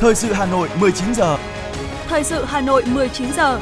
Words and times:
Thời 0.00 0.14
sự 0.14 0.32
Hà 0.32 0.46
Nội 0.46 0.68
19 0.80 1.14
giờ. 1.14 1.38
Thời 2.08 2.24
sự 2.24 2.44
Hà 2.44 2.60
Nội 2.60 2.82
19 2.86 3.32
giờ. 3.36 3.60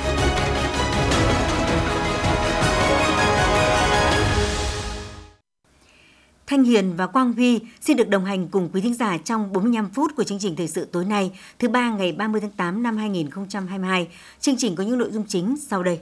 Thanh 6.47 6.65
Hiền 6.65 6.97
và 6.97 7.07
Quang 7.07 7.33
Huy 7.33 7.61
xin 7.81 7.97
được 7.97 8.09
đồng 8.09 8.25
hành 8.25 8.49
cùng 8.49 8.69
quý 8.73 8.81
thính 8.81 8.95
giả 8.95 9.19
trong 9.25 9.53
45 9.53 9.91
phút 9.95 10.11
của 10.17 10.25
chương 10.25 10.39
trình 10.39 10.57
thời 10.57 10.69
sự 10.69 10.89
tối 10.93 11.05
nay, 11.05 11.31
thứ 11.59 11.69
ba 11.69 11.91
ngày 11.91 12.13
30 12.13 12.41
tháng 12.41 12.51
8 12.51 12.83
năm 12.83 12.97
2022. 12.97 14.09
Chương 14.41 14.57
trình 14.59 14.77
có 14.77 14.85
những 14.85 14.99
nội 14.99 15.11
dung 15.13 15.25
chính 15.29 15.57
sau 15.69 15.83
đây. 15.83 16.01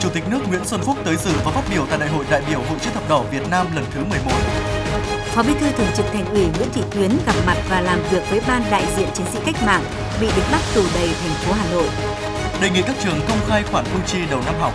Chủ 0.00 0.08
tịch 0.14 0.24
nước 0.30 0.38
Nguyễn 0.48 0.64
Xuân 0.64 0.80
Phúc 0.80 0.96
tới 1.04 1.16
dự 1.16 1.32
và 1.44 1.50
phát 1.50 1.64
biểu 1.70 1.86
tại 1.90 1.98
Đại 1.98 2.08
hội 2.08 2.24
đại 2.30 2.42
biểu 2.48 2.58
Hội 2.58 2.78
chữ 2.80 2.90
thập 2.94 3.08
đỏ 3.08 3.24
Việt 3.32 3.42
Nam 3.50 3.66
lần 3.74 3.84
thứ 3.90 4.04
11. 4.04 4.59
Phó 5.40 5.46
Bí 5.46 5.54
thư 5.60 5.70
Thường 5.70 5.86
trực 5.96 6.06
Thành 6.12 6.26
ủy 6.34 6.40
Nguyễn 6.40 6.68
Thị 6.74 6.82
Tuyến 6.90 7.10
gặp 7.26 7.34
mặt 7.46 7.56
và 7.68 7.80
làm 7.80 7.98
việc 8.10 8.22
với 8.30 8.40
ban 8.48 8.62
đại 8.70 8.86
diện 8.96 9.08
chiến 9.14 9.26
sĩ 9.32 9.38
cách 9.46 9.54
mạng 9.66 9.84
bị 10.20 10.26
địch 10.36 10.44
bắt 10.52 10.60
tù 10.74 10.82
đầy 10.94 11.08
thành 11.08 11.34
phố 11.34 11.52
Hà 11.52 11.70
Nội. 11.72 11.88
Đề 12.62 12.70
nghị 12.70 12.82
các 12.82 12.96
trường 13.04 13.20
công 13.28 13.38
khai 13.48 13.62
khoản 13.72 13.84
thu 13.84 13.98
chi 14.06 14.18
đầu 14.30 14.40
năm 14.46 14.54
học. 14.60 14.72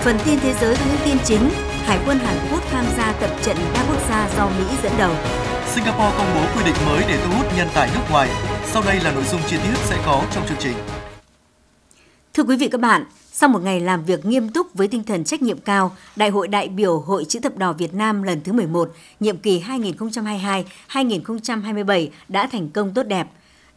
Phần 0.00 0.18
tin 0.24 0.38
thế 0.40 0.54
giới 0.60 0.76
có 0.76 0.82
những 0.88 1.00
tin 1.04 1.16
chính, 1.24 1.50
Hải 1.84 1.98
quân 2.06 2.18
Hàn 2.18 2.36
Quốc 2.52 2.62
tham 2.70 2.84
gia 2.96 3.12
tập 3.12 3.30
trận 3.42 3.56
đa 3.74 3.84
quốc 3.88 4.08
gia 4.08 4.28
do 4.36 4.48
Mỹ 4.58 4.64
dẫn 4.82 4.92
đầu. 4.98 5.12
Singapore 5.74 6.12
công 6.18 6.34
bố 6.34 6.40
quy 6.56 6.64
định 6.64 6.76
mới 6.86 7.04
để 7.08 7.18
thu 7.24 7.32
hút 7.36 7.46
nhân 7.56 7.68
tài 7.74 7.90
nước 7.94 8.02
ngoài. 8.10 8.28
Sau 8.72 8.82
đây 8.86 9.00
là 9.00 9.12
nội 9.12 9.24
dung 9.30 9.40
chi 9.48 9.56
tiết 9.56 9.78
sẽ 9.84 9.98
có 10.06 10.22
trong 10.34 10.46
chương 10.48 10.58
trình. 10.60 10.74
Thưa 12.34 12.42
quý 12.42 12.56
vị 12.56 12.68
các 12.68 12.80
bạn, 12.80 13.04
sau 13.38 13.48
một 13.48 13.62
ngày 13.62 13.80
làm 13.80 14.04
việc 14.04 14.26
nghiêm 14.26 14.48
túc 14.48 14.74
với 14.74 14.88
tinh 14.88 15.04
thần 15.04 15.24
trách 15.24 15.42
nhiệm 15.42 15.58
cao, 15.58 15.96
Đại 16.16 16.30
hội 16.30 16.48
đại 16.48 16.68
biểu 16.68 16.98
Hội 16.98 17.24
Chữ 17.24 17.40
thập 17.40 17.56
đỏ 17.56 17.72
Việt 17.72 17.94
Nam 17.94 18.22
lần 18.22 18.40
thứ 18.40 18.52
11, 18.52 18.92
nhiệm 19.20 19.36
kỳ 19.36 19.62
2022-2027 20.88 22.08
đã 22.28 22.46
thành 22.46 22.68
công 22.68 22.94
tốt 22.94 23.02
đẹp. 23.02 23.26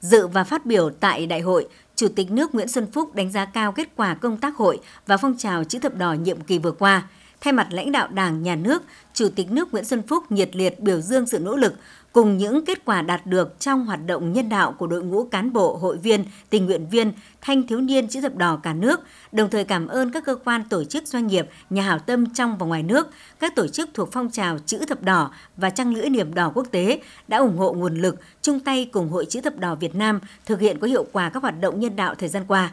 Dự 0.01 0.27
và 0.27 0.43
phát 0.43 0.65
biểu 0.65 0.89
tại 0.89 1.27
đại 1.27 1.39
hội, 1.39 1.67
Chủ 1.95 2.07
tịch 2.15 2.31
nước 2.31 2.55
Nguyễn 2.55 2.67
Xuân 2.67 2.91
Phúc 2.91 3.15
đánh 3.15 3.31
giá 3.31 3.45
cao 3.45 3.71
kết 3.71 3.89
quả 3.95 4.13
công 4.13 4.37
tác 4.37 4.55
hội 4.55 4.79
và 5.07 5.17
phong 5.17 5.37
trào 5.37 5.63
chữ 5.63 5.79
thập 5.79 5.95
đỏ 5.95 6.13
nhiệm 6.13 6.41
kỳ 6.41 6.57
vừa 6.59 6.71
qua. 6.71 7.07
Thay 7.41 7.53
mặt 7.53 7.67
lãnh 7.71 7.91
đạo 7.91 8.07
Đảng, 8.07 8.43
Nhà 8.43 8.55
nước, 8.55 8.83
Chủ 9.13 9.29
tịch 9.35 9.51
nước 9.51 9.71
Nguyễn 9.71 9.85
Xuân 9.85 10.01
Phúc 10.07 10.31
nhiệt 10.31 10.55
liệt 10.55 10.79
biểu 10.79 11.01
dương 11.01 11.27
sự 11.27 11.39
nỗ 11.39 11.55
lực 11.55 11.73
cùng 12.13 12.37
những 12.37 12.65
kết 12.65 12.85
quả 12.85 13.01
đạt 13.01 13.25
được 13.25 13.59
trong 13.59 13.85
hoạt 13.85 13.99
động 14.05 14.33
nhân 14.33 14.49
đạo 14.49 14.75
của 14.77 14.87
đội 14.87 15.03
ngũ 15.03 15.23
cán 15.23 15.53
bộ, 15.53 15.77
hội 15.77 15.97
viên, 15.97 16.25
tình 16.49 16.65
nguyện 16.65 16.87
viên, 16.89 17.13
thanh 17.41 17.67
thiếu 17.67 17.81
niên 17.81 18.07
chữ 18.07 18.21
thập 18.21 18.35
đỏ 18.35 18.59
cả 18.63 18.73
nước, 18.73 18.99
đồng 19.31 19.49
thời 19.49 19.63
cảm 19.63 19.87
ơn 19.87 20.11
các 20.11 20.25
cơ 20.25 20.35
quan 20.35 20.63
tổ 20.69 20.83
chức 20.83 21.07
doanh 21.07 21.27
nghiệp, 21.27 21.49
nhà 21.69 21.83
hảo 21.83 21.99
tâm 21.99 22.33
trong 22.33 22.57
và 22.57 22.65
ngoài 22.65 22.83
nước, 22.83 23.07
các 23.39 23.55
tổ 23.55 23.67
chức 23.67 23.89
thuộc 23.93 24.09
phong 24.11 24.31
trào 24.31 24.59
chữ 24.65 24.79
thập 24.87 25.03
đỏ 25.03 25.31
và 25.57 25.69
trăng 25.69 25.93
lưỡi 25.93 26.09
niềm 26.09 26.33
đỏ 26.33 26.51
quốc 26.55 26.67
tế 26.71 27.01
đã 27.27 27.37
ủng 27.37 27.57
hộ 27.57 27.73
nguồn 27.73 27.95
lực, 27.95 28.15
chung 28.41 28.59
tay 28.59 28.89
cùng 28.93 29.09
Hội 29.09 29.25
chữ 29.25 29.41
thập 29.41 29.57
đỏ 29.57 29.75
Việt 29.75 29.95
Nam 29.95 30.19
thực 30.45 30.59
hiện 30.59 30.79
có 30.79 30.87
hiệu 30.87 31.05
quả 31.11 31.29
các 31.29 31.43
hoạt 31.43 31.61
động 31.61 31.79
nhân 31.79 31.95
đạo 31.95 32.15
thời 32.15 32.29
gian 32.29 32.43
qua. 32.47 32.71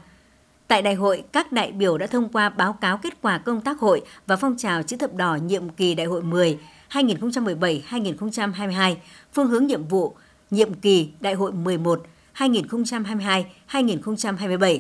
Tại 0.69 0.83
đại 0.83 0.95
hội, 0.95 1.23
các 1.33 1.53
đại 1.53 1.73
biểu 1.73 1.98
đã 1.98 2.07
thông 2.07 2.29
qua 2.29 2.48
báo 2.48 2.73
cáo 2.73 2.98
kết 2.98 3.23
quả 3.23 3.39
công 3.39 3.61
tác 3.61 3.79
hội 3.79 4.03
và 4.27 4.37
phong 4.37 4.57
trào 4.57 4.83
chữ 4.83 4.97
thập 4.97 5.14
đỏ 5.14 5.34
nhiệm 5.34 5.69
kỳ 5.69 5.95
đại 5.95 6.07
hội 6.07 6.23
10, 6.23 6.59
2017-2022, 7.02 8.94
phương 9.33 9.48
hướng 9.48 9.66
nhiệm 9.66 9.89
vụ 9.89 10.14
nhiệm 10.50 10.75
kỳ 10.75 11.08
đại 11.20 11.34
hội 11.34 11.52
11, 11.52 12.06
2022-2027. 12.36 14.78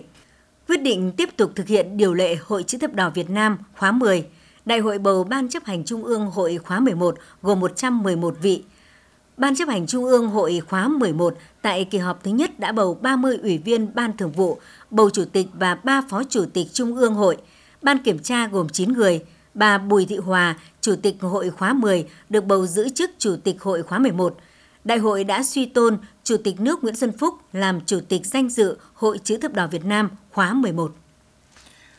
Quyết 0.68 0.82
định 0.82 1.12
tiếp 1.12 1.28
tục 1.36 1.52
thực 1.54 1.66
hiện 1.66 1.96
điều 1.96 2.14
lệ 2.14 2.36
Hội 2.46 2.62
chữ 2.62 2.78
thập 2.78 2.94
đỏ 2.94 3.10
Việt 3.10 3.30
Nam 3.30 3.58
khóa 3.76 3.92
10, 3.92 4.26
Đại 4.64 4.78
hội 4.78 4.98
bầu 4.98 5.24
Ban 5.24 5.48
chấp 5.48 5.64
hành 5.64 5.84
Trung 5.84 6.04
ương 6.04 6.30
Hội 6.30 6.58
khóa 6.58 6.80
11 6.80 7.16
gồm 7.42 7.60
111 7.60 8.36
vị. 8.42 8.64
Ban 9.36 9.56
chấp 9.56 9.68
hành 9.68 9.86
Trung 9.86 10.04
ương 10.04 10.28
Hội 10.28 10.62
khóa 10.68 10.88
11 10.88 11.34
tại 11.62 11.84
kỳ 11.84 11.98
họp 11.98 12.24
thứ 12.24 12.30
nhất 12.30 12.60
đã 12.60 12.72
bầu 12.72 12.98
30 13.02 13.38
ủy 13.42 13.58
viên 13.58 13.94
Ban 13.94 14.16
thường 14.16 14.32
vụ, 14.32 14.58
bầu 14.90 15.10
chủ 15.10 15.24
tịch 15.32 15.46
và 15.52 15.74
3 15.74 16.02
phó 16.08 16.22
chủ 16.24 16.44
tịch 16.52 16.66
Trung 16.72 16.96
ương 16.96 17.14
Hội. 17.14 17.36
Ban 17.82 17.98
kiểm 17.98 18.18
tra 18.18 18.46
gồm 18.46 18.68
9 18.68 18.92
người, 18.92 19.20
bà 19.56 19.78
Bùi 19.78 20.06
Thị 20.06 20.16
Hòa, 20.16 20.56
Chủ 20.80 20.96
tịch 21.02 21.16
Hội 21.20 21.50
khóa 21.50 21.72
10, 21.72 22.06
được 22.28 22.44
bầu 22.44 22.66
giữ 22.66 22.88
chức 22.88 23.10
Chủ 23.18 23.36
tịch 23.44 23.62
Hội 23.62 23.82
khóa 23.82 23.98
11. 23.98 24.38
Đại 24.84 24.98
hội 24.98 25.24
đã 25.24 25.42
suy 25.42 25.66
tôn 25.66 25.98
Chủ 26.24 26.36
tịch 26.44 26.60
nước 26.60 26.82
Nguyễn 26.82 26.96
Xuân 26.96 27.12
Phúc 27.18 27.34
làm 27.52 27.80
Chủ 27.86 28.00
tịch 28.08 28.26
danh 28.26 28.48
dự 28.48 28.76
Hội 28.94 29.18
chữ 29.24 29.36
thập 29.36 29.52
đỏ 29.52 29.66
Việt 29.66 29.84
Nam 29.84 30.10
khóa 30.32 30.52
11. 30.52 30.96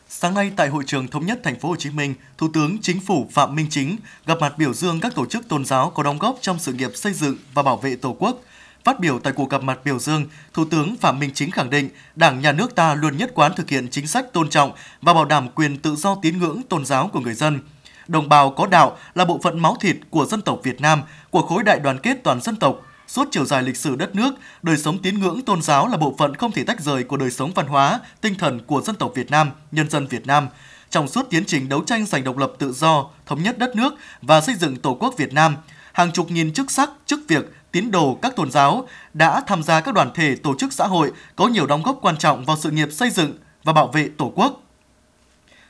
Sáng 0.08 0.34
nay 0.34 0.52
tại 0.56 0.68
hội 0.68 0.84
trường 0.86 1.08
thống 1.08 1.26
nhất 1.26 1.40
thành 1.42 1.60
phố 1.60 1.68
Hồ 1.68 1.76
Chí 1.76 1.90
Minh, 1.90 2.14
Thủ 2.38 2.48
tướng 2.54 2.78
Chính 2.82 3.00
phủ 3.00 3.28
Phạm 3.32 3.54
Minh 3.54 3.66
Chính 3.70 3.96
gặp 4.26 4.38
mặt 4.40 4.58
biểu 4.58 4.74
dương 4.74 5.00
các 5.00 5.14
tổ 5.14 5.26
chức 5.26 5.48
tôn 5.48 5.64
giáo 5.64 5.90
có 5.90 6.02
đóng 6.02 6.18
góp 6.18 6.38
trong 6.40 6.58
sự 6.58 6.72
nghiệp 6.72 6.90
xây 6.94 7.12
dựng 7.12 7.36
và 7.54 7.62
bảo 7.62 7.76
vệ 7.76 7.96
Tổ 7.96 8.16
quốc. 8.18 8.42
Phát 8.88 9.00
biểu 9.00 9.18
tại 9.18 9.32
cuộc 9.32 9.50
gặp 9.50 9.62
mặt 9.62 9.78
biểu 9.84 9.98
dương, 9.98 10.24
Thủ 10.54 10.64
tướng 10.64 10.96
Phạm 10.96 11.18
Minh 11.18 11.30
Chính 11.34 11.50
khẳng 11.50 11.70
định 11.70 11.88
Đảng, 12.16 12.40
Nhà 12.40 12.52
nước 12.52 12.74
ta 12.74 12.94
luôn 12.94 13.16
nhất 13.16 13.30
quán 13.34 13.52
thực 13.56 13.70
hiện 13.70 13.88
chính 13.90 14.06
sách 14.06 14.32
tôn 14.32 14.50
trọng 14.50 14.72
và 15.02 15.14
bảo 15.14 15.24
đảm 15.24 15.48
quyền 15.48 15.76
tự 15.76 15.96
do 15.96 16.16
tín 16.22 16.38
ngưỡng 16.38 16.62
tôn 16.68 16.84
giáo 16.84 17.10
của 17.12 17.20
người 17.20 17.34
dân. 17.34 17.60
Đồng 18.06 18.28
bào 18.28 18.50
có 18.50 18.66
đạo 18.66 18.98
là 19.14 19.24
bộ 19.24 19.40
phận 19.42 19.60
máu 19.60 19.76
thịt 19.80 19.96
của 20.10 20.26
dân 20.26 20.42
tộc 20.42 20.60
Việt 20.62 20.80
Nam, 20.80 21.02
của 21.30 21.42
khối 21.42 21.62
đại 21.62 21.78
đoàn 21.78 21.98
kết 21.98 22.16
toàn 22.24 22.40
dân 22.40 22.56
tộc, 22.56 22.80
Suốt 23.08 23.28
chiều 23.30 23.44
dài 23.44 23.62
lịch 23.62 23.76
sử 23.76 23.96
đất 23.96 24.14
nước, 24.14 24.34
đời 24.62 24.76
sống 24.76 24.98
tín 25.02 25.18
ngưỡng 25.18 25.42
tôn 25.42 25.62
giáo 25.62 25.88
là 25.88 25.96
bộ 25.96 26.14
phận 26.18 26.34
không 26.34 26.52
thể 26.52 26.64
tách 26.64 26.80
rời 26.80 27.04
của 27.04 27.16
đời 27.16 27.30
sống 27.30 27.52
văn 27.54 27.66
hóa, 27.66 28.00
tinh 28.20 28.34
thần 28.34 28.60
của 28.66 28.80
dân 28.80 28.96
tộc 28.96 29.12
Việt 29.14 29.30
Nam, 29.30 29.50
nhân 29.72 29.90
dân 29.90 30.06
Việt 30.06 30.26
Nam. 30.26 30.48
Trong 30.90 31.08
suốt 31.08 31.26
tiến 31.30 31.44
trình 31.44 31.68
đấu 31.68 31.82
tranh 31.86 32.06
giành 32.06 32.24
độc 32.24 32.36
lập 32.36 32.52
tự 32.58 32.72
do, 32.72 33.06
thống 33.26 33.42
nhất 33.42 33.58
đất 33.58 33.76
nước 33.76 33.94
và 34.22 34.40
xây 34.40 34.54
dựng 34.54 34.76
Tổ 34.76 34.94
quốc 34.94 35.14
Việt 35.18 35.32
Nam, 35.32 35.56
hàng 35.98 36.12
chục 36.12 36.30
nghìn 36.30 36.52
chức 36.52 36.70
sắc, 36.70 36.90
chức 37.06 37.20
việc, 37.28 37.52
tín 37.72 37.90
đồ 37.90 38.18
các 38.22 38.36
tôn 38.36 38.50
giáo 38.50 38.88
đã 39.14 39.40
tham 39.46 39.62
gia 39.62 39.80
các 39.80 39.94
đoàn 39.94 40.10
thể 40.14 40.36
tổ 40.36 40.54
chức 40.58 40.72
xã 40.72 40.86
hội 40.86 41.12
có 41.36 41.48
nhiều 41.48 41.66
đóng 41.66 41.82
góp 41.82 41.98
quan 42.02 42.16
trọng 42.16 42.44
vào 42.44 42.56
sự 42.56 42.70
nghiệp 42.70 42.88
xây 42.92 43.10
dựng 43.10 43.32
và 43.64 43.72
bảo 43.72 43.86
vệ 43.86 44.08
Tổ 44.18 44.32
quốc 44.34 44.62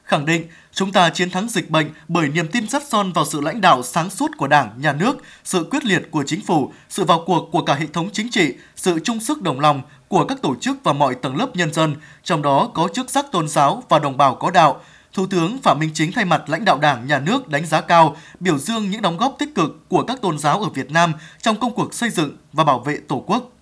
khẳng 0.04 0.26
định 0.26 0.46
chúng 0.72 0.92
ta 0.92 1.10
chiến 1.10 1.30
thắng 1.30 1.48
dịch 1.48 1.70
bệnh 1.70 1.90
bởi 2.08 2.28
niềm 2.28 2.48
tin 2.48 2.68
rất 2.68 2.88
son 2.88 3.12
vào 3.12 3.24
sự 3.24 3.40
lãnh 3.40 3.60
đạo 3.60 3.82
sáng 3.82 4.10
suốt 4.10 4.30
của 4.38 4.46
Đảng, 4.46 4.70
Nhà 4.80 4.92
nước, 4.92 5.16
sự 5.44 5.66
quyết 5.70 5.84
liệt 5.84 6.08
của 6.10 6.24
chính 6.26 6.40
phủ, 6.46 6.72
sự 6.88 7.04
vào 7.04 7.22
cuộc 7.26 7.48
của 7.52 7.62
cả 7.62 7.74
hệ 7.74 7.86
thống 7.92 8.08
chính 8.12 8.30
trị, 8.30 8.54
sự 8.76 9.00
chung 9.04 9.20
sức 9.20 9.42
đồng 9.42 9.60
lòng 9.60 9.82
của 10.08 10.24
các 10.24 10.42
tổ 10.42 10.54
chức 10.60 10.76
và 10.84 10.92
mọi 10.92 11.14
tầng 11.14 11.36
lớp 11.36 11.56
nhân 11.56 11.72
dân, 11.72 11.96
trong 12.24 12.42
đó 12.42 12.70
có 12.74 12.88
chức 12.94 13.10
sắc 13.10 13.26
tôn 13.32 13.48
giáo 13.48 13.82
và 13.88 13.98
đồng 13.98 14.16
bào 14.16 14.34
có 14.34 14.50
đạo. 14.50 14.80
Thủ 15.18 15.26
tướng 15.26 15.58
Phạm 15.62 15.78
Minh 15.78 15.90
Chính 15.94 16.12
thay 16.12 16.24
mặt 16.24 16.42
lãnh 16.48 16.64
đạo 16.64 16.78
Đảng, 16.78 17.06
Nhà 17.06 17.20
nước 17.20 17.48
đánh 17.48 17.66
giá 17.66 17.80
cao, 17.80 18.16
biểu 18.40 18.58
dương 18.58 18.90
những 18.90 19.02
đóng 19.02 19.16
góp 19.16 19.36
tích 19.38 19.54
cực 19.54 19.88
của 19.88 20.02
các 20.02 20.20
tôn 20.22 20.38
giáo 20.38 20.60
ở 20.60 20.68
Việt 20.68 20.90
Nam 20.90 21.12
trong 21.42 21.60
công 21.60 21.74
cuộc 21.74 21.94
xây 21.94 22.10
dựng 22.10 22.36
và 22.52 22.64
bảo 22.64 22.78
vệ 22.78 22.98
Tổ 23.08 23.24
quốc. 23.26 23.52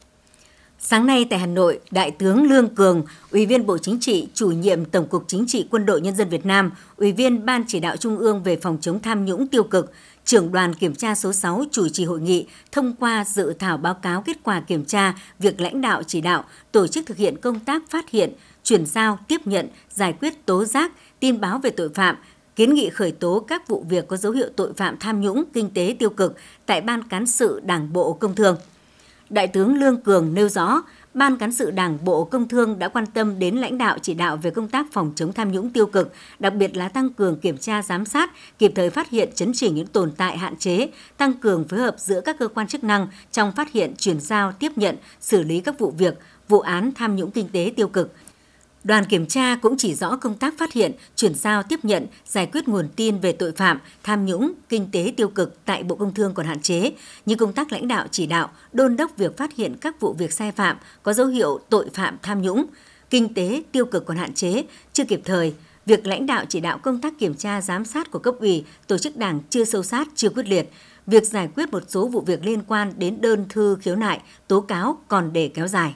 Sáng 0.78 1.06
nay 1.06 1.26
tại 1.30 1.38
Hà 1.38 1.46
Nội, 1.46 1.80
Đại 1.90 2.10
tướng 2.10 2.42
Lương 2.42 2.74
Cường, 2.74 3.04
Ủy 3.30 3.46
viên 3.46 3.66
Bộ 3.66 3.78
Chính 3.78 4.00
trị, 4.00 4.28
chủ 4.34 4.50
nhiệm 4.50 4.84
Tổng 4.84 5.08
cục 5.08 5.24
Chính 5.26 5.44
trị 5.48 5.68
Quân 5.70 5.86
đội 5.86 6.00
Nhân 6.00 6.16
dân 6.16 6.28
Việt 6.28 6.46
Nam, 6.46 6.70
Ủy 6.96 7.12
viên 7.12 7.46
Ban 7.46 7.64
chỉ 7.68 7.80
đạo 7.80 7.96
Trung 7.96 8.18
ương 8.18 8.42
về 8.42 8.56
phòng 8.56 8.78
chống 8.80 9.02
tham 9.02 9.24
nhũng 9.24 9.46
tiêu 9.46 9.64
cực, 9.64 9.92
trưởng 10.24 10.52
đoàn 10.52 10.74
kiểm 10.74 10.94
tra 10.94 11.14
số 11.14 11.32
6 11.32 11.64
chủ 11.72 11.88
trì 11.88 12.04
hội 12.04 12.20
nghị 12.20 12.46
thông 12.72 12.94
qua 13.00 13.24
dự 13.24 13.54
thảo 13.58 13.76
báo 13.76 13.94
cáo 13.94 14.22
kết 14.22 14.36
quả 14.42 14.60
kiểm 14.60 14.84
tra 14.84 15.14
việc 15.38 15.60
lãnh 15.60 15.80
đạo 15.80 16.02
chỉ 16.02 16.20
đạo 16.20 16.44
tổ 16.72 16.86
chức 16.86 17.06
thực 17.06 17.16
hiện 17.16 17.36
công 17.36 17.60
tác 17.60 17.82
phát 17.90 18.10
hiện, 18.10 18.32
chuyển 18.66 18.86
giao, 18.86 19.18
tiếp 19.28 19.46
nhận, 19.46 19.68
giải 19.90 20.14
quyết 20.20 20.46
tố 20.46 20.64
giác, 20.64 20.92
tin 21.20 21.40
báo 21.40 21.58
về 21.58 21.70
tội 21.70 21.88
phạm, 21.94 22.16
kiến 22.56 22.74
nghị 22.74 22.90
khởi 22.90 23.12
tố 23.12 23.44
các 23.48 23.68
vụ 23.68 23.84
việc 23.88 24.08
có 24.08 24.16
dấu 24.16 24.32
hiệu 24.32 24.48
tội 24.56 24.72
phạm 24.72 24.96
tham 24.98 25.20
nhũng 25.20 25.44
kinh 25.52 25.70
tế 25.70 25.96
tiêu 25.98 26.10
cực 26.10 26.36
tại 26.66 26.80
Ban 26.80 27.02
cán 27.02 27.26
sự 27.26 27.60
Đảng 27.64 27.92
Bộ 27.92 28.12
Công 28.12 28.34
Thương. 28.34 28.56
Đại 29.30 29.46
tướng 29.46 29.76
Lương 29.76 30.00
Cường 30.00 30.34
nêu 30.34 30.48
rõ, 30.48 30.82
Ban 31.14 31.36
cán 31.36 31.52
sự 31.52 31.70
Đảng 31.70 31.98
Bộ 32.04 32.24
Công 32.24 32.48
Thương 32.48 32.78
đã 32.78 32.88
quan 32.88 33.06
tâm 33.06 33.38
đến 33.38 33.56
lãnh 33.56 33.78
đạo 33.78 33.98
chỉ 34.02 34.14
đạo 34.14 34.36
về 34.36 34.50
công 34.50 34.68
tác 34.68 34.86
phòng 34.92 35.12
chống 35.16 35.32
tham 35.32 35.52
nhũng 35.52 35.70
tiêu 35.70 35.86
cực, 35.86 36.12
đặc 36.38 36.54
biệt 36.54 36.76
là 36.76 36.88
tăng 36.88 37.10
cường 37.10 37.40
kiểm 37.40 37.58
tra 37.58 37.82
giám 37.82 38.04
sát, 38.04 38.30
kịp 38.58 38.72
thời 38.74 38.90
phát 38.90 39.10
hiện 39.10 39.30
chấn 39.34 39.52
chỉnh 39.54 39.74
những 39.74 39.86
tồn 39.86 40.12
tại 40.16 40.38
hạn 40.38 40.56
chế, 40.56 40.88
tăng 41.16 41.32
cường 41.32 41.68
phối 41.68 41.80
hợp 41.80 41.94
giữa 41.98 42.20
các 42.20 42.38
cơ 42.38 42.48
quan 42.48 42.66
chức 42.66 42.84
năng 42.84 43.06
trong 43.32 43.52
phát 43.52 43.72
hiện, 43.72 43.94
chuyển 43.98 44.20
giao, 44.20 44.52
tiếp 44.52 44.72
nhận, 44.76 44.96
xử 45.20 45.42
lý 45.42 45.60
các 45.60 45.78
vụ 45.78 45.90
việc, 45.90 46.18
vụ 46.48 46.60
án 46.60 46.92
tham 46.94 47.16
nhũng 47.16 47.30
kinh 47.30 47.48
tế 47.48 47.72
tiêu 47.76 47.88
cực, 47.88 48.12
Đoàn 48.86 49.04
kiểm 49.04 49.26
tra 49.26 49.56
cũng 49.56 49.76
chỉ 49.76 49.94
rõ 49.94 50.16
công 50.16 50.34
tác 50.34 50.54
phát 50.58 50.72
hiện, 50.72 50.92
chuyển 51.16 51.34
giao 51.34 51.62
tiếp 51.62 51.80
nhận, 51.82 52.06
giải 52.26 52.46
quyết 52.52 52.68
nguồn 52.68 52.88
tin 52.96 53.18
về 53.18 53.32
tội 53.32 53.52
phạm, 53.52 53.78
tham 54.02 54.26
nhũng, 54.26 54.52
kinh 54.68 54.88
tế 54.92 55.12
tiêu 55.16 55.28
cực 55.28 55.64
tại 55.64 55.82
Bộ 55.82 55.96
Công 55.96 56.14
Thương 56.14 56.34
còn 56.34 56.46
hạn 56.46 56.60
chế, 56.60 56.92
như 57.26 57.34
công 57.34 57.52
tác 57.52 57.72
lãnh 57.72 57.88
đạo 57.88 58.06
chỉ 58.10 58.26
đạo, 58.26 58.50
đôn 58.72 58.96
đốc 58.96 59.16
việc 59.16 59.36
phát 59.36 59.56
hiện 59.56 59.76
các 59.80 60.00
vụ 60.00 60.12
việc 60.12 60.32
sai 60.32 60.52
phạm 60.52 60.76
có 61.02 61.12
dấu 61.12 61.26
hiệu 61.26 61.60
tội 61.68 61.88
phạm 61.94 62.16
tham 62.22 62.42
nhũng, 62.42 62.66
kinh 63.10 63.34
tế 63.34 63.62
tiêu 63.72 63.84
cực 63.84 64.06
còn 64.06 64.16
hạn 64.16 64.34
chế, 64.34 64.64
chưa 64.92 65.04
kịp 65.04 65.20
thời, 65.24 65.54
việc 65.86 66.06
lãnh 66.06 66.26
đạo 66.26 66.44
chỉ 66.48 66.60
đạo 66.60 66.78
công 66.78 67.00
tác 67.00 67.18
kiểm 67.18 67.34
tra 67.34 67.60
giám 67.60 67.84
sát 67.84 68.10
của 68.10 68.18
cấp 68.18 68.34
ủy, 68.40 68.64
tổ 68.86 68.98
chức 68.98 69.16
đảng 69.16 69.40
chưa 69.50 69.64
sâu 69.64 69.82
sát, 69.82 70.08
chưa 70.14 70.28
quyết 70.28 70.48
liệt, 70.48 70.70
việc 71.06 71.24
giải 71.24 71.48
quyết 71.54 71.72
một 71.72 71.82
số 71.88 72.08
vụ 72.08 72.20
việc 72.20 72.44
liên 72.44 72.62
quan 72.68 72.92
đến 72.98 73.20
đơn 73.20 73.46
thư 73.48 73.76
khiếu 73.80 73.96
nại, 73.96 74.20
tố 74.48 74.60
cáo 74.60 74.98
còn 75.08 75.32
để 75.32 75.50
kéo 75.54 75.68
dài. 75.68 75.94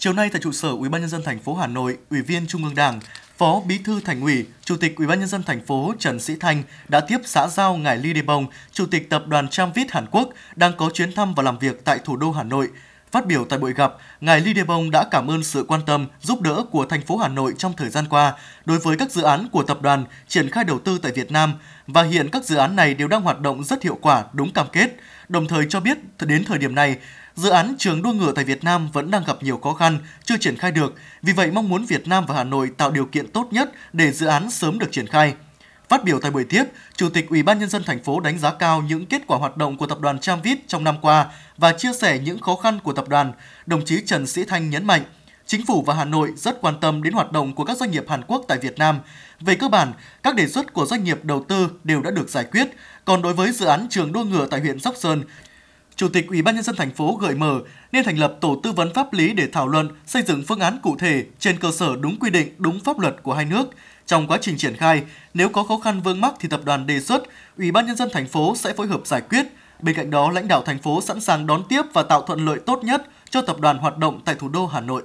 Chiều 0.00 0.12
nay 0.12 0.30
tại 0.32 0.40
trụ 0.42 0.52
sở 0.52 0.68
Ủy 0.68 0.88
ban 0.88 1.00
nhân 1.00 1.10
dân 1.10 1.22
thành 1.22 1.38
phố 1.38 1.54
Hà 1.54 1.66
Nội, 1.66 1.96
Ủy 2.10 2.22
viên 2.22 2.46
Trung 2.46 2.64
ương 2.64 2.74
Đảng, 2.74 3.00
Phó 3.36 3.60
Bí 3.60 3.78
thư 3.78 4.00
Thành 4.00 4.20
ủy, 4.20 4.46
Chủ 4.64 4.76
tịch 4.76 4.96
Ủy 4.96 5.06
ban 5.06 5.20
nhân 5.20 5.28
dân 5.28 5.42
thành 5.42 5.66
phố 5.66 5.94
Trần 5.98 6.20
Sĩ 6.20 6.36
Thanh 6.40 6.62
đã 6.88 7.00
tiếp 7.00 7.18
xã 7.24 7.48
giao 7.48 7.76
ngài 7.76 7.96
Lee 7.96 8.14
Debong, 8.14 8.46
Chủ 8.72 8.86
tịch 8.86 9.10
tập 9.10 9.24
đoàn 9.26 9.48
Tramvit 9.48 9.90
Hàn 9.90 10.06
Quốc 10.10 10.28
đang 10.56 10.72
có 10.76 10.90
chuyến 10.94 11.14
thăm 11.14 11.34
và 11.34 11.42
làm 11.42 11.58
việc 11.58 11.84
tại 11.84 11.98
thủ 12.04 12.16
đô 12.16 12.30
Hà 12.30 12.42
Nội. 12.42 12.68
Phát 13.12 13.26
biểu 13.26 13.44
tại 13.44 13.58
buổi 13.58 13.72
gặp, 13.72 13.94
ngài 14.20 14.40
Lee 14.40 14.54
Debong 14.54 14.90
đã 14.90 15.04
cảm 15.10 15.30
ơn 15.30 15.44
sự 15.44 15.64
quan 15.68 15.80
tâm, 15.86 16.06
giúp 16.20 16.42
đỡ 16.42 16.64
của 16.70 16.86
thành 16.86 17.02
phố 17.02 17.16
Hà 17.16 17.28
Nội 17.28 17.54
trong 17.58 17.72
thời 17.76 17.90
gian 17.90 18.04
qua 18.10 18.34
đối 18.64 18.78
với 18.78 18.96
các 18.96 19.10
dự 19.10 19.22
án 19.22 19.48
của 19.52 19.62
tập 19.62 19.82
đoàn 19.82 20.04
triển 20.28 20.50
khai 20.50 20.64
đầu 20.64 20.78
tư 20.78 20.98
tại 21.02 21.12
Việt 21.12 21.30
Nam 21.30 21.54
và 21.86 22.02
hiện 22.02 22.28
các 22.32 22.44
dự 22.44 22.56
án 22.56 22.76
này 22.76 22.94
đều 22.94 23.08
đang 23.08 23.22
hoạt 23.22 23.40
động 23.40 23.64
rất 23.64 23.82
hiệu 23.82 23.98
quả, 24.00 24.24
đúng 24.32 24.52
cam 24.52 24.66
kết. 24.72 24.96
Đồng 25.28 25.48
thời 25.48 25.66
cho 25.68 25.80
biết 25.80 25.98
đến 26.20 26.44
thời 26.44 26.58
điểm 26.58 26.74
này, 26.74 26.96
Dự 27.38 27.50
án 27.50 27.74
trường 27.78 28.02
đua 28.02 28.12
ngựa 28.12 28.32
tại 28.32 28.44
Việt 28.44 28.64
Nam 28.64 28.88
vẫn 28.92 29.10
đang 29.10 29.24
gặp 29.26 29.42
nhiều 29.42 29.58
khó 29.58 29.74
khăn, 29.74 29.98
chưa 30.24 30.36
triển 30.36 30.56
khai 30.56 30.72
được. 30.72 30.94
Vì 31.22 31.32
vậy 31.32 31.50
mong 31.50 31.68
muốn 31.68 31.84
Việt 31.84 32.08
Nam 32.08 32.24
và 32.26 32.34
Hà 32.34 32.44
Nội 32.44 32.70
tạo 32.76 32.90
điều 32.90 33.06
kiện 33.06 33.30
tốt 33.32 33.48
nhất 33.50 33.72
để 33.92 34.12
dự 34.12 34.26
án 34.26 34.50
sớm 34.50 34.78
được 34.78 34.92
triển 34.92 35.06
khai. 35.06 35.34
Phát 35.88 36.04
biểu 36.04 36.20
tại 36.20 36.30
buổi 36.30 36.44
tiếp, 36.44 36.64
Chủ 36.96 37.08
tịch 37.10 37.28
Ủy 37.30 37.42
ban 37.42 37.58
nhân 37.58 37.68
dân 37.68 37.82
thành 37.86 38.02
phố 38.04 38.20
đánh 38.20 38.38
giá 38.38 38.54
cao 38.54 38.82
những 38.82 39.06
kết 39.06 39.22
quả 39.26 39.38
hoạt 39.38 39.56
động 39.56 39.76
của 39.76 39.86
tập 39.86 40.00
đoàn 40.00 40.18
Tramvit 40.18 40.68
trong 40.68 40.84
năm 40.84 40.96
qua 41.00 41.26
và 41.56 41.72
chia 41.72 41.92
sẻ 42.00 42.18
những 42.18 42.38
khó 42.38 42.56
khăn 42.56 42.78
của 42.82 42.92
tập 42.92 43.08
đoàn. 43.08 43.32
Đồng 43.66 43.84
chí 43.84 44.02
Trần 44.06 44.26
Sĩ 44.26 44.44
Thanh 44.44 44.70
nhấn 44.70 44.86
mạnh, 44.86 45.02
Chính 45.46 45.66
phủ 45.66 45.82
và 45.82 45.94
Hà 45.94 46.04
Nội 46.04 46.32
rất 46.36 46.60
quan 46.60 46.80
tâm 46.80 47.02
đến 47.02 47.12
hoạt 47.12 47.32
động 47.32 47.54
của 47.54 47.64
các 47.64 47.76
doanh 47.76 47.90
nghiệp 47.90 48.04
Hàn 48.08 48.22
Quốc 48.26 48.44
tại 48.48 48.58
Việt 48.58 48.78
Nam. 48.78 49.00
Về 49.40 49.54
cơ 49.54 49.68
bản, 49.68 49.92
các 50.22 50.34
đề 50.34 50.48
xuất 50.48 50.72
của 50.72 50.86
doanh 50.86 51.04
nghiệp 51.04 51.24
đầu 51.24 51.44
tư 51.48 51.70
đều 51.84 52.02
đã 52.02 52.10
được 52.10 52.28
giải 52.28 52.44
quyết. 52.44 52.68
Còn 53.04 53.22
đối 53.22 53.34
với 53.34 53.52
dự 53.52 53.66
án 53.66 53.86
trường 53.90 54.12
đua 54.12 54.24
ngựa 54.24 54.46
tại 54.46 54.60
huyện 54.60 54.80
Sóc 54.80 54.94
Sơn, 54.98 55.22
Chủ 55.98 56.08
tịch 56.08 56.28
Ủy 56.28 56.42
ban 56.42 56.54
nhân 56.54 56.64
dân 56.64 56.76
thành 56.76 56.90
phố 56.90 57.18
gợi 57.20 57.34
mở 57.34 57.60
nên 57.92 58.04
thành 58.04 58.18
lập 58.18 58.34
tổ 58.40 58.60
tư 58.62 58.72
vấn 58.72 58.94
pháp 58.94 59.12
lý 59.12 59.32
để 59.32 59.48
thảo 59.52 59.68
luận, 59.68 59.88
xây 60.06 60.22
dựng 60.22 60.42
phương 60.48 60.60
án 60.60 60.78
cụ 60.82 60.96
thể 60.98 61.24
trên 61.38 61.58
cơ 61.58 61.70
sở 61.72 61.96
đúng 62.00 62.18
quy 62.18 62.30
định, 62.30 62.48
đúng 62.58 62.80
pháp 62.80 62.98
luật 62.98 63.16
của 63.22 63.34
hai 63.34 63.44
nước. 63.44 63.70
Trong 64.06 64.26
quá 64.26 64.38
trình 64.40 64.56
triển 64.56 64.76
khai, 64.76 65.02
nếu 65.34 65.48
có 65.48 65.62
khó 65.62 65.78
khăn 65.78 66.00
vướng 66.00 66.20
mắc 66.20 66.34
thì 66.40 66.48
tập 66.48 66.60
đoàn 66.64 66.86
đề 66.86 67.00
xuất, 67.00 67.22
Ủy 67.56 67.70
ban 67.70 67.86
nhân 67.86 67.96
dân 67.96 68.08
thành 68.12 68.26
phố 68.26 68.56
sẽ 68.56 68.72
phối 68.72 68.86
hợp 68.86 69.00
giải 69.04 69.20
quyết. 69.20 69.46
Bên 69.80 69.94
cạnh 69.94 70.10
đó, 70.10 70.30
lãnh 70.30 70.48
đạo 70.48 70.62
thành 70.62 70.78
phố 70.78 71.00
sẵn 71.00 71.20
sàng 71.20 71.46
đón 71.46 71.62
tiếp 71.68 71.82
và 71.92 72.02
tạo 72.02 72.22
thuận 72.22 72.46
lợi 72.46 72.58
tốt 72.66 72.84
nhất 72.84 73.02
cho 73.30 73.42
tập 73.42 73.60
đoàn 73.60 73.78
hoạt 73.78 73.98
động 73.98 74.20
tại 74.24 74.34
thủ 74.34 74.48
đô 74.48 74.66
Hà 74.66 74.80
Nội. 74.80 75.02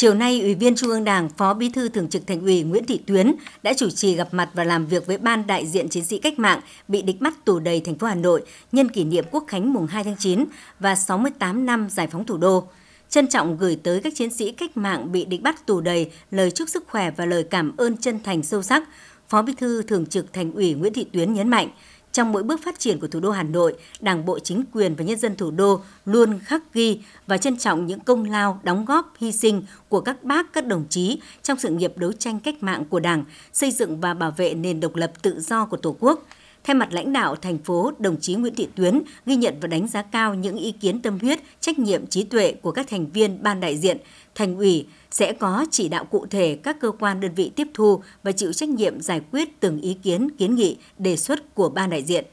Chiều 0.00 0.14
nay, 0.14 0.40
Ủy 0.40 0.54
viên 0.54 0.76
Trung 0.76 0.90
ương 0.90 1.04
Đảng, 1.04 1.28
Phó 1.28 1.54
Bí 1.54 1.68
thư 1.68 1.88
Thường 1.88 2.08
trực 2.08 2.26
Thành 2.26 2.40
ủy 2.40 2.62
Nguyễn 2.62 2.84
Thị 2.84 3.00
Tuyến 3.06 3.34
đã 3.62 3.72
chủ 3.76 3.90
trì 3.90 4.14
gặp 4.14 4.28
mặt 4.32 4.50
và 4.54 4.64
làm 4.64 4.86
việc 4.86 5.06
với 5.06 5.18
ban 5.18 5.46
đại 5.46 5.66
diện 5.66 5.88
chiến 5.88 6.04
sĩ 6.04 6.18
cách 6.18 6.38
mạng 6.38 6.60
bị 6.88 7.02
địch 7.02 7.20
bắt 7.20 7.44
tù 7.44 7.58
đầy 7.58 7.80
thành 7.80 7.98
phố 7.98 8.06
Hà 8.06 8.14
Nội 8.14 8.42
nhân 8.72 8.88
kỷ 8.88 9.04
niệm 9.04 9.24
Quốc 9.30 9.44
khánh 9.48 9.72
mùng 9.72 9.86
2 9.86 10.04
tháng 10.04 10.16
9 10.18 10.44
và 10.80 10.94
68 10.94 11.66
năm 11.66 11.88
giải 11.90 12.06
phóng 12.06 12.24
thủ 12.24 12.36
đô. 12.36 12.68
Trân 13.08 13.28
trọng 13.28 13.56
gửi 13.56 13.78
tới 13.82 14.00
các 14.00 14.12
chiến 14.16 14.30
sĩ 14.30 14.52
cách 14.52 14.76
mạng 14.76 15.12
bị 15.12 15.24
địch 15.24 15.42
bắt 15.42 15.66
tù 15.66 15.80
đầy 15.80 16.10
lời 16.30 16.50
chúc 16.50 16.68
sức 16.68 16.84
khỏe 16.88 17.10
và 17.10 17.26
lời 17.26 17.44
cảm 17.50 17.76
ơn 17.76 17.96
chân 17.96 18.20
thành 18.24 18.42
sâu 18.42 18.62
sắc. 18.62 18.82
Phó 19.28 19.42
Bí 19.42 19.54
thư 19.54 19.82
Thường 19.82 20.06
trực 20.06 20.32
Thành 20.32 20.52
ủy 20.52 20.74
Nguyễn 20.74 20.92
Thị 20.92 21.06
Tuyến 21.12 21.34
nhấn 21.34 21.48
mạnh, 21.48 21.68
trong 22.12 22.32
mỗi 22.32 22.42
bước 22.42 22.60
phát 22.64 22.78
triển 22.78 23.00
của 23.00 23.06
thủ 23.06 23.20
đô 23.20 23.30
Hà 23.30 23.42
Nội, 23.42 23.76
Đảng 24.00 24.24
bộ 24.24 24.38
chính 24.38 24.64
quyền 24.72 24.94
và 24.94 25.04
nhân 25.04 25.18
dân 25.18 25.36
thủ 25.36 25.50
đô 25.50 25.80
luôn 26.04 26.38
khắc 26.44 26.74
ghi 26.74 27.00
và 27.26 27.36
trân 27.36 27.58
trọng 27.58 27.86
những 27.86 28.00
công 28.00 28.24
lao, 28.24 28.60
đóng 28.62 28.84
góp, 28.84 29.12
hy 29.18 29.32
sinh 29.32 29.62
của 29.88 30.00
các 30.00 30.24
bác, 30.24 30.52
các 30.52 30.66
đồng 30.66 30.84
chí 30.88 31.20
trong 31.42 31.58
sự 31.58 31.68
nghiệp 31.68 31.92
đấu 31.96 32.12
tranh 32.12 32.40
cách 32.40 32.62
mạng 32.62 32.84
của 32.84 33.00
Đảng, 33.00 33.24
xây 33.52 33.70
dựng 33.70 34.00
và 34.00 34.14
bảo 34.14 34.30
vệ 34.30 34.54
nền 34.54 34.80
độc 34.80 34.96
lập 34.96 35.12
tự 35.22 35.40
do 35.40 35.64
của 35.66 35.76
Tổ 35.76 35.96
quốc. 36.00 36.26
Thay 36.68 36.74
mặt 36.74 36.92
lãnh 36.92 37.12
đạo 37.12 37.36
thành 37.36 37.58
phố, 37.58 37.92
đồng 37.98 38.20
chí 38.20 38.34
Nguyễn 38.34 38.54
Thị 38.54 38.68
Tuyến 38.74 39.00
ghi 39.26 39.36
nhận 39.36 39.54
và 39.60 39.68
đánh 39.68 39.88
giá 39.88 40.02
cao 40.02 40.34
những 40.34 40.56
ý 40.56 40.72
kiến 40.72 41.02
tâm 41.02 41.18
huyết, 41.18 41.40
trách 41.60 41.78
nhiệm 41.78 42.06
trí 42.06 42.24
tuệ 42.24 42.54
của 42.62 42.72
các 42.72 42.88
thành 42.88 43.10
viên 43.10 43.42
ban 43.42 43.60
đại 43.60 43.76
diện, 43.76 43.98
thành 44.34 44.56
ủy 44.56 44.86
sẽ 45.10 45.32
có 45.32 45.66
chỉ 45.70 45.88
đạo 45.88 46.04
cụ 46.04 46.26
thể 46.26 46.58
các 46.62 46.76
cơ 46.80 46.90
quan 46.90 47.20
đơn 47.20 47.34
vị 47.34 47.52
tiếp 47.56 47.68
thu 47.74 48.02
và 48.22 48.32
chịu 48.32 48.52
trách 48.52 48.68
nhiệm 48.68 49.00
giải 49.00 49.20
quyết 49.32 49.60
từng 49.60 49.80
ý 49.80 49.94
kiến, 50.02 50.28
kiến 50.38 50.54
nghị, 50.54 50.76
đề 50.98 51.16
xuất 51.16 51.54
của 51.54 51.68
ban 51.68 51.90
đại 51.90 52.02
diện. 52.02 52.24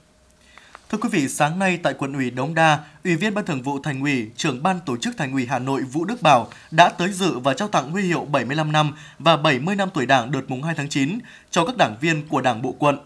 Thưa 0.90 0.98
quý 0.98 1.10
vị, 1.12 1.28
sáng 1.28 1.60
nay 1.60 1.80
tại 1.84 1.94
quận 1.94 2.14
ủy 2.14 2.32
Đống 2.32 2.54
Đa, 2.54 2.80
Ủy 3.04 3.16
viên 3.16 3.34
Ban 3.34 3.46
Thường 3.46 3.62
vụ 3.62 3.80
Thành 3.84 4.02
ủy, 4.02 4.30
trưởng 4.38 4.64
ban 4.64 4.80
tổ 4.86 4.98
chức 4.98 5.18
Thành 5.18 5.34
ủy 5.34 5.46
Hà 5.46 5.60
Nội 5.60 5.82
Vũ 5.82 6.06
Đức 6.06 6.22
Bảo 6.22 6.48
đã 6.72 6.90
tới 6.90 7.12
dự 7.12 7.40
và 7.40 7.54
trao 7.54 7.68
tặng 7.68 7.92
huy 7.92 8.04
hiệu 8.04 8.26
75 8.32 8.72
năm 8.72 8.92
và 9.20 9.38
70 9.38 9.76
năm 9.76 9.90
tuổi 9.94 10.06
Đảng 10.06 10.32
đợt 10.32 10.42
mùng 10.48 10.64
2 10.64 10.76
tháng 10.76 10.90
9 10.90 11.20
cho 11.52 11.66
các 11.66 11.78
đảng 11.78 11.96
viên 12.02 12.28
của 12.28 12.42
Đảng 12.42 12.62
bộ 12.62 12.76
quận. 12.80 12.98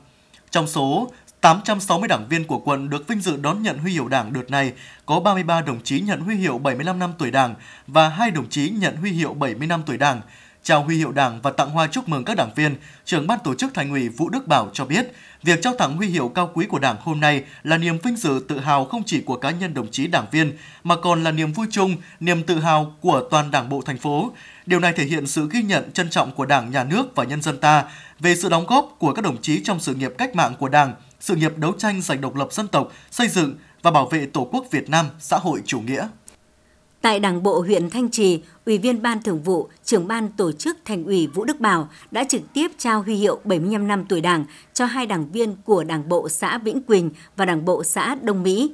Trong 0.51 0.67
số 0.67 1.11
860 1.41 2.07
đảng 2.07 2.27
viên 2.29 2.43
của 2.43 2.59
quận 2.59 2.89
được 2.89 3.07
vinh 3.07 3.21
dự 3.21 3.37
đón 3.37 3.61
nhận 3.61 3.77
huy 3.77 3.91
hiệu 3.91 4.07
Đảng 4.07 4.33
đợt 4.33 4.51
này, 4.51 4.73
có 5.05 5.19
33 5.19 5.61
đồng 5.61 5.83
chí 5.83 5.99
nhận 5.99 6.21
huy 6.21 6.35
hiệu 6.35 6.57
75 6.57 6.99
năm 6.99 7.13
tuổi 7.17 7.31
Đảng 7.31 7.55
và 7.87 8.09
2 8.09 8.31
đồng 8.31 8.49
chí 8.49 8.69
nhận 8.69 8.95
huy 8.95 9.11
hiệu 9.11 9.33
70 9.33 9.67
năm 9.67 9.83
tuổi 9.85 9.97
Đảng. 9.97 10.21
Trao 10.63 10.83
huy 10.83 10.97
hiệu 10.97 11.11
Đảng 11.11 11.41
và 11.41 11.51
tặng 11.51 11.69
hoa 11.69 11.87
chúc 11.87 12.09
mừng 12.09 12.25
các 12.25 12.37
đảng 12.37 12.53
viên, 12.55 12.75
trưởng 13.05 13.27
ban 13.27 13.39
tổ 13.43 13.55
chức 13.55 13.73
Thành 13.73 13.91
ủy 13.91 14.09
Vũ 14.09 14.29
Đức 14.29 14.47
Bảo 14.47 14.69
cho 14.73 14.85
biết, 14.85 15.13
việc 15.43 15.61
trao 15.61 15.75
tặng 15.75 15.97
huy 15.97 16.07
hiệu 16.07 16.31
cao 16.35 16.51
quý 16.53 16.65
của 16.65 16.79
Đảng 16.79 16.95
hôm 16.99 17.19
nay 17.19 17.43
là 17.63 17.77
niềm 17.77 17.97
vinh 18.03 18.15
dự 18.15 18.45
tự 18.47 18.59
hào 18.59 18.85
không 18.85 19.03
chỉ 19.05 19.21
của 19.21 19.35
cá 19.35 19.51
nhân 19.51 19.73
đồng 19.73 19.91
chí 19.91 20.07
đảng 20.07 20.25
viên 20.31 20.57
mà 20.83 20.95
còn 20.95 21.23
là 21.23 21.31
niềm 21.31 21.53
vui 21.53 21.67
chung, 21.71 21.95
niềm 22.19 22.43
tự 22.43 22.59
hào 22.59 22.95
của 23.01 23.27
toàn 23.31 23.51
Đảng 23.51 23.69
bộ 23.69 23.81
thành 23.81 23.97
phố. 23.97 24.31
Điều 24.69 24.79
này 24.79 24.93
thể 24.93 25.03
hiện 25.03 25.27
sự 25.27 25.47
ghi 25.51 25.61
nhận 25.63 25.91
trân 25.91 26.09
trọng 26.09 26.31
của 26.31 26.45
Đảng, 26.45 26.71
Nhà 26.71 26.83
nước 26.83 27.15
và 27.15 27.23
nhân 27.23 27.41
dân 27.41 27.57
ta 27.59 27.85
về 28.19 28.35
sự 28.35 28.49
đóng 28.49 28.65
góp 28.67 28.95
của 28.99 29.13
các 29.13 29.21
đồng 29.21 29.41
chí 29.41 29.61
trong 29.63 29.79
sự 29.79 29.93
nghiệp 29.93 30.13
cách 30.17 30.35
mạng 30.35 30.53
của 30.59 30.69
Đảng, 30.69 30.93
sự 31.19 31.35
nghiệp 31.35 31.57
đấu 31.57 31.73
tranh 31.77 32.01
giành 32.01 32.21
độc 32.21 32.35
lập 32.35 32.47
dân 32.51 32.67
tộc, 32.67 32.91
xây 33.11 33.27
dựng 33.27 33.55
và 33.81 33.91
bảo 33.91 34.05
vệ 34.05 34.25
Tổ 34.25 34.47
quốc 34.51 34.65
Việt 34.71 34.89
Nam 34.89 35.05
xã 35.19 35.37
hội 35.37 35.61
chủ 35.65 35.79
nghĩa. 35.79 36.07
Tại 37.01 37.19
Đảng 37.19 37.43
bộ 37.43 37.61
huyện 37.61 37.89
Thanh 37.89 38.09
Trì, 38.09 38.41
Ủy 38.65 38.77
viên 38.77 39.01
Ban 39.01 39.23
Thường 39.23 39.43
vụ, 39.43 39.69
trưởng 39.83 40.07
ban 40.07 40.31
tổ 40.31 40.51
chức 40.51 40.77
Thành 40.85 41.03
ủy 41.03 41.27
Vũ 41.27 41.43
Đức 41.45 41.59
Bảo 41.59 41.89
đã 42.11 42.23
trực 42.23 42.41
tiếp 42.53 42.71
trao 42.77 43.01
huy 43.01 43.15
hiệu 43.15 43.39
75 43.43 43.87
năm 43.87 44.05
tuổi 44.09 44.21
Đảng 44.21 44.45
cho 44.73 44.85
hai 44.85 45.05
đảng 45.05 45.31
viên 45.31 45.55
của 45.65 45.83
Đảng 45.83 46.09
bộ 46.09 46.29
xã 46.29 46.57
Vĩnh 46.57 46.81
Quỳnh 46.81 47.11
và 47.35 47.45
Đảng 47.45 47.65
bộ 47.65 47.83
xã 47.83 48.15
Đông 48.21 48.43
Mỹ. 48.43 48.71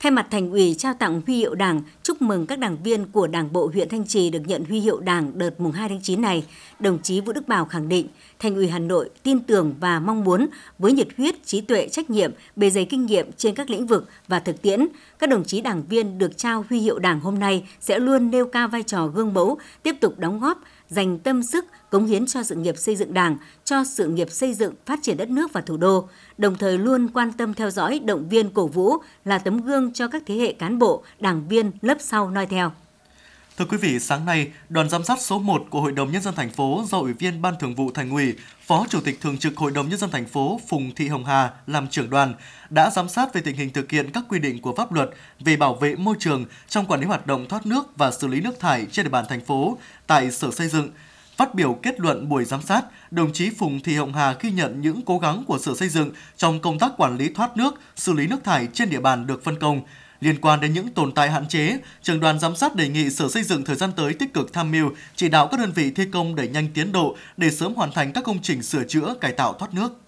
Thay 0.00 0.10
mặt 0.10 0.26
Thành 0.30 0.50
ủy 0.50 0.74
trao 0.78 0.94
tặng 0.94 1.22
huy 1.26 1.36
hiệu 1.36 1.54
Đảng, 1.54 1.82
chúc 2.02 2.22
mừng 2.22 2.46
các 2.46 2.58
đảng 2.58 2.82
viên 2.82 3.06
của 3.06 3.26
Đảng 3.26 3.52
bộ 3.52 3.70
huyện 3.72 3.88
Thanh 3.88 4.06
Trì 4.06 4.30
được 4.30 4.40
nhận 4.46 4.64
huy 4.64 4.80
hiệu 4.80 5.00
Đảng 5.00 5.38
đợt 5.38 5.60
mùng 5.60 5.72
2 5.72 5.88
tháng 5.88 6.00
9 6.02 6.22
này, 6.22 6.44
đồng 6.78 6.98
chí 7.02 7.20
Vũ 7.20 7.32
Đức 7.32 7.48
Bảo 7.48 7.64
khẳng 7.64 7.88
định 7.88 8.08
Thành 8.38 8.54
ủy 8.54 8.68
Hà 8.68 8.78
Nội 8.78 9.10
tin 9.22 9.40
tưởng 9.40 9.74
và 9.80 10.00
mong 10.00 10.24
muốn 10.24 10.46
với 10.78 10.92
nhiệt 10.92 11.08
huyết, 11.16 11.46
trí 11.46 11.60
tuệ, 11.60 11.88
trách 11.88 12.10
nhiệm, 12.10 12.30
bề 12.56 12.70
dày 12.70 12.84
kinh 12.84 13.06
nghiệm 13.06 13.32
trên 13.36 13.54
các 13.54 13.70
lĩnh 13.70 13.86
vực 13.86 14.08
và 14.28 14.40
thực 14.40 14.62
tiễn, 14.62 14.86
các 15.18 15.30
đồng 15.30 15.44
chí 15.44 15.60
đảng 15.60 15.82
viên 15.88 16.18
được 16.18 16.36
trao 16.36 16.64
huy 16.68 16.78
hiệu 16.78 16.98
Đảng 16.98 17.20
hôm 17.20 17.38
nay 17.38 17.68
sẽ 17.80 17.98
luôn 17.98 18.30
nêu 18.30 18.46
cao 18.46 18.68
vai 18.68 18.82
trò 18.82 19.06
gương 19.06 19.34
mẫu, 19.34 19.58
tiếp 19.82 19.96
tục 20.00 20.18
đóng 20.18 20.40
góp, 20.40 20.62
dành 20.88 21.18
tâm 21.18 21.42
sức, 21.42 21.64
cống 21.96 22.06
hiến 22.06 22.26
cho 22.26 22.42
sự 22.42 22.54
nghiệp 22.54 22.74
xây 22.78 22.96
dựng 22.96 23.14
Đảng, 23.14 23.36
cho 23.64 23.84
sự 23.84 24.08
nghiệp 24.08 24.30
xây 24.30 24.54
dựng 24.54 24.74
phát 24.86 24.98
triển 25.02 25.16
đất 25.16 25.30
nước 25.30 25.52
và 25.52 25.60
thủ 25.60 25.76
đô, 25.76 26.08
đồng 26.38 26.56
thời 26.56 26.78
luôn 26.78 27.08
quan 27.08 27.32
tâm 27.32 27.54
theo 27.54 27.70
dõi, 27.70 28.00
động 28.04 28.28
viên 28.28 28.50
cổ 28.50 28.66
vũ 28.66 28.96
là 29.24 29.38
tấm 29.38 29.60
gương 29.60 29.92
cho 29.92 30.08
các 30.08 30.22
thế 30.26 30.34
hệ 30.34 30.52
cán 30.52 30.78
bộ, 30.78 31.04
đảng 31.20 31.48
viên 31.48 31.70
lớp 31.82 31.96
sau 32.00 32.30
noi 32.30 32.46
theo. 32.46 32.72
Thưa 33.58 33.64
quý 33.64 33.76
vị, 33.76 34.00
sáng 34.00 34.24
nay, 34.24 34.50
đoàn 34.68 34.88
giám 34.88 35.04
sát 35.04 35.20
số 35.20 35.38
1 35.38 35.62
của 35.70 35.80
Hội 35.80 35.92
đồng 35.92 36.12
nhân 36.12 36.22
dân 36.22 36.34
thành 36.34 36.50
phố 36.50 36.84
do 36.88 36.98
Ủy 36.98 37.12
viên 37.12 37.42
Ban 37.42 37.54
Thường 37.60 37.74
vụ 37.74 37.90
Thành 37.90 38.10
ủy, 38.10 38.34
Phó 38.66 38.86
Chủ 38.88 39.00
tịch 39.00 39.20
Thường 39.20 39.38
trực 39.38 39.56
Hội 39.56 39.70
đồng 39.70 39.88
nhân 39.88 39.98
dân 39.98 40.10
thành 40.10 40.26
phố 40.26 40.60
Phùng 40.68 40.94
Thị 40.94 41.08
Hồng 41.08 41.24
Hà 41.24 41.50
làm 41.66 41.88
trưởng 41.88 42.10
đoàn 42.10 42.34
đã 42.70 42.90
giám 42.90 43.08
sát 43.08 43.34
về 43.34 43.40
tình 43.40 43.56
hình 43.56 43.70
thực 43.72 43.90
hiện 43.90 44.10
các 44.10 44.24
quy 44.28 44.38
định 44.38 44.60
của 44.60 44.74
pháp 44.76 44.92
luật 44.92 45.10
về 45.40 45.56
bảo 45.56 45.74
vệ 45.74 45.94
môi 45.94 46.16
trường 46.18 46.44
trong 46.68 46.86
quản 46.86 47.00
lý 47.00 47.06
hoạt 47.06 47.26
động 47.26 47.46
thoát 47.48 47.66
nước 47.66 47.96
và 47.96 48.10
xử 48.10 48.26
lý 48.26 48.40
nước 48.40 48.60
thải 48.60 48.86
trên 48.90 49.04
địa 49.04 49.10
bàn 49.10 49.24
thành 49.28 49.44
phố 49.44 49.78
tại 50.06 50.30
Sở 50.30 50.50
Xây 50.50 50.68
dựng. 50.68 50.90
Phát 51.36 51.54
biểu 51.54 51.78
kết 51.82 52.00
luận 52.00 52.28
buổi 52.28 52.44
giám 52.44 52.62
sát, 52.62 52.82
đồng 53.10 53.32
chí 53.32 53.50
Phùng 53.50 53.80
Thị 53.80 53.94
Hồng 53.94 54.14
Hà 54.14 54.34
ghi 54.40 54.50
nhận 54.50 54.80
những 54.80 55.02
cố 55.02 55.18
gắng 55.18 55.44
của 55.46 55.58
Sở 55.58 55.74
Xây 55.74 55.88
dựng 55.88 56.10
trong 56.36 56.60
công 56.60 56.78
tác 56.78 56.92
quản 56.96 57.16
lý 57.16 57.28
thoát 57.28 57.56
nước, 57.56 57.74
xử 57.96 58.12
lý 58.12 58.26
nước 58.26 58.44
thải 58.44 58.68
trên 58.72 58.90
địa 58.90 59.00
bàn 59.00 59.26
được 59.26 59.44
phân 59.44 59.58
công, 59.58 59.80
Liên 60.20 60.40
quan 60.40 60.60
đến 60.60 60.72
những 60.72 60.88
tồn 60.88 61.12
tại 61.12 61.30
hạn 61.30 61.48
chế, 61.48 61.78
trường 62.02 62.20
đoàn 62.20 62.38
giám 62.38 62.56
sát 62.56 62.74
đề 62.74 62.88
nghị 62.88 63.10
Sở 63.10 63.28
Xây 63.28 63.42
dựng 63.42 63.64
thời 63.64 63.76
gian 63.76 63.92
tới 63.96 64.14
tích 64.14 64.34
cực 64.34 64.52
tham 64.52 64.70
mưu, 64.70 64.90
chỉ 65.16 65.28
đạo 65.28 65.48
các 65.50 65.60
đơn 65.60 65.72
vị 65.72 65.90
thi 65.90 66.04
công 66.12 66.34
đẩy 66.34 66.48
nhanh 66.48 66.68
tiến 66.74 66.92
độ 66.92 67.16
để 67.36 67.50
sớm 67.50 67.74
hoàn 67.74 67.92
thành 67.92 68.12
các 68.12 68.24
công 68.24 68.42
trình 68.42 68.62
sửa 68.62 68.84
chữa, 68.84 69.14
cải 69.20 69.32
tạo 69.32 69.52
thoát 69.52 69.74
nước. 69.74 70.05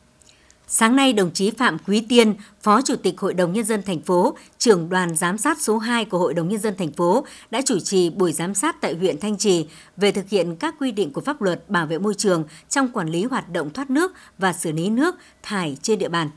Sáng 0.71 0.97
nay, 0.97 1.13
đồng 1.13 1.31
chí 1.31 1.51
Phạm 1.51 1.77
Quý 1.87 2.01
Tiên, 2.09 2.35
Phó 2.63 2.83
Chủ 2.83 2.97
tịch 2.97 3.21
Hội 3.21 3.35
đồng 3.35 3.53
Nhân 3.53 3.65
dân 3.65 3.83
thành 3.83 4.01
phố, 4.01 4.37
trưởng 4.59 4.89
đoàn 4.89 5.17
giám 5.17 5.39
sát 5.39 5.61
số 5.61 5.79
2 5.79 6.05
của 6.05 6.19
Hội 6.19 6.35
đồng 6.35 6.49
Nhân 6.49 6.61
dân 6.61 6.75
thành 6.77 6.93
phố 6.93 7.25
đã 7.51 7.63
chủ 7.65 7.81
trì 7.81 8.11
buổi 8.11 8.33
giám 8.33 8.55
sát 8.55 8.81
tại 8.81 8.95
huyện 8.95 9.21
Thanh 9.21 9.39
Trì 9.39 9.67
về 9.97 10.13
thực 10.13 10.29
hiện 10.29 10.57
các 10.57 10.75
quy 10.81 10.93
định 10.93 11.13
của 11.13 11.21
pháp 11.21 11.43
luật 11.43 11.71
bảo 11.71 11.87
vệ 11.87 11.99
môi 11.99 12.15
trường 12.15 12.45
trong 12.69 12.89
quản 12.89 13.09
lý 13.09 13.25
hoạt 13.25 13.49
động 13.53 13.71
thoát 13.71 13.91
nước 13.91 14.13
và 14.39 14.53
xử 14.53 14.73
lý 14.73 14.91
nước 14.91 15.15
thải 15.43 15.77
trên 15.83 15.99
địa 15.99 16.09
bàn 16.09 16.31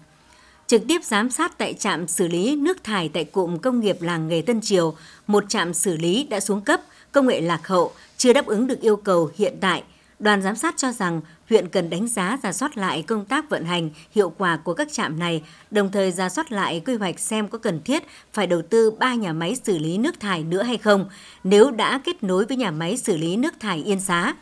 trực 0.68 0.82
tiếp 0.88 1.04
giám 1.04 1.30
sát 1.30 1.58
tại 1.58 1.74
trạm 1.74 2.08
xử 2.08 2.28
lý 2.28 2.56
nước 2.56 2.84
thải 2.84 3.10
tại 3.10 3.24
cụm 3.24 3.58
công 3.58 3.80
nghiệp 3.80 4.02
làng 4.02 4.28
nghề 4.28 4.42
Tân 4.42 4.62
Triều, 4.62 4.96
một 5.28 5.44
trạm 5.50 5.74
xử 5.74 5.98
lý 5.98 6.24
đã 6.24 6.40
xuống 6.40 6.62
cấp, 6.62 6.82
công 7.12 7.28
nghệ 7.28 7.42
lạc 7.42 7.68
hậu, 7.68 7.92
chưa 8.18 8.34
đáp 8.34 8.46
ứng 8.46 8.68
được 8.68 8.82
yêu 8.82 8.96
cầu 8.96 9.30
hiện 9.38 9.58
tại. 9.62 9.84
Đoàn 10.22 10.42
giám 10.42 10.56
sát 10.56 10.74
cho 10.78 10.92
rằng 10.92 11.22
huyện 11.50 11.68
cần 11.68 11.90
đánh 11.90 12.08
giá 12.08 12.38
giả 12.44 12.52
soát 12.52 12.78
lại 12.78 13.04
công 13.08 13.26
tác 13.26 13.50
vận 13.50 13.66
hành 13.66 13.90
hiệu 14.12 14.34
quả 14.38 14.58
của 14.58 14.74
các 14.74 14.88
trạm 14.92 15.20
này, 15.20 15.44
đồng 15.72 15.92
thời 15.92 16.12
giả 16.12 16.30
soát 16.30 16.52
lại 16.52 16.82
quy 16.86 16.96
hoạch 16.96 17.20
xem 17.20 17.48
có 17.48 17.58
cần 17.58 17.82
thiết 17.86 18.04
phải 18.34 18.48
đầu 18.48 18.62
tư 18.62 18.92
3 18.92 19.14
nhà 19.14 19.34
máy 19.34 19.56
xử 19.64 19.78
lý 19.78 19.98
nước 19.98 20.20
thải 20.20 20.44
nữa 20.44 20.64
hay 20.64 20.78
không, 20.78 21.10
nếu 21.44 21.72
đã 21.72 22.02
kết 22.04 22.24
nối 22.24 22.46
với 22.46 22.58
nhà 22.58 22.72
máy 22.72 22.98
xử 22.98 23.18
lý 23.18 23.38
nước 23.38 23.54
thải 23.60 23.84
Yên 23.84 24.00
Xá. 24.00 24.34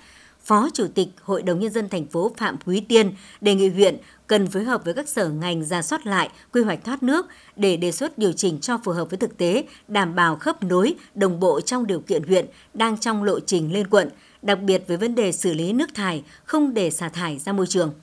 Phó 0.50 0.70
Chủ 0.74 0.88
tịch 0.96 1.08
Hội 1.24 1.42
đồng 1.42 1.60
Nhân 1.60 1.72
dân 1.72 1.90
thành 1.90 2.06
phố 2.06 2.32
Phạm 2.38 2.58
Quý 2.66 2.80
Tiên 2.80 3.14
đề 3.42 3.56
nghị 3.56 3.70
huyện 3.70 3.98
cần 4.28 4.48
phối 4.48 4.64
hợp 4.64 4.82
với 4.86 4.94
các 4.94 5.10
sở 5.10 5.30
ngành 5.30 5.66
ra 5.66 5.82
soát 5.82 6.06
lại 6.06 6.30
quy 6.54 6.62
hoạch 6.64 6.84
thoát 6.84 7.04
nước 7.04 7.26
để 7.56 7.78
đề 7.78 7.92
xuất 7.92 8.18
điều 8.18 8.32
chỉnh 8.32 8.60
cho 8.60 8.78
phù 8.84 8.92
hợp 8.92 9.10
với 9.10 9.18
thực 9.18 9.38
tế, 9.38 9.64
đảm 9.88 10.16
bảo 10.16 10.36
khớp 10.36 10.64
nối, 10.64 10.96
đồng 11.16 11.40
bộ 11.40 11.62
trong 11.62 11.88
điều 11.88 12.00
kiện 12.00 12.24
huyện 12.24 12.46
đang 12.74 12.98
trong 12.98 13.24
lộ 13.24 13.40
trình 13.40 13.74
lên 13.74 13.88
quận, 13.88 14.10
đặc 14.42 14.62
biệt 14.62 14.84
với 14.88 14.98
vấn 14.98 15.16
đề 15.16 15.32
xử 15.32 15.54
lý 15.54 15.74
nước 15.74 15.90
thải, 15.94 16.24
không 16.46 16.74
để 16.74 16.92
xả 16.92 17.10
thải 17.10 17.40
ra 17.40 17.54
môi 17.54 17.68
trường. 17.68 17.94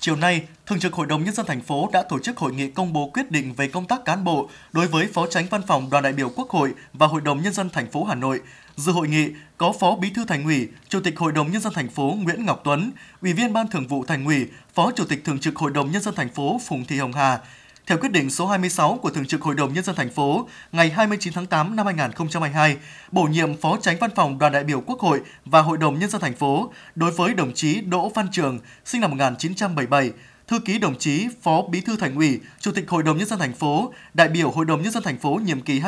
Chiều 0.00 0.16
nay, 0.16 0.46
Thường 0.66 0.80
trực 0.80 0.92
Hội 0.92 1.06
đồng 1.06 1.24
Nhân 1.24 1.34
dân 1.34 1.46
thành 1.46 1.60
phố 1.60 1.88
đã 1.92 2.02
tổ 2.02 2.18
chức 2.18 2.36
hội 2.36 2.52
nghị 2.52 2.70
công 2.70 2.92
bố 2.92 3.10
quyết 3.14 3.30
định 3.30 3.54
về 3.54 3.68
công 3.68 3.86
tác 3.86 4.04
cán 4.04 4.24
bộ 4.24 4.48
đối 4.72 4.86
với 4.86 5.06
Phó 5.06 5.26
Tránh 5.26 5.46
Văn 5.50 5.62
phòng 5.66 5.90
Đoàn 5.90 6.04
đại 6.04 6.12
biểu 6.12 6.28
Quốc 6.36 6.50
hội 6.50 6.74
và 6.92 7.06
Hội 7.06 7.20
đồng 7.20 7.42
Nhân 7.42 7.52
dân 7.52 7.70
thành 7.70 7.90
phố 7.90 8.04
Hà 8.04 8.14
Nội. 8.14 8.40
Dự 8.76 8.92
hội 8.92 9.08
nghị 9.08 9.28
có 9.58 9.72
Phó 9.80 9.96
Bí 9.96 10.10
thư 10.10 10.24
Thành 10.24 10.44
ủy, 10.44 10.68
Chủ 10.88 11.00
tịch 11.00 11.18
Hội 11.18 11.32
đồng 11.32 11.52
Nhân 11.52 11.62
dân 11.62 11.72
thành 11.72 11.88
phố 11.88 12.14
Nguyễn 12.18 12.44
Ngọc 12.46 12.60
Tuấn, 12.64 12.92
Ủy 13.22 13.32
viên 13.32 13.52
Ban 13.52 13.68
Thường 13.68 13.86
vụ 13.86 14.04
Thành 14.04 14.24
ủy, 14.24 14.46
Phó 14.74 14.90
Chủ 14.96 15.04
tịch 15.04 15.24
Thường 15.24 15.38
trực 15.38 15.56
Hội 15.56 15.70
đồng 15.70 15.90
Nhân 15.90 16.02
dân 16.02 16.14
thành 16.14 16.28
phố 16.28 16.60
Phùng 16.66 16.84
Thị 16.84 16.98
Hồng 16.98 17.12
Hà, 17.12 17.38
theo 17.86 17.98
quyết 17.98 18.12
định 18.12 18.30
số 18.30 18.46
26 18.46 18.98
của 19.02 19.10
Thường 19.10 19.26
trực 19.26 19.42
Hội 19.42 19.54
đồng 19.54 19.74
Nhân 19.74 19.84
dân 19.84 19.96
thành 19.96 20.10
phố 20.10 20.48
ngày 20.72 20.90
29 20.90 21.32
tháng 21.32 21.46
8 21.46 21.76
năm 21.76 21.86
2022, 21.86 22.76
bổ 23.10 23.22
nhiệm 23.22 23.56
Phó 23.56 23.78
Tránh 23.82 23.96
Văn 24.00 24.10
phòng 24.16 24.38
Đoàn 24.38 24.52
đại 24.52 24.64
biểu 24.64 24.80
Quốc 24.80 25.00
hội 25.00 25.20
và 25.44 25.60
Hội 25.62 25.78
đồng 25.78 25.98
Nhân 25.98 26.10
dân 26.10 26.20
thành 26.20 26.34
phố 26.34 26.72
đối 26.94 27.10
với 27.10 27.34
đồng 27.34 27.54
chí 27.54 27.80
Đỗ 27.80 28.08
Văn 28.08 28.28
Trường, 28.32 28.58
sinh 28.84 29.00
năm 29.00 29.10
1977, 29.10 30.10
thư 30.48 30.58
ký 30.58 30.78
đồng 30.78 30.98
chí 30.98 31.26
Phó 31.42 31.62
Bí 31.62 31.80
thư 31.80 31.96
Thành 31.96 32.16
ủy, 32.16 32.40
Chủ 32.60 32.72
tịch 32.72 32.90
Hội 32.90 33.02
đồng 33.02 33.18
nhân 33.18 33.28
dân 33.28 33.38
thành 33.38 33.52
phố, 33.52 33.92
đại 34.14 34.28
biểu 34.28 34.50
Hội 34.50 34.64
đồng 34.64 34.82
nhân 34.82 34.92
dân 34.92 35.02
thành 35.02 35.18
phố 35.18 35.40
nhiệm 35.44 35.60
kỳ 35.60 35.80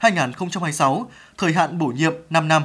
2021-2026, 0.00 1.04
thời 1.38 1.52
hạn 1.52 1.78
bổ 1.78 1.86
nhiệm 1.86 2.12
5 2.30 2.48
năm. 2.48 2.62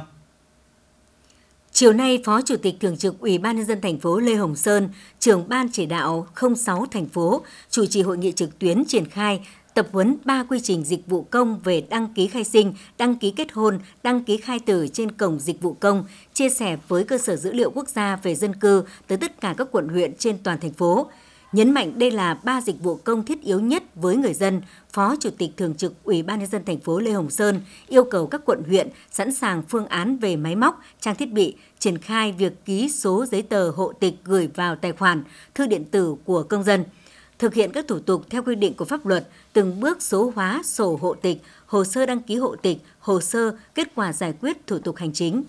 Chiều 1.72 1.94
nay, 1.94 2.22
Phó 2.26 2.42
Chủ 2.42 2.56
tịch 2.58 2.76
Thường 2.80 2.98
trực 2.98 3.20
Ủy 3.20 3.38
ban 3.38 3.56
nhân 3.56 3.66
dân 3.66 3.82
thành 3.82 4.00
phố 4.00 4.20
Lê 4.20 4.36
Hồng 4.36 4.56
Sơn, 4.56 4.90
trưởng 5.20 5.50
ban 5.50 5.70
chỉ 5.72 5.86
đạo 5.86 6.28
06 6.56 6.86
thành 6.92 7.10
phố, 7.10 7.42
chủ 7.70 7.86
trì 7.86 8.02
hội 8.02 8.18
nghị 8.18 8.32
trực 8.32 8.60
tuyến 8.60 8.84
triển 8.88 9.10
khai 9.10 9.48
tập 9.74 9.88
huấn 9.92 10.18
3 10.26 10.44
quy 10.44 10.60
trình 10.60 10.84
dịch 10.84 11.08
vụ 11.08 11.24
công 11.24 11.60
về 11.64 11.84
đăng 11.90 12.14
ký 12.14 12.28
khai 12.28 12.44
sinh, 12.44 12.74
đăng 12.98 13.16
ký 13.16 13.32
kết 13.32 13.52
hôn, 13.52 13.80
đăng 14.04 14.24
ký 14.24 14.38
khai 14.38 14.60
tử 14.60 14.88
trên 14.94 15.12
cổng 15.12 15.40
dịch 15.40 15.62
vụ 15.62 15.74
công, 15.74 16.06
chia 16.34 16.50
sẻ 16.50 16.78
với 16.88 17.04
cơ 17.04 17.18
sở 17.18 17.36
dữ 17.36 17.54
liệu 17.54 17.72
quốc 17.72 17.90
gia 17.90 18.16
về 18.16 18.36
dân 18.36 18.56
cư 18.56 18.84
tới 19.08 19.18
tất 19.18 19.42
cả 19.42 19.54
các 19.58 19.68
quận 19.72 19.88
huyện 19.88 20.16
trên 20.16 20.38
toàn 20.44 20.60
thành 20.60 20.74
phố. 20.74 21.08
Nhấn 21.52 21.72
mạnh 21.72 22.00
đây 22.00 22.12
là 22.12 22.34
ba 22.34 22.62
dịch 22.62 22.84
vụ 22.84 22.96
công 22.96 23.26
thiết 23.26 23.42
yếu 23.42 23.60
nhất 23.60 23.84
với 23.96 24.16
người 24.16 24.34
dân, 24.34 24.62
Phó 24.94 25.16
Chủ 25.20 25.30
tịch 25.38 25.52
Thường 25.58 25.76
trực 25.76 26.04
Ủy 26.04 26.24
ban 26.24 26.40
nhân 26.40 26.50
dân 26.50 26.66
thành 26.66 26.80
phố 26.80 27.00
Lê 27.00 27.12
Hồng 27.12 27.30
Sơn 27.30 27.62
yêu 27.88 28.04
cầu 28.04 28.28
các 28.28 28.42
quận 28.46 28.64
huyện 28.68 28.90
sẵn 29.12 29.34
sàng 29.34 29.64
phương 29.70 29.88
án 29.88 30.18
về 30.18 30.36
máy 30.36 30.56
móc, 30.56 30.82
trang 31.00 31.16
thiết 31.16 31.32
bị, 31.32 31.56
triển 31.80 31.98
khai 31.98 32.32
việc 32.32 32.66
ký 32.66 32.90
số 32.90 33.26
giấy 33.26 33.42
tờ 33.42 33.70
hộ 33.70 33.94
tịch 34.00 34.16
gửi 34.24 34.50
vào 34.56 34.76
tài 34.76 34.92
khoản, 34.92 35.24
thư 35.56 35.68
điện 35.68 35.86
tử 35.86 36.16
của 36.26 36.44
công 36.44 36.64
dân– 36.64 36.84
thực 37.42 37.54
hiện 37.54 37.72
các 37.72 37.86
thủ 37.88 38.00
tục 38.00 38.26
theo 38.30 38.44
quy 38.44 38.56
định 38.56 38.74
của 38.74 38.86
pháp 38.86 39.06
luật, 39.06 39.28
từng 39.54 39.80
bước 39.80 40.02
số 40.02 40.32
hóa 40.36 40.62
sổ 40.66 41.00
hộ 41.02 41.14
tịch, 41.14 41.42
hồ 41.66 41.84
sơ 41.84 42.06
đăng 42.06 42.22
ký 42.22 42.36
hộ 42.36 42.56
tịch, 42.56 42.78
hồ 43.00 43.22
sơ 43.22 43.52
kết 43.76 43.88
quả 43.96 44.14
giải 44.14 44.34
quyết 44.42 44.68
thủ 44.68 44.80
tục 44.80 44.96
hành 44.96 45.14
chính. 45.14 45.44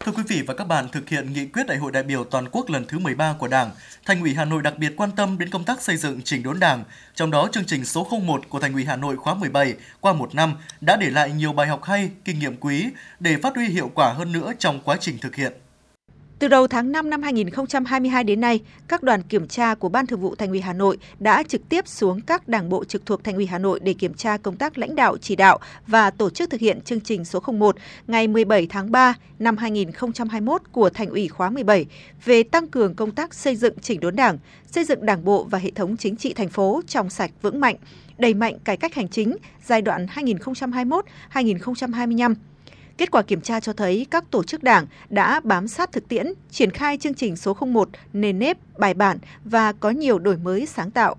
Thưa 0.00 0.12
quý 0.12 0.22
vị 0.28 0.42
và 0.46 0.54
các 0.54 0.64
bạn, 0.64 0.88
thực 0.92 1.08
hiện 1.08 1.32
nghị 1.32 1.46
quyết 1.46 1.66
Đại 1.66 1.78
hội 1.78 1.92
đại 1.92 2.02
biểu 2.02 2.24
toàn 2.24 2.48
quốc 2.52 2.70
lần 2.70 2.86
thứ 2.86 2.98
13 2.98 3.34
của 3.38 3.48
Đảng, 3.48 3.70
Thành 4.04 4.20
ủy 4.20 4.34
Hà 4.34 4.44
Nội 4.44 4.62
đặc 4.62 4.78
biệt 4.78 4.92
quan 4.96 5.10
tâm 5.16 5.38
đến 5.38 5.50
công 5.50 5.64
tác 5.64 5.82
xây 5.82 5.96
dựng 5.96 6.20
chỉnh 6.24 6.42
đốn 6.42 6.60
Đảng, 6.60 6.84
trong 7.14 7.30
đó 7.30 7.48
chương 7.52 7.66
trình 7.66 7.84
số 7.84 8.08
01 8.24 8.48
của 8.48 8.60
Thành 8.60 8.72
ủy 8.72 8.84
Hà 8.84 8.96
Nội 8.96 9.16
khóa 9.16 9.34
17 9.34 9.74
qua 10.00 10.12
một 10.12 10.34
năm 10.34 10.54
đã 10.80 10.96
để 10.96 11.10
lại 11.10 11.32
nhiều 11.32 11.52
bài 11.52 11.66
học 11.66 11.84
hay, 11.84 12.10
kinh 12.24 12.38
nghiệm 12.38 12.56
quý 12.56 12.86
để 13.20 13.36
phát 13.42 13.56
huy 13.56 13.66
hiệu 13.66 13.90
quả 13.94 14.12
hơn 14.12 14.32
nữa 14.32 14.52
trong 14.58 14.80
quá 14.84 14.96
trình 15.00 15.18
thực 15.18 15.34
hiện. 15.34 15.52
Từ 16.40 16.48
đầu 16.48 16.66
tháng 16.66 16.92
5 16.92 17.10
năm 17.10 17.22
2022 17.22 18.24
đến 18.24 18.40
nay, 18.40 18.60
các 18.88 19.02
đoàn 19.02 19.22
kiểm 19.22 19.48
tra 19.48 19.74
của 19.74 19.88
Ban 19.88 20.06
Thường 20.06 20.20
vụ 20.20 20.34
Thành 20.34 20.48
ủy 20.48 20.60
Hà 20.60 20.72
Nội 20.72 20.98
đã 21.18 21.42
trực 21.42 21.68
tiếp 21.68 21.88
xuống 21.88 22.20
các 22.20 22.48
đảng 22.48 22.68
bộ 22.68 22.84
trực 22.84 23.06
thuộc 23.06 23.24
Thành 23.24 23.34
ủy 23.34 23.46
Hà 23.46 23.58
Nội 23.58 23.80
để 23.82 23.92
kiểm 23.92 24.14
tra 24.14 24.36
công 24.36 24.56
tác 24.56 24.78
lãnh 24.78 24.94
đạo 24.94 25.16
chỉ 25.18 25.36
đạo 25.36 25.58
và 25.86 26.10
tổ 26.10 26.30
chức 26.30 26.50
thực 26.50 26.60
hiện 26.60 26.80
chương 26.80 27.00
trình 27.00 27.24
số 27.24 27.40
01 27.40 27.76
ngày 28.06 28.28
17 28.28 28.66
tháng 28.66 28.90
3 28.90 29.14
năm 29.38 29.56
2021 29.56 30.62
của 30.72 30.90
Thành 30.90 31.08
ủy 31.08 31.28
khóa 31.28 31.50
17 31.50 31.86
về 32.24 32.42
tăng 32.42 32.68
cường 32.68 32.94
công 32.94 33.10
tác 33.10 33.34
xây 33.34 33.56
dựng 33.56 33.74
chỉnh 33.82 34.00
đốn 34.00 34.16
Đảng, 34.16 34.38
xây 34.66 34.84
dựng 34.84 35.06
Đảng 35.06 35.24
bộ 35.24 35.44
và 35.50 35.58
hệ 35.58 35.70
thống 35.70 35.96
chính 35.96 36.16
trị 36.16 36.34
thành 36.34 36.48
phố 36.48 36.82
trong 36.86 37.10
sạch 37.10 37.30
vững 37.42 37.60
mạnh, 37.60 37.76
đẩy 38.18 38.34
mạnh 38.34 38.58
cải 38.64 38.76
cách 38.76 38.94
hành 38.94 39.08
chính 39.08 39.36
giai 39.66 39.82
đoạn 39.82 40.06
2021-2025 41.32 42.34
Kết 43.00 43.10
quả 43.10 43.22
kiểm 43.22 43.40
tra 43.40 43.60
cho 43.60 43.72
thấy 43.72 44.06
các 44.10 44.30
tổ 44.30 44.42
chức 44.42 44.62
đảng 44.62 44.86
đã 45.10 45.40
bám 45.44 45.68
sát 45.68 45.92
thực 45.92 46.08
tiễn, 46.08 46.26
triển 46.50 46.70
khai 46.70 46.96
chương 46.98 47.14
trình 47.14 47.36
số 47.36 47.56
01 47.60 47.88
nền 48.12 48.38
nếp, 48.38 48.78
bài 48.78 48.94
bản 48.94 49.18
và 49.44 49.72
có 49.72 49.90
nhiều 49.90 50.18
đổi 50.18 50.36
mới 50.36 50.66
sáng 50.66 50.90
tạo. 50.90 51.16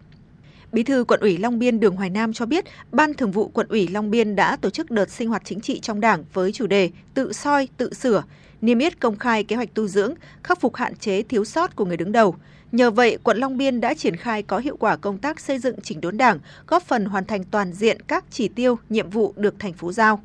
Bí 0.71 0.83
thư 0.83 1.03
quận 1.03 1.19
ủy 1.19 1.37
Long 1.37 1.59
Biên 1.59 1.79
Đường 1.79 1.95
Hoài 1.95 2.09
Nam 2.09 2.33
cho 2.33 2.45
biết, 2.45 2.65
Ban 2.91 3.13
Thường 3.13 3.31
vụ 3.31 3.47
quận 3.47 3.67
ủy 3.69 3.87
Long 3.87 4.11
Biên 4.11 4.35
đã 4.35 4.55
tổ 4.55 4.69
chức 4.69 4.91
đợt 4.91 5.09
sinh 5.09 5.29
hoạt 5.29 5.41
chính 5.45 5.61
trị 5.61 5.79
trong 5.79 6.01
Đảng 6.01 6.23
với 6.33 6.51
chủ 6.51 6.67
đề 6.67 6.89
tự 7.13 7.33
soi, 7.33 7.67
tự 7.77 7.93
sửa, 7.93 8.23
niêm 8.61 8.79
yết 8.79 8.99
công 8.99 9.17
khai 9.17 9.43
kế 9.43 9.55
hoạch 9.55 9.73
tu 9.73 9.87
dưỡng, 9.87 10.13
khắc 10.43 10.61
phục 10.61 10.75
hạn 10.75 10.95
chế 10.95 11.21
thiếu 11.21 11.45
sót 11.45 11.75
của 11.75 11.85
người 11.85 11.97
đứng 11.97 12.11
đầu. 12.11 12.35
Nhờ 12.71 12.91
vậy, 12.91 13.17
quận 13.23 13.37
Long 13.37 13.57
Biên 13.57 13.81
đã 13.81 13.93
triển 13.93 14.15
khai 14.15 14.43
có 14.43 14.57
hiệu 14.57 14.77
quả 14.77 14.95
công 14.97 15.17
tác 15.17 15.39
xây 15.39 15.59
dựng 15.59 15.81
chỉnh 15.83 16.01
đốn 16.01 16.17
Đảng, 16.17 16.39
góp 16.67 16.83
phần 16.83 17.05
hoàn 17.05 17.25
thành 17.25 17.43
toàn 17.43 17.73
diện 17.73 18.01
các 18.01 18.25
chỉ 18.31 18.47
tiêu, 18.47 18.77
nhiệm 18.89 19.09
vụ 19.09 19.33
được 19.37 19.55
thành 19.59 19.73
phố 19.73 19.91
giao. 19.91 20.21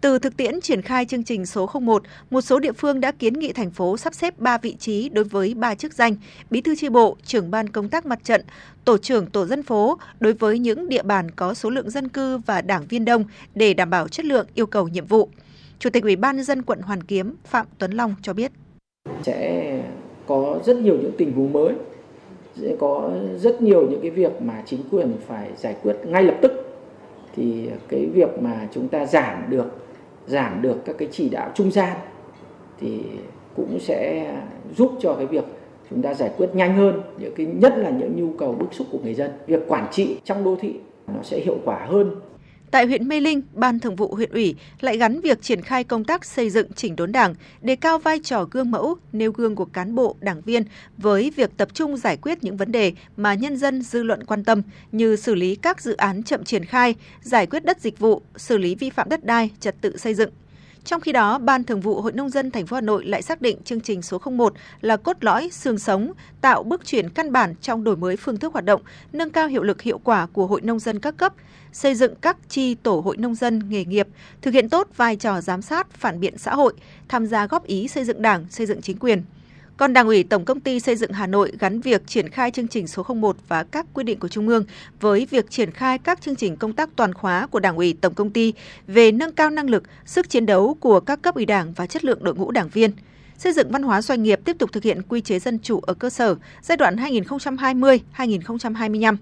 Từ 0.00 0.18
thực 0.18 0.36
tiễn 0.36 0.60
triển 0.60 0.82
khai 0.82 1.04
chương 1.04 1.24
trình 1.24 1.46
số 1.46 1.70
01, 1.80 2.02
một 2.30 2.40
số 2.40 2.58
địa 2.58 2.72
phương 2.72 3.00
đã 3.00 3.12
kiến 3.12 3.34
nghị 3.34 3.52
thành 3.52 3.70
phố 3.70 3.96
sắp 3.96 4.14
xếp 4.14 4.38
3 4.38 4.58
vị 4.58 4.76
trí 4.78 5.08
đối 5.08 5.24
với 5.24 5.54
3 5.54 5.74
chức 5.74 5.92
danh, 5.92 6.14
bí 6.50 6.60
thư 6.60 6.74
chi 6.76 6.88
bộ, 6.88 7.16
trưởng 7.24 7.50
ban 7.50 7.68
công 7.68 7.88
tác 7.88 8.06
mặt 8.06 8.18
trận, 8.24 8.42
tổ 8.84 8.98
trưởng 8.98 9.26
tổ 9.26 9.46
dân 9.46 9.62
phố 9.62 9.98
đối 10.20 10.32
với 10.32 10.58
những 10.58 10.88
địa 10.88 11.02
bàn 11.02 11.30
có 11.30 11.54
số 11.54 11.70
lượng 11.70 11.90
dân 11.90 12.08
cư 12.08 12.38
và 12.38 12.62
đảng 12.62 12.86
viên 12.88 13.04
đông 13.04 13.24
để 13.54 13.74
đảm 13.74 13.90
bảo 13.90 14.08
chất 14.08 14.26
lượng 14.26 14.46
yêu 14.54 14.66
cầu 14.66 14.88
nhiệm 14.88 15.06
vụ. 15.06 15.28
Chủ 15.78 15.90
tịch 15.90 16.02
Ủy 16.02 16.16
ban 16.16 16.36
nhân 16.36 16.44
dân 16.44 16.62
quận 16.62 16.80
Hoàn 16.80 17.02
Kiếm 17.02 17.34
Phạm 17.44 17.66
Tuấn 17.78 17.92
Long 17.92 18.14
cho 18.22 18.32
biết. 18.32 18.52
Sẽ 19.22 19.82
có 20.26 20.60
rất 20.66 20.76
nhiều 20.76 20.96
những 21.02 21.12
tình 21.18 21.32
huống 21.32 21.52
mới, 21.52 21.74
sẽ 22.56 22.76
có 22.80 23.10
rất 23.38 23.62
nhiều 23.62 23.86
những 23.90 24.00
cái 24.02 24.10
việc 24.10 24.42
mà 24.42 24.62
chính 24.66 24.80
quyền 24.90 25.12
phải 25.28 25.48
giải 25.58 25.76
quyết 25.82 25.96
ngay 26.06 26.22
lập 26.22 26.34
tức 26.42 26.52
thì 27.36 27.68
cái 27.88 28.06
việc 28.06 28.28
mà 28.40 28.68
chúng 28.74 28.88
ta 28.88 29.06
giảm 29.06 29.50
được 29.50 29.66
giảm 30.28 30.62
được 30.62 30.76
các 30.84 30.96
cái 30.98 31.08
chỉ 31.12 31.28
đạo 31.28 31.50
trung 31.54 31.70
gian 31.70 31.96
thì 32.80 33.02
cũng 33.56 33.78
sẽ 33.80 34.30
giúp 34.76 34.92
cho 35.00 35.14
cái 35.14 35.26
việc 35.26 35.44
chúng 35.90 36.02
ta 36.02 36.14
giải 36.14 36.30
quyết 36.36 36.54
nhanh 36.54 36.76
hơn 36.76 37.02
những 37.18 37.34
cái, 37.34 37.46
nhất 37.46 37.74
là 37.76 37.90
những 37.90 38.16
nhu 38.16 38.32
cầu 38.38 38.52
bức 38.52 38.74
xúc 38.74 38.86
của 38.92 38.98
người 39.02 39.14
dân. 39.14 39.30
Việc 39.46 39.68
quản 39.68 39.86
trị 39.92 40.18
trong 40.24 40.44
đô 40.44 40.56
thị 40.60 40.74
nó 41.06 41.22
sẽ 41.22 41.40
hiệu 41.40 41.56
quả 41.64 41.86
hơn 41.88 42.14
Tại 42.70 42.86
huyện 42.86 43.08
Mê 43.08 43.20
Linh, 43.20 43.42
Ban 43.52 43.80
Thường 43.80 43.96
vụ 43.96 44.14
huyện 44.14 44.30
ủy 44.30 44.54
lại 44.80 44.96
gắn 44.96 45.20
việc 45.20 45.42
triển 45.42 45.62
khai 45.62 45.84
công 45.84 46.04
tác 46.04 46.24
xây 46.24 46.50
dựng 46.50 46.72
chỉnh 46.72 46.96
đốn 46.96 47.12
đảng, 47.12 47.34
đề 47.62 47.76
cao 47.76 47.98
vai 47.98 48.20
trò 48.24 48.44
gương 48.50 48.70
mẫu, 48.70 48.96
nêu 49.12 49.32
gương 49.32 49.54
của 49.54 49.64
cán 49.64 49.94
bộ, 49.94 50.16
đảng 50.20 50.40
viên 50.40 50.62
với 50.98 51.32
việc 51.36 51.50
tập 51.56 51.68
trung 51.74 51.96
giải 51.96 52.16
quyết 52.16 52.44
những 52.44 52.56
vấn 52.56 52.72
đề 52.72 52.92
mà 53.16 53.34
nhân 53.34 53.56
dân 53.56 53.82
dư 53.82 54.02
luận 54.02 54.24
quan 54.24 54.44
tâm 54.44 54.62
như 54.92 55.16
xử 55.16 55.34
lý 55.34 55.54
các 55.54 55.80
dự 55.82 55.96
án 55.96 56.22
chậm 56.22 56.44
triển 56.44 56.64
khai, 56.64 56.94
giải 57.22 57.46
quyết 57.46 57.64
đất 57.64 57.80
dịch 57.80 57.98
vụ, 57.98 58.22
xử 58.36 58.58
lý 58.58 58.74
vi 58.74 58.90
phạm 58.90 59.08
đất 59.08 59.24
đai, 59.24 59.50
trật 59.60 59.80
tự 59.80 59.96
xây 59.96 60.14
dựng. 60.14 60.30
Trong 60.84 61.00
khi 61.00 61.12
đó, 61.12 61.38
Ban 61.38 61.64
Thường 61.64 61.80
vụ 61.80 62.00
Hội 62.00 62.12
nông 62.12 62.30
dân 62.30 62.50
thành 62.50 62.66
phố 62.66 62.74
Hà 62.74 62.80
Nội 62.80 63.04
lại 63.04 63.22
xác 63.22 63.42
định 63.42 63.58
chương 63.64 63.80
trình 63.80 64.02
số 64.02 64.18
01 64.24 64.54
là 64.80 64.96
cốt 64.96 65.16
lõi 65.20 65.50
xương 65.52 65.78
sống, 65.78 66.12
tạo 66.40 66.62
bước 66.62 66.86
chuyển 66.86 67.08
căn 67.08 67.32
bản 67.32 67.54
trong 67.60 67.84
đổi 67.84 67.96
mới 67.96 68.16
phương 68.16 68.36
thức 68.36 68.52
hoạt 68.52 68.64
động, 68.64 68.82
nâng 69.12 69.30
cao 69.30 69.48
hiệu 69.48 69.62
lực 69.62 69.82
hiệu 69.82 69.98
quả 69.98 70.26
của 70.26 70.46
hội 70.46 70.60
nông 70.60 70.78
dân 70.78 71.00
các 71.00 71.16
cấp, 71.16 71.34
xây 71.72 71.94
dựng 71.94 72.14
các 72.20 72.36
chi 72.48 72.74
tổ 72.74 73.00
hội 73.00 73.16
nông 73.16 73.34
dân 73.34 73.62
nghề 73.68 73.84
nghiệp, 73.84 74.08
thực 74.42 74.54
hiện 74.54 74.68
tốt 74.68 74.88
vai 74.96 75.16
trò 75.16 75.40
giám 75.40 75.62
sát, 75.62 75.90
phản 75.90 76.20
biện 76.20 76.38
xã 76.38 76.54
hội, 76.54 76.74
tham 77.08 77.26
gia 77.26 77.46
góp 77.46 77.66
ý 77.66 77.88
xây 77.88 78.04
dựng 78.04 78.22
Đảng, 78.22 78.46
xây 78.50 78.66
dựng 78.66 78.82
chính 78.82 78.98
quyền. 78.98 79.22
Còn 79.76 79.92
Đảng 79.92 80.06
ủy 80.06 80.22
Tổng 80.22 80.44
công 80.44 80.60
ty 80.60 80.80
xây 80.80 80.96
dựng 80.96 81.12
Hà 81.12 81.26
Nội 81.26 81.52
gắn 81.58 81.80
việc 81.80 82.06
triển 82.06 82.28
khai 82.28 82.50
chương 82.50 82.68
trình 82.68 82.86
số 82.86 83.06
01 83.14 83.36
và 83.48 83.64
các 83.64 83.86
quy 83.94 84.04
định 84.04 84.18
của 84.18 84.28
Trung 84.28 84.48
ương 84.48 84.64
với 85.00 85.26
việc 85.30 85.50
triển 85.50 85.70
khai 85.70 85.98
các 85.98 86.20
chương 86.20 86.36
trình 86.36 86.56
công 86.56 86.72
tác 86.72 86.90
toàn 86.96 87.14
khóa 87.14 87.46
của 87.46 87.60
Đảng 87.60 87.76
ủy 87.76 87.96
Tổng 88.00 88.14
công 88.14 88.30
ty 88.30 88.52
về 88.86 89.12
nâng 89.12 89.32
cao 89.32 89.50
năng 89.50 89.70
lực, 89.70 89.82
sức 90.04 90.30
chiến 90.30 90.46
đấu 90.46 90.76
của 90.80 91.00
các 91.00 91.22
cấp 91.22 91.34
ủy 91.34 91.46
Đảng 91.46 91.72
và 91.72 91.86
chất 91.86 92.04
lượng 92.04 92.24
đội 92.24 92.34
ngũ 92.34 92.50
đảng 92.50 92.68
viên. 92.68 92.90
Xây 93.38 93.52
dựng 93.52 93.70
văn 93.70 93.82
hóa 93.82 94.02
doanh 94.02 94.22
nghiệp 94.22 94.40
tiếp 94.44 94.56
tục 94.58 94.72
thực 94.72 94.82
hiện 94.82 95.02
quy 95.08 95.20
chế 95.20 95.38
dân 95.38 95.58
chủ 95.58 95.80
ở 95.80 95.94
cơ 95.94 96.10
sở 96.10 96.34
giai 96.62 96.76
đoạn 96.76 96.96
2020-2025. 96.96 99.16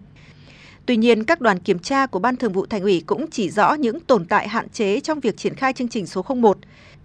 Tuy 0.87 0.97
nhiên, 0.97 1.25
các 1.25 1.41
đoàn 1.41 1.59
kiểm 1.59 1.79
tra 1.79 2.07
của 2.07 2.19
Ban 2.19 2.37
Thường 2.37 2.53
vụ 2.53 2.67
Thành 2.67 2.83
ủy 2.83 3.03
cũng 3.07 3.31
chỉ 3.31 3.51
rõ 3.51 3.75
những 3.75 4.01
tồn 4.01 4.25
tại 4.25 4.49
hạn 4.49 4.69
chế 4.69 5.01
trong 5.01 5.21
việc 5.21 5.37
triển 5.37 5.55
khai 5.55 5.73
chương 5.73 5.89
trình 5.89 6.07
số 6.07 6.25
01. 6.29 6.59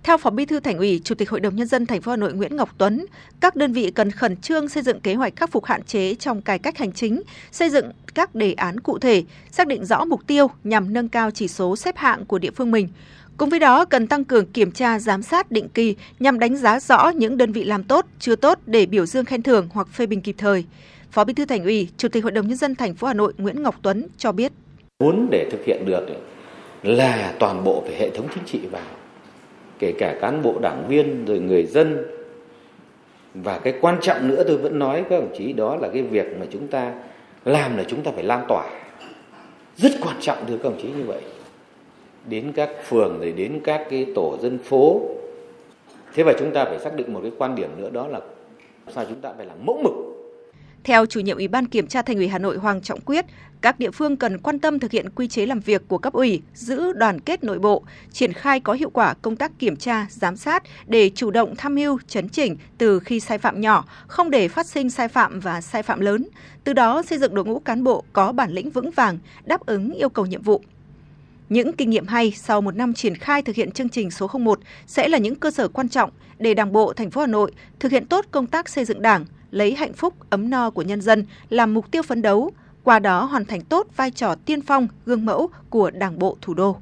Theo 0.03 0.17
Phó 0.17 0.29
Bí 0.29 0.45
thư 0.45 0.59
Thành 0.59 0.77
ủy, 0.77 1.01
Chủ 1.03 1.15
tịch 1.15 1.29
Hội 1.29 1.39
đồng 1.39 1.55
nhân 1.55 1.67
dân 1.67 1.85
thành 1.85 2.01
phố 2.01 2.11
Hà 2.11 2.17
Nội 2.17 2.33
Nguyễn 2.33 2.55
Ngọc 2.55 2.69
Tuấn, 2.77 3.05
các 3.39 3.55
đơn 3.55 3.73
vị 3.73 3.91
cần 3.91 4.11
khẩn 4.11 4.37
trương 4.37 4.69
xây 4.69 4.83
dựng 4.83 4.99
kế 4.99 5.15
hoạch 5.15 5.35
khắc 5.35 5.51
phục 5.51 5.65
hạn 5.65 5.83
chế 5.83 6.15
trong 6.15 6.41
cải 6.41 6.59
cách 6.59 6.77
hành 6.77 6.91
chính, 6.91 7.21
xây 7.51 7.69
dựng 7.69 7.91
các 8.13 8.35
đề 8.35 8.53
án 8.53 8.79
cụ 8.79 8.99
thể, 8.99 9.23
xác 9.51 9.67
định 9.67 9.85
rõ 9.85 10.05
mục 10.05 10.27
tiêu 10.27 10.47
nhằm 10.63 10.93
nâng 10.93 11.09
cao 11.09 11.31
chỉ 11.31 11.47
số 11.47 11.75
xếp 11.75 11.97
hạng 11.97 12.25
của 12.25 12.39
địa 12.39 12.51
phương 12.51 12.71
mình. 12.71 12.87
Cùng 13.37 13.49
với 13.49 13.59
đó, 13.59 13.85
cần 13.85 14.07
tăng 14.07 14.23
cường 14.23 14.45
kiểm 14.45 14.71
tra, 14.71 14.99
giám 14.99 15.21
sát 15.23 15.51
định 15.51 15.69
kỳ 15.69 15.95
nhằm 16.19 16.39
đánh 16.39 16.57
giá 16.57 16.79
rõ 16.79 17.09
những 17.09 17.37
đơn 17.37 17.51
vị 17.51 17.63
làm 17.63 17.83
tốt, 17.83 18.05
chưa 18.19 18.35
tốt 18.35 18.59
để 18.65 18.85
biểu 18.85 19.05
dương 19.05 19.25
khen 19.25 19.41
thưởng 19.41 19.67
hoặc 19.71 19.87
phê 19.93 20.05
bình 20.05 20.21
kịp 20.21 20.35
thời. 20.37 20.65
Phó 21.11 21.23
Bí 21.23 21.33
thư 21.33 21.45
Thành 21.45 21.63
ủy, 21.63 21.89
Chủ 21.97 22.07
tịch 22.09 22.23
Hội 22.23 22.31
đồng 22.31 22.47
nhân 22.47 22.57
dân 22.57 22.75
thành 22.75 22.93
phố 22.93 23.07
Hà 23.07 23.13
Nội 23.13 23.33
Nguyễn 23.37 23.63
Ngọc 23.63 23.75
Tuấn 23.81 24.07
cho 24.17 24.31
biết: 24.31 24.51
Muốn 24.99 25.27
để 25.31 25.49
thực 25.51 25.65
hiện 25.65 25.85
được 25.85 26.07
là 26.83 27.33
toàn 27.39 27.63
bộ 27.63 27.81
về 27.81 27.95
hệ 27.95 28.09
thống 28.09 28.27
chính 28.35 28.43
trị 28.45 28.59
vào 28.71 28.85
kể 29.79 29.93
cả 29.99 30.17
cán 30.21 30.41
bộ 30.41 30.59
đảng 30.61 30.85
viên 30.87 31.25
rồi 31.25 31.39
người 31.39 31.65
dân. 31.65 32.05
Và 33.33 33.59
cái 33.59 33.73
quan 33.81 33.97
trọng 34.01 34.27
nữa 34.27 34.43
tôi 34.47 34.57
vẫn 34.57 34.79
nói 34.79 35.05
các 35.09 35.19
đồng 35.19 35.33
chí 35.37 35.53
đó 35.53 35.75
là 35.75 35.89
cái 35.93 36.01
việc 36.01 36.25
mà 36.39 36.45
chúng 36.51 36.67
ta 36.67 36.93
làm 37.45 37.77
là 37.77 37.83
chúng 37.83 38.03
ta 38.03 38.11
phải 38.15 38.23
lan 38.23 38.45
tỏa. 38.47 38.69
Rất 39.77 39.91
quan 40.01 40.15
trọng 40.21 40.37
thưa 40.47 40.57
các 40.57 40.63
đồng 40.63 40.81
chí 40.81 40.87
như 40.87 41.03
vậy. 41.03 41.21
Đến 42.29 42.51
các 42.55 42.69
phường 42.83 43.19
rồi 43.19 43.31
đến 43.31 43.59
các 43.63 43.87
cái 43.89 44.05
tổ 44.15 44.37
dân 44.41 44.57
phố. 44.57 45.01
Thế 46.13 46.23
và 46.23 46.33
chúng 46.39 46.51
ta 46.51 46.65
phải 46.65 46.79
xác 46.79 46.95
định 46.95 47.13
một 47.13 47.19
cái 47.23 47.31
quan 47.37 47.55
điểm 47.55 47.69
nữa 47.77 47.89
đó 47.89 48.07
là 48.07 48.19
sao 48.95 49.05
chúng 49.09 49.21
ta 49.21 49.33
phải 49.37 49.45
làm 49.45 49.57
mẫu 49.65 49.81
mực 49.83 50.10
theo 50.83 51.05
chủ 51.05 51.19
nhiệm 51.19 51.37
Ủy 51.37 51.47
ban 51.47 51.65
Kiểm 51.65 51.87
tra 51.87 52.01
Thành 52.01 52.17
ủy 52.17 52.27
Hà 52.27 52.37
Nội 52.37 52.57
Hoàng 52.57 52.81
Trọng 52.81 53.01
Quyết, 53.01 53.25
các 53.61 53.79
địa 53.79 53.91
phương 53.91 54.17
cần 54.17 54.37
quan 54.37 54.59
tâm 54.59 54.79
thực 54.79 54.91
hiện 54.91 55.09
quy 55.09 55.27
chế 55.27 55.45
làm 55.45 55.59
việc 55.59 55.81
của 55.87 55.97
cấp 55.97 56.13
ủy, 56.13 56.41
giữ 56.53 56.93
đoàn 56.93 57.19
kết 57.19 57.43
nội 57.43 57.59
bộ, 57.59 57.83
triển 58.11 58.33
khai 58.33 58.59
có 58.59 58.73
hiệu 58.73 58.89
quả 58.89 59.13
công 59.21 59.35
tác 59.35 59.59
kiểm 59.59 59.75
tra, 59.75 60.07
giám 60.09 60.37
sát 60.37 60.63
để 60.87 61.09
chủ 61.15 61.31
động 61.31 61.55
tham 61.57 61.75
mưu, 61.75 61.99
chấn 62.07 62.29
chỉnh 62.29 62.57
từ 62.77 62.99
khi 62.99 63.19
sai 63.19 63.37
phạm 63.37 63.61
nhỏ, 63.61 63.85
không 64.07 64.29
để 64.29 64.47
phát 64.47 64.65
sinh 64.65 64.89
sai 64.89 65.07
phạm 65.07 65.39
và 65.39 65.61
sai 65.61 65.83
phạm 65.83 65.99
lớn, 65.99 66.27
từ 66.63 66.73
đó 66.73 67.03
xây 67.03 67.17
dựng 67.17 67.35
đội 67.35 67.45
ngũ 67.45 67.59
cán 67.59 67.83
bộ 67.83 68.03
có 68.13 68.31
bản 68.31 68.51
lĩnh 68.51 68.69
vững 68.69 68.91
vàng, 68.91 69.17
đáp 69.45 69.65
ứng 69.65 69.91
yêu 69.91 70.09
cầu 70.09 70.25
nhiệm 70.25 70.41
vụ. 70.41 70.61
Những 71.49 71.73
kinh 71.73 71.89
nghiệm 71.89 72.07
hay 72.07 72.31
sau 72.31 72.61
một 72.61 72.75
năm 72.75 72.93
triển 72.93 73.15
khai 73.15 73.41
thực 73.41 73.55
hiện 73.55 73.71
chương 73.71 73.89
trình 73.89 74.11
số 74.11 74.29
01 74.33 74.59
sẽ 74.87 75.07
là 75.07 75.17
những 75.17 75.35
cơ 75.35 75.51
sở 75.51 75.67
quan 75.67 75.89
trọng 75.89 76.11
để 76.39 76.53
Đảng 76.53 76.71
bộ 76.71 76.93
thành 76.93 77.11
phố 77.11 77.21
Hà 77.21 77.27
Nội 77.27 77.51
thực 77.79 77.91
hiện 77.91 78.05
tốt 78.05 78.25
công 78.31 78.47
tác 78.47 78.69
xây 78.69 78.85
dựng 78.85 79.01
Đảng, 79.01 79.25
lấy 79.51 79.75
hạnh 79.75 79.93
phúc 79.93 80.13
ấm 80.29 80.49
no 80.49 80.69
của 80.69 80.81
nhân 80.81 81.01
dân 81.01 81.25
làm 81.49 81.73
mục 81.73 81.91
tiêu 81.91 82.03
phấn 82.03 82.21
đấu, 82.21 82.51
qua 82.83 82.99
đó 82.99 83.23
hoàn 83.23 83.45
thành 83.45 83.61
tốt 83.61 83.87
vai 83.95 84.11
trò 84.11 84.35
tiên 84.45 84.61
phong, 84.61 84.87
gương 85.05 85.25
mẫu 85.25 85.49
của 85.69 85.91
Đảng 85.91 86.19
bộ 86.19 86.37
thủ 86.41 86.53
đô. 86.53 86.77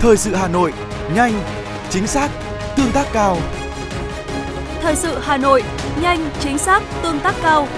Thời 0.00 0.16
sự 0.16 0.34
Hà 0.34 0.48
Nội, 0.48 0.72
nhanh, 1.14 1.32
chính 1.90 2.06
xác, 2.06 2.30
tương 2.76 2.92
tác 2.92 3.06
cao. 3.12 3.38
Thời 4.80 4.96
sự 4.96 5.18
Hà 5.22 5.36
Nội, 5.36 5.62
nhanh, 6.02 6.30
chính 6.40 6.58
xác, 6.58 6.82
tương 7.02 7.20
tác 7.20 7.34
cao. 7.42 7.68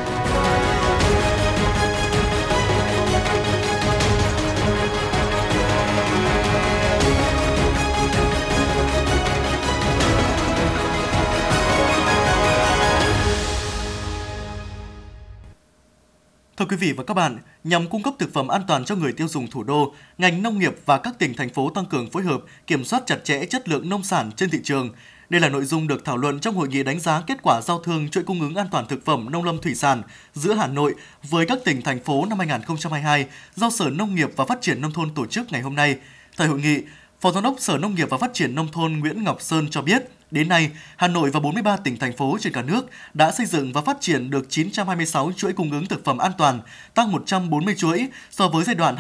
Thưa 16.59 16.65
quý 16.65 16.77
vị 16.77 16.93
và 16.93 17.05
các 17.05 17.15
bạn, 17.15 17.39
nhằm 17.65 17.89
cung 17.89 18.03
cấp 18.03 18.15
thực 18.19 18.33
phẩm 18.33 18.49
an 18.49 18.63
toàn 18.69 18.85
cho 18.85 18.95
người 18.97 19.13
tiêu 19.13 19.29
dùng 19.29 19.51
thủ 19.51 19.63
đô, 19.63 19.95
ngành 20.19 20.43
nông 20.43 20.59
nghiệp 20.59 20.77
và 20.87 20.99
các 20.99 21.19
tỉnh 21.19 21.35
thành 21.35 21.49
phố 21.49 21.71
tăng 21.71 21.87
cường 21.87 22.11
phối 22.11 22.23
hợp, 22.23 22.41
kiểm 22.67 22.85
soát 22.85 23.03
chặt 23.07 23.25
chẽ 23.25 23.45
chất 23.47 23.69
lượng 23.69 23.89
nông 23.89 24.03
sản 24.03 24.31
trên 24.37 24.51
thị 24.51 24.59
trường. 24.65 24.91
Đây 25.31 25.41
là 25.41 25.49
nội 25.49 25.65
dung 25.65 25.89
được 25.89 26.05
thảo 26.05 26.17
luận 26.17 26.41
trong 26.41 26.55
hội 26.55 26.69
nghị 26.69 26.83
đánh 26.83 27.01
giá 27.01 27.23
kết 27.27 27.39
quả 27.43 27.61
giao 27.61 27.79
thương 27.79 28.09
chuỗi 28.09 28.25
cung 28.25 28.41
ứng 28.41 28.55
an 28.55 28.67
toàn 28.71 28.87
thực 28.89 29.05
phẩm 29.05 29.31
nông 29.31 29.45
lâm 29.45 29.59
thủy 29.59 29.75
sản 29.75 30.03
giữa 30.35 30.55
Hà 30.55 30.67
Nội 30.67 30.95
với 31.23 31.47
các 31.47 31.59
tỉnh 31.65 31.83
thành 31.83 32.05
phố 32.05 32.25
năm 32.25 32.39
2022 32.39 33.27
do 33.55 33.71
Sở 33.71 33.91
Nông 33.91 34.15
nghiệp 34.15 34.31
và 34.37 34.45
Phát 34.45 34.59
triển 34.61 34.81
nông 34.81 34.93
thôn 34.93 35.15
tổ 35.15 35.27
chức 35.27 35.53
ngày 35.53 35.63
hôm 35.63 35.75
nay. 35.75 35.97
Tại 36.37 36.49
hội 36.49 36.61
nghị, 36.61 36.83
Phó 37.21 37.33
Giám 37.33 37.43
đốc 37.43 37.55
Sở 37.59 37.79
Nông 37.79 37.95
nghiệp 37.95 38.11
và 38.11 38.19
Phát 38.19 38.31
triển 38.35 38.55
nông 38.55 38.69
thôn 38.73 38.93
Nguyễn 38.93 39.25
Ngọc 39.25 39.43
Sơn 39.43 39.69
cho 39.71 39.83
biết, 39.83 40.03
Đến 40.31 40.49
nay, 40.49 40.71
Hà 40.97 41.09
Nội 41.09 41.31
và 41.31 41.41
43 41.41 41.77
tỉnh 41.77 41.97
thành 41.97 42.17
phố 42.17 42.37
trên 42.41 42.53
cả 42.53 42.63
nước 42.63 42.91
đã 43.15 43.33
xây 43.33 43.47
dựng 43.47 43.73
và 43.73 43.81
phát 43.81 43.97
triển 44.01 44.31
được 44.31 44.47
926 44.49 45.33
chuỗi 45.37 45.53
cung 45.53 45.71
ứng 45.71 45.87
thực 45.87 46.05
phẩm 46.05 46.19
an 46.19 46.33
toàn, 46.39 46.61
tăng 46.95 47.13
140 47.13 47.75
chuỗi 47.79 48.09
so 48.31 48.49
với 48.49 48.65
giai 48.65 48.75
đoạn 48.75 48.97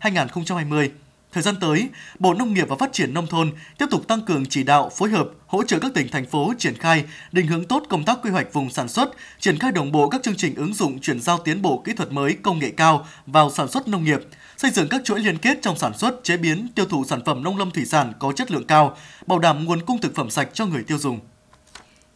2015-2020. 0.00 0.88
Thời 1.32 1.42
gian 1.42 1.56
tới, 1.60 1.88
Bộ 2.18 2.34
Nông 2.34 2.54
nghiệp 2.54 2.68
và 2.68 2.76
Phát 2.76 2.92
triển 2.92 3.14
Nông 3.14 3.26
thôn 3.26 3.52
tiếp 3.78 3.86
tục 3.90 4.08
tăng 4.08 4.20
cường 4.20 4.46
chỉ 4.46 4.62
đạo, 4.62 4.90
phối 4.96 5.10
hợp, 5.10 5.28
hỗ 5.46 5.62
trợ 5.62 5.78
các 5.78 5.94
tỉnh, 5.94 6.08
thành 6.08 6.26
phố 6.26 6.52
triển 6.58 6.74
khai, 6.74 7.04
định 7.32 7.46
hướng 7.46 7.64
tốt 7.64 7.82
công 7.88 8.04
tác 8.04 8.18
quy 8.22 8.30
hoạch 8.30 8.52
vùng 8.52 8.70
sản 8.70 8.88
xuất, 8.88 9.10
triển 9.38 9.58
khai 9.58 9.72
đồng 9.72 9.92
bộ 9.92 10.08
các 10.08 10.22
chương 10.22 10.36
trình 10.36 10.54
ứng 10.54 10.74
dụng 10.74 11.00
chuyển 11.00 11.20
giao 11.20 11.38
tiến 11.38 11.62
bộ 11.62 11.82
kỹ 11.84 11.92
thuật 11.92 12.12
mới 12.12 12.36
công 12.42 12.58
nghệ 12.58 12.70
cao 12.76 13.06
vào 13.26 13.50
sản 13.50 13.68
xuất 13.68 13.88
nông 13.88 14.04
nghiệp, 14.04 14.20
xây 14.56 14.70
dựng 14.70 14.88
các 14.88 15.00
chuỗi 15.04 15.20
liên 15.20 15.38
kết 15.38 15.58
trong 15.62 15.78
sản 15.78 15.98
xuất, 15.98 16.24
chế 16.24 16.36
biến, 16.36 16.68
tiêu 16.74 16.86
thụ 16.86 17.04
sản 17.04 17.24
phẩm 17.24 17.42
nông 17.42 17.58
lâm 17.58 17.70
thủy 17.70 17.84
sản 17.84 18.12
có 18.18 18.32
chất 18.32 18.50
lượng 18.50 18.66
cao, 18.66 18.96
bảo 19.26 19.38
đảm 19.38 19.64
nguồn 19.64 19.82
cung 19.82 20.00
thực 20.00 20.14
phẩm 20.14 20.30
sạch 20.30 20.48
cho 20.52 20.66
người 20.66 20.82
tiêu 20.82 20.98
dùng. 20.98 21.20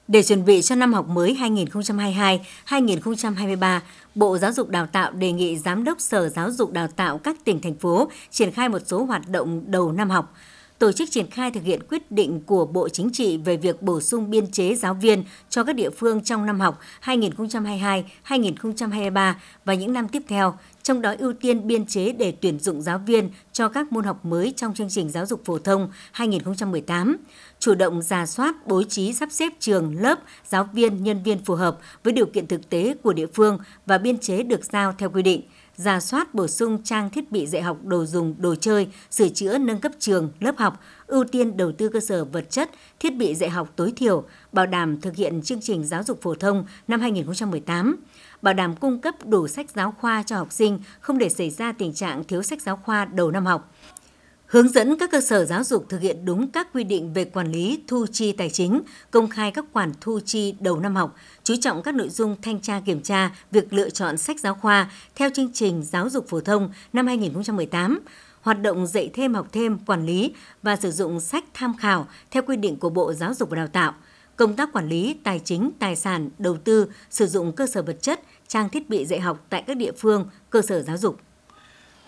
Để 0.08 0.22
chuẩn 0.22 0.44
bị 0.44 0.62
cho 0.62 0.74
năm 0.74 0.92
học 0.92 1.08
mới 1.08 1.36
2022-2023, 2.68 3.80
Bộ 4.14 4.38
Giáo 4.38 4.52
dục 4.52 4.68
Đào 4.68 4.86
tạo 4.86 5.12
đề 5.12 5.32
nghị 5.32 5.58
Giám 5.58 5.84
đốc 5.84 6.00
Sở 6.00 6.28
Giáo 6.28 6.50
dục 6.50 6.72
Đào 6.72 6.88
tạo 6.88 7.18
các 7.18 7.36
tỉnh, 7.44 7.60
thành 7.60 7.74
phố 7.74 8.10
triển 8.30 8.52
khai 8.52 8.68
một 8.68 8.78
số 8.86 9.04
hoạt 9.04 9.28
động 9.28 9.62
đầu 9.66 9.92
năm 9.92 10.10
học 10.10 10.34
tổ 10.78 10.92
chức 10.92 11.10
triển 11.10 11.30
khai 11.30 11.50
thực 11.50 11.62
hiện 11.62 11.80
quyết 11.88 12.10
định 12.10 12.40
của 12.46 12.66
Bộ 12.66 12.88
Chính 12.88 13.10
trị 13.12 13.36
về 13.36 13.56
việc 13.56 13.82
bổ 13.82 14.00
sung 14.00 14.30
biên 14.30 14.50
chế 14.50 14.74
giáo 14.74 14.94
viên 14.94 15.24
cho 15.48 15.64
các 15.64 15.72
địa 15.72 15.90
phương 15.90 16.24
trong 16.24 16.46
năm 16.46 16.60
học 16.60 16.80
2022-2023 17.04 19.32
và 19.64 19.74
những 19.74 19.92
năm 19.92 20.08
tiếp 20.08 20.22
theo, 20.28 20.54
trong 20.86 21.02
đó 21.02 21.14
ưu 21.18 21.32
tiên 21.32 21.66
biên 21.66 21.86
chế 21.86 22.12
để 22.12 22.32
tuyển 22.40 22.58
dụng 22.58 22.82
giáo 22.82 22.98
viên 22.98 23.30
cho 23.52 23.68
các 23.68 23.92
môn 23.92 24.04
học 24.04 24.24
mới 24.24 24.52
trong 24.56 24.74
chương 24.74 24.88
trình 24.88 25.10
giáo 25.10 25.26
dục 25.26 25.44
phổ 25.44 25.58
thông 25.58 25.90
2018, 26.12 27.16
chủ 27.58 27.74
động 27.74 28.02
ra 28.02 28.26
soát 28.26 28.66
bố 28.66 28.82
trí 28.82 29.12
sắp 29.12 29.32
xếp 29.32 29.52
trường, 29.60 30.00
lớp, 30.00 30.18
giáo 30.48 30.68
viên, 30.72 31.04
nhân 31.04 31.22
viên 31.22 31.44
phù 31.44 31.54
hợp 31.54 31.78
với 32.04 32.12
điều 32.12 32.26
kiện 32.26 32.46
thực 32.46 32.70
tế 32.70 32.94
của 33.02 33.12
địa 33.12 33.26
phương 33.26 33.58
và 33.86 33.98
biên 33.98 34.18
chế 34.18 34.42
được 34.42 34.64
giao 34.64 34.92
theo 34.98 35.10
quy 35.10 35.22
định– 35.22 35.42
ra 35.76 36.00
soát 36.00 36.34
bổ 36.34 36.46
sung 36.46 36.82
trang 36.84 37.10
thiết 37.10 37.32
bị 37.32 37.46
dạy 37.46 37.62
học 37.62 37.84
đồ 37.84 38.04
dùng, 38.04 38.34
đồ 38.38 38.54
chơi, 38.54 38.88
sửa 39.10 39.28
chữa 39.28 39.58
nâng 39.58 39.80
cấp 39.80 39.92
trường, 39.98 40.30
lớp 40.40 40.56
học, 40.58 40.80
ưu 41.06 41.24
tiên 41.24 41.56
đầu 41.56 41.72
tư 41.72 41.88
cơ 41.88 42.00
sở 42.00 42.24
vật 42.24 42.50
chất, 42.50 42.70
thiết 43.00 43.16
bị 43.16 43.34
dạy 43.34 43.50
học 43.50 43.72
tối 43.76 43.92
thiểu, 43.96 44.24
bảo 44.52 44.66
đảm 44.66 45.00
thực 45.00 45.16
hiện 45.16 45.42
chương 45.42 45.60
trình 45.60 45.84
giáo 45.84 46.02
dục 46.02 46.22
phổ 46.22 46.34
thông 46.34 46.66
năm 46.88 47.00
2018, 47.00 47.96
bảo 48.42 48.54
đảm 48.54 48.76
cung 48.76 49.00
cấp 49.00 49.14
đủ 49.26 49.48
sách 49.48 49.70
giáo 49.70 49.94
khoa 50.00 50.22
cho 50.22 50.36
học 50.36 50.52
sinh, 50.52 50.80
không 51.00 51.18
để 51.18 51.28
xảy 51.28 51.50
ra 51.50 51.72
tình 51.72 51.94
trạng 51.94 52.24
thiếu 52.24 52.42
sách 52.42 52.62
giáo 52.62 52.76
khoa 52.76 53.04
đầu 53.04 53.30
năm 53.30 53.46
học. 53.46 53.72
Hướng 54.46 54.68
dẫn 54.68 54.98
các 54.98 55.10
cơ 55.10 55.20
sở 55.20 55.44
giáo 55.44 55.64
dục 55.64 55.86
thực 55.88 56.00
hiện 56.00 56.24
đúng 56.24 56.50
các 56.50 56.68
quy 56.72 56.84
định 56.84 57.12
về 57.12 57.24
quản 57.24 57.52
lý 57.52 57.82
thu 57.86 58.06
chi 58.12 58.32
tài 58.32 58.50
chính, 58.50 58.80
công 59.10 59.28
khai 59.28 59.50
các 59.50 59.64
khoản 59.72 59.92
thu 60.00 60.20
chi 60.24 60.54
đầu 60.60 60.80
năm 60.80 60.96
học, 60.96 61.14
chú 61.44 61.54
trọng 61.60 61.82
các 61.82 61.94
nội 61.94 62.08
dung 62.08 62.36
thanh 62.42 62.60
tra 62.60 62.80
kiểm 62.80 63.00
tra 63.02 63.30
việc 63.50 63.72
lựa 63.72 63.90
chọn 63.90 64.18
sách 64.18 64.40
giáo 64.40 64.54
khoa 64.54 64.90
theo 65.14 65.30
chương 65.34 65.52
trình 65.52 65.82
giáo 65.82 66.08
dục 66.08 66.28
phổ 66.28 66.40
thông 66.40 66.70
năm 66.92 67.06
2018, 67.06 68.00
hoạt 68.40 68.62
động 68.62 68.86
dạy 68.86 69.10
thêm 69.14 69.34
học 69.34 69.48
thêm, 69.52 69.78
quản 69.78 70.06
lý 70.06 70.32
và 70.62 70.76
sử 70.76 70.90
dụng 70.90 71.20
sách 71.20 71.44
tham 71.54 71.76
khảo 71.76 72.06
theo 72.30 72.42
quy 72.46 72.56
định 72.56 72.76
của 72.76 72.90
Bộ 72.90 73.12
Giáo 73.12 73.34
dục 73.34 73.50
và 73.50 73.56
Đào 73.56 73.66
tạo, 73.66 73.94
công 74.36 74.56
tác 74.56 74.72
quản 74.72 74.88
lý 74.88 75.16
tài 75.24 75.40
chính, 75.44 75.70
tài 75.78 75.96
sản, 75.96 76.30
đầu 76.38 76.56
tư, 76.56 76.90
sử 77.10 77.26
dụng 77.26 77.52
cơ 77.52 77.66
sở 77.66 77.82
vật 77.82 77.96
chất, 78.02 78.20
trang 78.48 78.68
thiết 78.68 78.88
bị 78.90 79.04
dạy 79.04 79.20
học 79.20 79.46
tại 79.48 79.62
các 79.66 79.76
địa 79.76 79.92
phương, 79.92 80.28
cơ 80.50 80.62
sở 80.62 80.82
giáo 80.82 80.96
dục. 80.96 81.20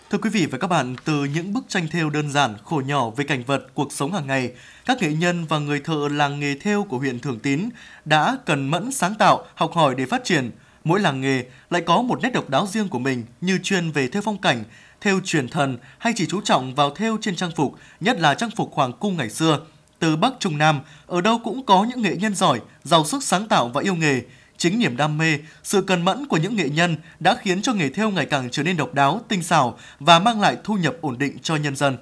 Thưa 0.09 0.17
quý 0.17 0.29
vị 0.29 0.45
và 0.45 0.57
các 0.57 0.67
bạn, 0.67 0.95
từ 1.05 1.23
những 1.23 1.53
bức 1.53 1.63
tranh 1.67 1.87
thêu 1.91 2.09
đơn 2.09 2.31
giản, 2.31 2.55
khổ 2.63 2.81
nhỏ 2.85 3.09
về 3.09 3.25
cảnh 3.25 3.43
vật, 3.43 3.67
cuộc 3.73 3.93
sống 3.93 4.13
hàng 4.13 4.27
ngày, 4.27 4.51
các 4.85 5.01
nghệ 5.01 5.13
nhân 5.13 5.45
và 5.45 5.59
người 5.59 5.79
thợ 5.79 6.07
làng 6.11 6.39
nghề 6.39 6.55
thêu 6.55 6.83
của 6.83 6.97
huyện 6.97 7.19
Thường 7.19 7.39
Tín 7.39 7.69
đã 8.05 8.37
cần 8.45 8.67
mẫn 8.67 8.91
sáng 8.91 9.15
tạo, 9.15 9.45
học 9.55 9.71
hỏi 9.73 9.95
để 9.95 10.05
phát 10.05 10.23
triển. 10.23 10.51
Mỗi 10.83 10.99
làng 10.99 11.21
nghề 11.21 11.45
lại 11.69 11.81
có 11.81 12.01
một 12.01 12.19
nét 12.21 12.29
độc 12.33 12.49
đáo 12.49 12.67
riêng 12.67 12.87
của 12.87 12.99
mình 12.99 13.23
như 13.41 13.59
chuyên 13.63 13.91
về 13.91 14.07
thêu 14.07 14.21
phong 14.21 14.41
cảnh, 14.41 14.63
thêu 15.01 15.19
truyền 15.23 15.47
thần 15.47 15.77
hay 15.97 16.13
chỉ 16.15 16.25
chú 16.25 16.41
trọng 16.41 16.75
vào 16.75 16.95
thêu 16.95 17.17
trên 17.21 17.35
trang 17.35 17.51
phục, 17.55 17.75
nhất 17.99 18.19
là 18.19 18.33
trang 18.33 18.51
phục 18.55 18.73
hoàng 18.73 18.93
cung 18.99 19.17
ngày 19.17 19.29
xưa. 19.29 19.59
Từ 19.99 20.15
Bắc 20.15 20.33
Trung 20.39 20.57
Nam, 20.57 20.81
ở 21.07 21.21
đâu 21.21 21.39
cũng 21.43 21.65
có 21.65 21.83
những 21.89 22.01
nghệ 22.01 22.15
nhân 22.15 22.35
giỏi, 22.35 22.61
giàu 22.83 23.05
sức 23.05 23.23
sáng 23.23 23.47
tạo 23.47 23.67
và 23.67 23.81
yêu 23.81 23.95
nghề, 23.95 24.21
Chính 24.59 24.79
niềm 24.79 24.97
đam 24.97 25.17
mê, 25.17 25.37
sự 25.63 25.81
cần 25.81 26.05
mẫn 26.05 26.27
của 26.27 26.37
những 26.37 26.55
nghệ 26.55 26.69
nhân 26.69 26.97
đã 27.19 27.37
khiến 27.41 27.61
cho 27.61 27.73
nghề 27.73 27.89
thêu 27.89 28.09
ngày 28.09 28.25
càng 28.25 28.49
trở 28.51 28.63
nên 28.63 28.77
độc 28.77 28.93
đáo, 28.93 29.21
tinh 29.27 29.43
xảo 29.43 29.77
và 29.99 30.19
mang 30.19 30.41
lại 30.41 30.57
thu 30.63 30.73
nhập 30.73 30.95
ổn 31.01 31.17
định 31.17 31.37
cho 31.41 31.55
nhân 31.55 31.75
dân. 31.75 31.97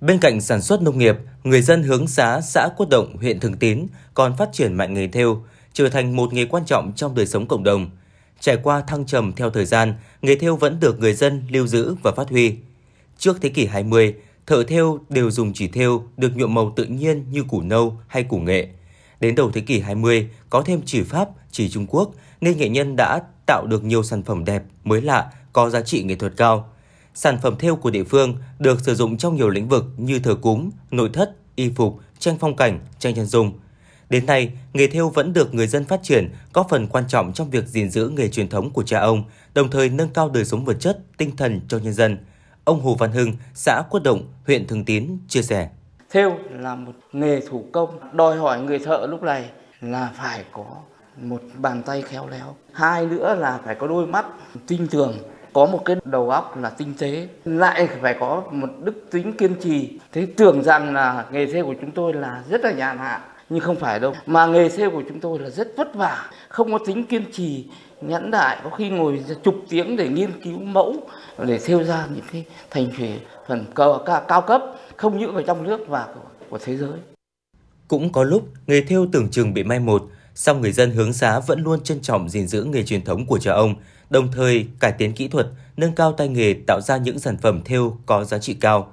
Bên 0.00 0.18
cạnh 0.18 0.40
sản 0.40 0.62
xuất 0.62 0.82
nông 0.82 0.98
nghiệp, 0.98 1.16
người 1.44 1.62
dân 1.62 1.82
hướng 1.82 2.06
xá 2.06 2.40
xã 2.40 2.68
Quốc 2.76 2.88
Động, 2.90 3.16
huyện 3.16 3.40
Thường 3.40 3.56
Tín 3.56 3.86
còn 4.14 4.36
phát 4.36 4.48
triển 4.52 4.74
mạnh 4.74 4.94
nghề 4.94 5.08
thêu, 5.08 5.44
trở 5.72 5.88
thành 5.88 6.16
một 6.16 6.32
nghề 6.32 6.44
quan 6.44 6.64
trọng 6.66 6.92
trong 6.96 7.14
đời 7.14 7.26
sống 7.26 7.48
cộng 7.48 7.64
đồng. 7.64 7.90
Trải 8.40 8.56
qua 8.62 8.80
thăng 8.80 9.06
trầm 9.06 9.32
theo 9.32 9.50
thời 9.50 9.64
gian, 9.64 9.94
nghề 10.22 10.34
thêu 10.34 10.56
vẫn 10.56 10.80
được 10.80 11.00
người 11.00 11.14
dân 11.14 11.42
lưu 11.50 11.66
giữ 11.66 11.94
và 12.02 12.12
phát 12.16 12.28
huy. 12.28 12.54
Trước 13.18 13.38
thế 13.42 13.48
kỷ 13.48 13.66
20, 13.66 14.14
thợ 14.50 14.64
thêu 14.64 14.98
đều 15.08 15.30
dùng 15.30 15.52
chỉ 15.52 15.68
thêu 15.68 16.04
được 16.16 16.36
nhuộm 16.36 16.54
màu 16.54 16.72
tự 16.76 16.84
nhiên 16.84 17.24
như 17.30 17.44
củ 17.44 17.62
nâu 17.62 17.96
hay 18.06 18.22
củ 18.22 18.38
nghệ. 18.38 18.68
Đến 19.20 19.34
đầu 19.34 19.50
thế 19.50 19.60
kỷ 19.60 19.80
20, 19.80 20.28
có 20.50 20.62
thêm 20.62 20.80
chỉ 20.84 21.02
Pháp, 21.02 21.28
chỉ 21.50 21.68
Trung 21.68 21.86
Quốc, 21.88 22.10
nên 22.40 22.58
nghệ 22.58 22.68
nhân 22.68 22.96
đã 22.96 23.20
tạo 23.46 23.66
được 23.66 23.84
nhiều 23.84 24.02
sản 24.02 24.22
phẩm 24.22 24.44
đẹp, 24.44 24.62
mới 24.84 25.02
lạ, 25.02 25.30
có 25.52 25.70
giá 25.70 25.80
trị 25.80 26.02
nghệ 26.02 26.14
thuật 26.14 26.32
cao. 26.36 26.68
Sản 27.14 27.38
phẩm 27.42 27.56
thêu 27.58 27.76
của 27.76 27.90
địa 27.90 28.04
phương 28.04 28.36
được 28.58 28.80
sử 28.80 28.94
dụng 28.94 29.16
trong 29.16 29.36
nhiều 29.36 29.48
lĩnh 29.48 29.68
vực 29.68 29.84
như 29.96 30.18
thờ 30.18 30.34
cúng, 30.42 30.70
nội 30.90 31.10
thất, 31.12 31.36
y 31.54 31.70
phục, 31.76 32.00
tranh 32.18 32.36
phong 32.40 32.56
cảnh, 32.56 32.80
tranh 32.98 33.14
chân 33.14 33.26
dung. 33.26 33.52
Đến 34.08 34.26
nay, 34.26 34.52
nghề 34.72 34.86
thêu 34.86 35.08
vẫn 35.08 35.32
được 35.32 35.54
người 35.54 35.66
dân 35.66 35.84
phát 35.84 36.00
triển, 36.02 36.30
có 36.52 36.64
phần 36.70 36.86
quan 36.86 37.04
trọng 37.08 37.32
trong 37.32 37.50
việc 37.50 37.66
gìn 37.66 37.90
giữ 37.90 38.08
nghề 38.08 38.28
truyền 38.28 38.48
thống 38.48 38.70
của 38.70 38.82
cha 38.82 39.00
ông, 39.00 39.24
đồng 39.54 39.70
thời 39.70 39.88
nâng 39.88 40.08
cao 40.08 40.28
đời 40.28 40.44
sống 40.44 40.64
vật 40.64 40.76
chất, 40.80 40.98
tinh 41.16 41.36
thần 41.36 41.60
cho 41.68 41.78
nhân 41.78 41.92
dân. 41.92 42.18
Ông 42.70 42.80
Hồ 42.80 42.94
Văn 42.94 43.12
Hưng, 43.12 43.32
xã 43.54 43.82
Quất 43.90 44.02
Động, 44.02 44.22
huyện 44.46 44.66
Thường 44.66 44.84
Tín 44.84 45.18
chia 45.28 45.42
sẻ. 45.42 45.68
Thêu 46.10 46.38
là 46.50 46.74
một 46.74 46.92
nghề 47.12 47.40
thủ 47.40 47.64
công, 47.72 47.98
đòi 48.12 48.36
hỏi 48.36 48.60
người 48.60 48.78
thợ 48.78 49.06
lúc 49.10 49.22
này 49.22 49.50
là 49.80 50.10
phải 50.14 50.44
có 50.52 50.64
một 51.16 51.42
bàn 51.54 51.82
tay 51.82 52.02
khéo 52.02 52.28
léo. 52.28 52.54
Hai 52.72 53.06
nữa 53.06 53.34
là 53.34 53.60
phải 53.64 53.74
có 53.74 53.86
đôi 53.86 54.06
mắt 54.06 54.26
tinh 54.66 54.86
tường, 54.90 55.18
có 55.52 55.66
một 55.66 55.82
cái 55.84 55.96
đầu 56.04 56.30
óc 56.30 56.56
là 56.56 56.70
tinh 56.70 56.94
tế, 56.98 57.28
lại 57.44 57.88
phải 58.02 58.16
có 58.20 58.42
một 58.50 58.68
đức 58.84 59.04
tính 59.10 59.32
kiên 59.32 59.54
trì. 59.54 59.98
Thế 60.12 60.26
tưởng 60.36 60.62
rằng 60.62 60.94
là 60.94 61.24
nghề 61.32 61.46
thêu 61.46 61.66
của 61.66 61.74
chúng 61.80 61.90
tôi 61.90 62.12
là 62.12 62.42
rất 62.50 62.64
là 62.64 62.72
nhàn 62.72 62.98
hạ, 62.98 63.24
nhưng 63.48 63.60
không 63.60 63.76
phải 63.76 64.00
đâu. 64.00 64.14
Mà 64.26 64.46
nghề 64.46 64.68
thêu 64.68 64.90
của 64.90 65.02
chúng 65.08 65.20
tôi 65.20 65.38
là 65.38 65.50
rất 65.50 65.68
vất 65.76 65.94
vả, 65.94 66.30
không 66.48 66.72
có 66.72 66.78
tính 66.86 67.06
kiên 67.06 67.32
trì, 67.32 67.70
nhẫn 68.02 68.30
đại, 68.30 68.60
có 68.64 68.70
khi 68.70 68.88
ngồi 68.88 69.24
chục 69.42 69.54
tiếng 69.68 69.96
để 69.96 70.08
nghiên 70.08 70.30
cứu 70.42 70.58
mẫu, 70.58 70.96
để 71.46 71.58
thêu 71.58 71.84
ra 71.84 72.06
những 72.14 72.24
cái 72.32 72.44
thành 72.70 72.88
phần 73.48 73.64
cao, 73.74 74.04
cao 74.28 74.42
cấp, 74.42 74.62
không 74.96 75.18
những 75.18 75.34
ở 75.34 75.42
trong 75.42 75.62
nước 75.62 75.80
và 75.88 76.08
của, 76.14 76.20
của 76.50 76.58
thế 76.64 76.76
giới. 76.76 76.98
Cũng 77.88 78.12
có 78.12 78.24
lúc 78.24 78.48
nghề 78.66 78.80
thêu 78.80 79.06
tưởng 79.12 79.30
chừng 79.30 79.54
bị 79.54 79.62
mai 79.64 79.80
một, 79.80 80.02
song 80.34 80.60
người 80.60 80.72
dân 80.72 80.90
hướng 80.90 81.12
xá 81.12 81.40
vẫn 81.40 81.62
luôn 81.62 81.80
trân 81.80 82.00
trọng 82.00 82.28
gìn 82.28 82.46
giữ 82.46 82.64
nghề 82.64 82.82
truyền 82.82 83.04
thống 83.04 83.26
của 83.26 83.38
cha 83.38 83.52
ông, 83.52 83.74
đồng 84.10 84.32
thời 84.32 84.66
cải 84.80 84.92
tiến 84.92 85.12
kỹ 85.12 85.28
thuật, 85.28 85.46
nâng 85.76 85.94
cao 85.94 86.12
tay 86.12 86.28
nghề 86.28 86.54
tạo 86.66 86.80
ra 86.80 86.96
những 86.96 87.18
sản 87.18 87.36
phẩm 87.36 87.60
thêu 87.64 87.96
có 88.06 88.24
giá 88.24 88.38
trị 88.38 88.54
cao. 88.54 88.92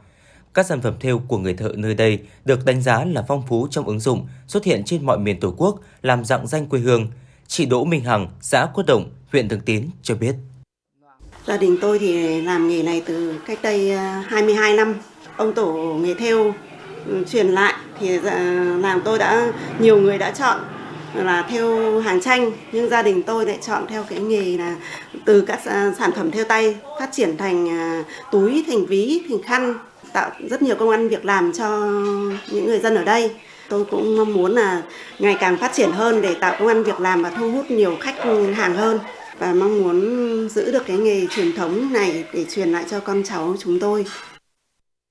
Các 0.54 0.66
sản 0.66 0.82
phẩm 0.82 0.94
thêu 1.00 1.22
của 1.28 1.38
người 1.38 1.54
thợ 1.54 1.72
nơi 1.76 1.94
đây 1.94 2.20
được 2.46 2.66
đánh 2.66 2.82
giá 2.82 3.06
là 3.06 3.26
phong 3.28 3.44
phú 3.48 3.68
trong 3.72 3.88
ứng 3.88 4.00
dụng, 4.00 4.28
xuất 4.48 4.64
hiện 4.64 4.84
trên 4.84 5.06
mọi 5.06 5.18
miền 5.18 5.40
Tổ 5.40 5.54
quốc, 5.58 5.80
làm 6.02 6.26
dạng 6.26 6.48
danh 6.48 6.68
quê 6.68 6.80
hương. 6.80 7.08
Chị 7.48 7.66
Đỗ 7.66 7.84
Minh 7.84 8.02
Hằng, 8.02 8.28
xã 8.42 8.68
Quất 8.74 8.86
Động, 8.86 9.10
huyện 9.32 9.50
Thường 9.50 9.60
Tín 9.66 9.84
cho 10.04 10.16
biết. 10.16 10.36
Gia 11.48 11.58
đình 11.58 11.78
tôi 11.82 12.00
thì 12.00 12.42
làm 12.42 12.68
nghề 12.68 12.84
này 12.84 13.04
từ 13.06 13.40
cách 13.48 13.60
đây 13.62 13.92
à, 13.92 14.24
22 14.28 14.74
năm. 14.74 14.96
Ông 15.38 15.54
tổ 15.54 15.74
nghề 16.02 16.14
thêu 16.14 16.54
ừ, 17.06 17.24
truyền 17.30 17.48
lại 17.48 17.74
thì 18.00 18.20
à, 18.26 18.40
làm 18.80 19.02
tôi 19.06 19.20
đã 19.20 19.52
nhiều 19.80 20.02
người 20.02 20.18
đã 20.18 20.32
chọn 20.32 20.60
là 21.14 21.48
theo 21.50 22.00
hàng 22.00 22.22
tranh 22.22 22.52
nhưng 22.72 22.90
gia 22.90 23.04
đình 23.04 23.24
tôi 23.24 23.46
lại 23.46 23.58
chọn 23.62 23.86
theo 23.88 24.04
cái 24.04 24.20
nghề 24.20 24.58
là 24.58 24.76
từ 25.26 25.42
các 25.42 25.66
à, 25.66 25.92
sản 25.98 26.12
phẩm 26.16 26.32
theo 26.32 26.46
tay 26.46 26.76
phát 27.00 27.10
triển 27.12 27.38
thành 27.38 27.68
túi 28.32 28.64
thành 28.68 28.86
ví 28.86 29.22
thành 29.30 29.42
khăn 29.44 29.74
tạo 30.14 30.32
rất 30.50 30.62
nhiều 30.62 30.76
công 30.76 30.90
ăn 30.90 31.10
việc 31.10 31.26
làm 31.26 31.54
cho 31.54 31.68
những 32.52 32.66
người 32.66 32.80
dân 32.80 32.96
ở 32.96 33.04
đây 33.04 33.32
tôi 33.70 33.86
cũng 33.86 34.18
mong 34.18 34.34
muốn 34.34 34.52
là 34.52 34.84
ngày 35.20 35.38
càng 35.40 35.58
phát 35.58 35.72
triển 35.76 35.92
hơn 35.92 36.22
để 36.22 36.36
tạo 36.42 36.56
công 36.60 36.68
an 36.68 36.84
việc 36.84 37.00
làm 37.00 37.24
và 37.24 37.30
thu 37.30 37.52
hút 37.52 37.72
nhiều 37.72 37.98
khách 38.00 38.16
hàng 38.56 38.76
hơn 38.76 39.00
và 39.40 39.54
mong 39.54 39.84
muốn 39.84 40.50
giữ 40.50 40.72
được 40.72 40.84
cái 40.88 40.98
nghề 40.98 41.28
truyền 41.28 41.56
thống 41.56 41.94
này 41.94 42.26
để 42.34 42.46
truyền 42.50 42.72
lại 42.72 42.86
cho 42.90 43.00
con 43.00 43.24
cháu 43.26 43.56
chúng 43.60 43.80
tôi. 43.80 44.06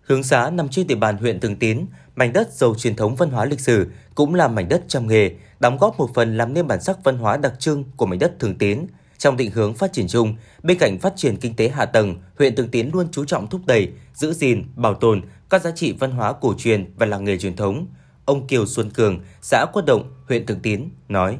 Hướng 0.03 0.23
xá 0.23 0.51
nằm 0.51 0.69
trên 0.69 0.87
địa 0.87 0.95
bàn 0.95 1.17
huyện 1.17 1.41
Thường 1.41 1.57
Tín, 1.57 1.87
mảnh 2.15 2.33
đất 2.33 2.53
giàu 2.53 2.75
truyền 2.79 2.97
thống 2.97 3.17
văn 3.17 3.31
hóa 3.31 3.45
lịch 3.45 3.61
sử, 3.61 3.87
cũng 4.15 4.35
là 4.35 4.49
mảnh 4.49 4.69
đất 4.69 4.83
trong 4.89 5.07
nghề, 5.07 5.31
đóng 5.61 5.79
góp 5.79 5.99
một 5.99 6.11
phần 6.15 6.37
làm 6.37 6.55
nên 6.55 6.67
bản 6.67 6.83
sắc 6.83 6.97
văn 7.05 7.19
hóa 7.19 7.37
đặc 7.37 7.53
trưng 7.59 7.85
của 7.97 8.07
mảnh 8.07 8.19
đất 8.19 8.33
Thường 8.41 8.59
Tín. 8.59 8.87
Trong 9.19 9.37
định 9.37 9.51
hướng 9.51 9.75
phát 9.75 9.93
triển 9.93 10.09
chung, 10.09 10.37
bên 10.63 10.79
cạnh 10.79 10.99
phát 10.99 11.13
triển 11.17 11.37
kinh 11.37 11.57
tế 11.57 11.69
hạ 11.69 11.85
tầng, 11.85 12.17
huyện 12.39 12.57
Thường 12.57 12.69
Tín 12.69 12.91
luôn 12.93 13.09
chú 13.13 13.25
trọng 13.25 13.47
thúc 13.47 13.61
đẩy, 13.67 13.89
giữ 14.15 14.33
gìn, 14.33 14.65
bảo 14.77 14.95
tồn 14.95 15.23
các 15.51 15.63
giá 15.63 15.71
trị 15.71 15.95
văn 15.99 16.11
hóa 16.11 16.33
cổ 16.33 16.55
truyền 16.59 16.95
và 16.97 17.07
làng 17.07 17.25
nghề 17.25 17.39
truyền 17.39 17.57
thống. 17.57 17.87
Ông 18.27 18.47
Kiều 18.47 18.67
Xuân 18.67 18.91
Cường, 18.91 19.21
xã 19.41 19.67
Quất 19.73 19.85
Động, 19.87 20.15
huyện 20.29 20.47
Thường 20.47 20.61
Tín 20.63 20.89
nói: 21.09 21.39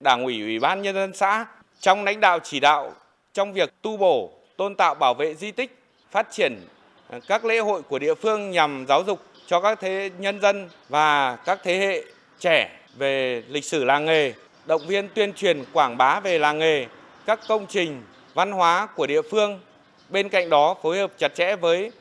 Đảng 0.00 0.24
ủy 0.24 0.40
Ủy 0.40 0.58
ban 0.58 0.82
nhân 0.82 0.94
dân 0.94 1.12
xã 1.14 1.46
trong 1.80 2.04
lãnh 2.04 2.20
đạo 2.20 2.38
chỉ 2.42 2.60
đạo 2.60 2.92
trong 3.32 3.52
việc 3.52 3.82
tu 3.82 3.96
bổ, 3.96 4.30
tôn 4.56 4.74
tạo 4.74 4.94
bảo 4.94 5.14
vệ 5.14 5.34
di 5.34 5.50
tích, 5.50 5.78
phát 6.10 6.28
triển 6.30 6.60
ờ, 7.08 7.20
các 7.28 7.44
lễ 7.44 7.58
hội 7.58 7.82
của 7.82 7.98
địa 7.98 8.14
phương 8.14 8.50
nhằm 8.50 8.84
giáo 8.88 9.04
dục 9.06 9.22
cho 9.46 9.60
các 9.60 9.78
thế 9.80 10.10
nhân 10.18 10.40
dân 10.40 10.68
và 10.88 11.36
các 11.36 11.60
thế 11.62 11.78
hệ 11.78 12.04
trẻ 12.38 12.78
về 12.96 13.42
lịch 13.48 13.64
sử 13.64 13.84
làng 13.84 14.04
nghề, 14.04 14.32
động 14.66 14.86
viên 14.86 15.08
tuyên 15.14 15.32
truyền 15.32 15.64
quảng 15.72 15.96
bá 15.96 16.20
về 16.20 16.38
làng 16.38 16.58
nghề, 16.58 16.86
các 17.26 17.40
công 17.48 17.66
trình 17.68 18.02
văn 18.34 18.52
hóa 18.52 18.86
của 18.86 19.06
địa 19.06 19.22
phương. 19.22 19.60
Bên 20.08 20.28
cạnh 20.28 20.50
đó 20.50 20.76
phối 20.82 20.98
hợp 20.98 21.12
chặt 21.18 21.34
chẽ 21.34 21.56
với 21.56 21.92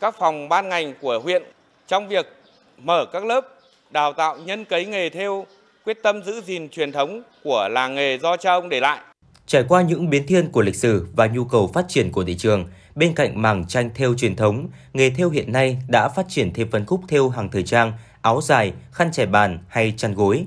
các 0.00 0.14
phòng 0.18 0.48
ban 0.48 0.68
ngành 0.68 0.94
của 1.00 1.18
huyện 1.18 1.42
trong 1.86 2.08
việc 2.08 2.35
mở 2.78 3.06
các 3.12 3.24
lớp 3.24 3.48
đào 3.90 4.12
tạo 4.12 4.38
nhân 4.38 4.64
cấy 4.64 4.86
nghề 4.86 5.10
theo 5.10 5.46
quyết 5.84 6.02
tâm 6.02 6.22
giữ 6.22 6.40
gìn 6.40 6.68
truyền 6.68 6.92
thống 6.92 7.22
của 7.44 7.68
làng 7.70 7.94
nghề 7.94 8.18
do 8.18 8.36
cha 8.36 8.52
ông 8.52 8.68
để 8.68 8.80
lại. 8.80 9.00
Trải 9.46 9.64
qua 9.68 9.82
những 9.82 10.10
biến 10.10 10.26
thiên 10.26 10.52
của 10.52 10.62
lịch 10.62 10.76
sử 10.76 11.06
và 11.16 11.26
nhu 11.26 11.44
cầu 11.44 11.70
phát 11.74 11.84
triển 11.88 12.12
của 12.12 12.24
thị 12.24 12.36
trường, 12.36 12.68
bên 12.94 13.14
cạnh 13.14 13.42
mảng 13.42 13.66
tranh 13.68 13.90
thêu 13.94 14.14
truyền 14.18 14.36
thống, 14.36 14.68
nghề 14.92 15.10
thêu 15.10 15.30
hiện 15.30 15.52
nay 15.52 15.78
đã 15.88 16.08
phát 16.08 16.26
triển 16.28 16.52
thêm 16.54 16.70
phân 16.70 16.86
khúc 16.86 17.00
thêu 17.08 17.28
hàng 17.28 17.48
thời 17.50 17.62
trang, 17.62 17.92
áo 18.22 18.40
dài, 18.42 18.72
khăn 18.92 19.12
trải 19.12 19.26
bàn 19.26 19.58
hay 19.68 19.94
chăn 19.96 20.14
gối. 20.14 20.44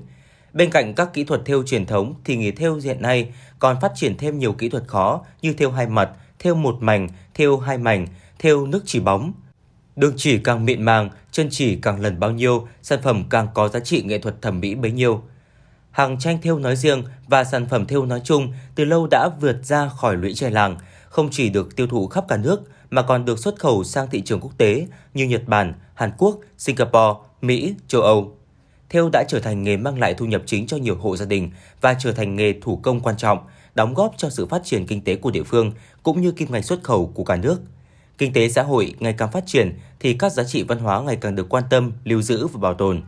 Bên 0.54 0.70
cạnh 0.70 0.94
các 0.94 1.14
kỹ 1.14 1.24
thuật 1.24 1.42
thêu 1.46 1.64
truyền 1.66 1.86
thống 1.86 2.14
thì 2.26 2.36
nghề 2.36 2.52
thêu 2.52 2.80
hiện 2.84 3.02
nay 3.02 3.34
còn 3.60 3.78
phát 3.82 3.92
triển 3.96 4.18
thêm 4.18 4.40
nhiều 4.40 4.54
kỹ 4.54 4.70
thuật 4.70 4.84
khó 4.88 5.22
như 5.42 5.54
thêu 5.54 5.72
hai 5.72 5.88
mặt, 5.88 6.10
thêu 6.40 6.56
một 6.56 6.78
mảnh, 6.80 7.08
thêu 7.34 7.58
hai 7.58 7.78
mảnh, 7.78 8.08
thêu 8.40 8.66
nước 8.66 8.82
chỉ 8.86 9.00
bóng. 9.00 9.34
Đường 10.00 10.14
chỉ 10.18 10.38
càng 10.38 10.66
mịn 10.66 10.82
màng, 10.82 11.10
chân 11.32 11.48
chỉ 11.52 11.76
càng 11.76 12.00
lần 12.00 12.20
bao 12.20 12.32
nhiêu, 12.32 12.68
sản 12.82 13.00
phẩm 13.04 13.24
càng 13.30 13.48
có 13.54 13.70
giá 13.70 13.80
trị 13.80 14.04
nghệ 14.04 14.20
thuật 14.20 14.42
thẩm 14.42 14.60
mỹ 14.60 14.76
bấy 14.76 14.92
nhiêu. 14.92 15.22
Hàng 15.92 16.20
tranh 16.20 16.38
thêu 16.42 16.60
nói 16.60 16.76
riêng 16.76 17.04
và 17.28 17.44
sản 17.44 17.68
phẩm 17.70 17.86
thêu 17.86 18.06
nói 18.06 18.22
chung 18.24 18.54
từ 18.76 18.86
lâu 18.86 19.08
đã 19.12 19.30
vượt 19.42 19.58
ra 19.64 19.90
khỏi 19.90 20.16
lũy 20.16 20.34
tre 20.34 20.50
làng, 20.50 20.78
không 21.10 21.30
chỉ 21.32 21.50
được 21.50 21.76
tiêu 21.76 21.88
thụ 21.88 22.08
khắp 22.08 22.26
cả 22.28 22.38
nước 22.38 22.62
mà 22.90 23.02
còn 23.02 23.26
được 23.26 23.40
xuất 23.40 23.60
khẩu 23.60 23.84
sang 23.84 24.08
thị 24.12 24.22
trường 24.22 24.40
quốc 24.40 24.58
tế 24.58 24.88
như 25.14 25.26
Nhật 25.26 25.48
Bản, 25.48 25.74
Hàn 25.94 26.12
Quốc, 26.18 26.40
Singapore, 26.58 27.20
Mỹ, 27.42 27.76
châu 27.88 28.02
Âu. 28.02 28.38
Thêu 28.90 29.10
đã 29.14 29.24
trở 29.28 29.40
thành 29.40 29.64
nghề 29.64 29.78
mang 29.78 30.00
lại 30.00 30.14
thu 30.14 30.26
nhập 30.26 30.42
chính 30.46 30.68
cho 30.68 30.78
nhiều 30.78 30.96
hộ 30.96 31.18
gia 31.18 31.26
đình 31.26 31.52
và 31.82 31.94
trở 31.94 32.12
thành 32.12 32.36
nghề 32.36 32.54
thủ 32.62 32.80
công 32.84 33.00
quan 33.00 33.18
trọng, 33.18 33.40
đóng 33.76 33.94
góp 33.94 34.14
cho 34.18 34.30
sự 34.30 34.46
phát 34.46 34.62
triển 34.64 34.88
kinh 34.88 35.02
tế 35.02 35.16
của 35.16 35.32
địa 35.32 35.44
phương 35.44 35.72
cũng 36.04 36.22
như 36.22 36.32
kim 36.32 36.52
ngạch 36.52 36.66
xuất 36.66 36.84
khẩu 36.84 37.12
của 37.16 37.24
cả 37.24 37.36
nước. 37.36 37.62
Kinh 38.20 38.34
tế 38.34 38.50
xã 38.50 38.64
hội 38.64 38.94
ngày 39.00 39.14
càng 39.14 39.32
phát 39.32 39.44
triển 39.46 39.74
thì 40.00 40.14
các 40.14 40.32
giá 40.32 40.44
trị 40.44 40.64
văn 40.64 40.80
hóa 40.80 41.02
ngày 41.02 41.16
càng 41.16 41.36
được 41.36 41.50
quan 41.50 41.64
tâm, 41.70 41.92
lưu 42.04 42.22
giữ 42.22 42.48
và 42.48 42.60
bảo 42.60 42.74
tồn. 42.74 43.02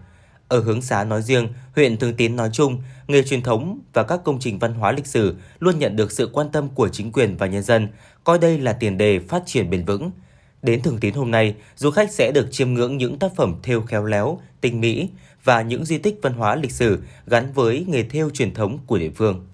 Ở 0.48 0.60
hướng 0.60 0.82
xá 0.82 1.04
nói 1.04 1.22
riêng, 1.22 1.48
huyện 1.76 1.98
Thường 1.98 2.14
Tín 2.14 2.36
nói 2.36 2.50
chung, 2.54 2.82
nghề 3.08 3.24
truyền 3.24 3.42
thống 3.42 3.80
và 3.94 4.04
các 4.04 4.20
công 4.24 4.40
trình 4.40 4.60
văn 4.60 4.74
hóa 4.74 4.92
lịch 4.92 5.08
sử 5.08 5.36
luôn 5.60 5.80
nhận 5.80 5.96
được 5.96 6.12
sự 6.12 6.30
quan 6.34 6.50
tâm 6.52 6.70
của 6.70 6.90
chính 6.90 7.12
quyền 7.12 7.38
và 7.38 7.48
nhân 7.48 7.64
dân, 7.64 7.88
coi 8.24 8.40
đây 8.40 8.58
là 8.58 8.74
tiền 8.74 8.98
đề 8.98 9.20
phát 9.20 9.44
triển 9.46 9.70
bền 9.70 9.86
vững. 9.86 10.12
Đến 10.62 10.82
Thường 10.82 10.98
Tín 10.98 11.14
hôm 11.14 11.32
nay, 11.32 11.56
du 11.76 11.92
khách 11.92 12.12
sẽ 12.12 12.32
được 12.32 12.48
chiêm 12.52 12.74
ngưỡng 12.74 12.98
những 12.98 13.20
tác 13.20 13.36
phẩm 13.36 13.56
thêu 13.64 13.82
khéo 13.82 14.06
léo, 14.06 14.42
tinh 14.62 14.82
mỹ 14.82 15.10
và 15.44 15.62
những 15.62 15.86
di 15.86 15.98
tích 15.98 16.20
văn 16.22 16.34
hóa 16.34 16.56
lịch 16.56 16.72
sử 16.72 17.00
gắn 17.28 17.52
với 17.54 17.86
nghề 17.88 18.04
thêu 18.04 18.30
truyền 18.30 18.54
thống 18.54 18.80
của 18.88 18.98
địa 18.98 19.12
phương. 19.16 19.46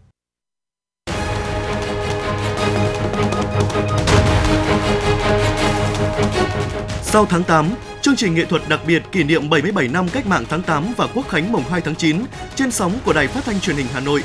Sau 7.17 7.25
tháng 7.25 7.43
8, 7.43 7.69
chương 8.01 8.15
trình 8.15 8.35
nghệ 8.35 8.45
thuật 8.45 8.61
đặc 8.69 8.79
biệt 8.87 9.03
kỷ 9.11 9.23
niệm 9.23 9.49
77 9.49 9.87
năm 9.87 10.07
cách 10.09 10.27
mạng 10.27 10.45
tháng 10.49 10.61
8 10.61 10.93
và 10.97 11.07
Quốc 11.07 11.29
khánh 11.29 11.51
mùng 11.51 11.63
2 11.69 11.81
tháng 11.81 11.95
9 11.95 12.23
trên 12.55 12.71
sóng 12.71 12.99
của 13.05 13.13
Đài 13.13 13.27
Phát 13.27 13.45
thanh 13.45 13.59
Truyền 13.59 13.75
hình 13.75 13.85
Hà 13.93 13.99
Nội. 13.99 14.23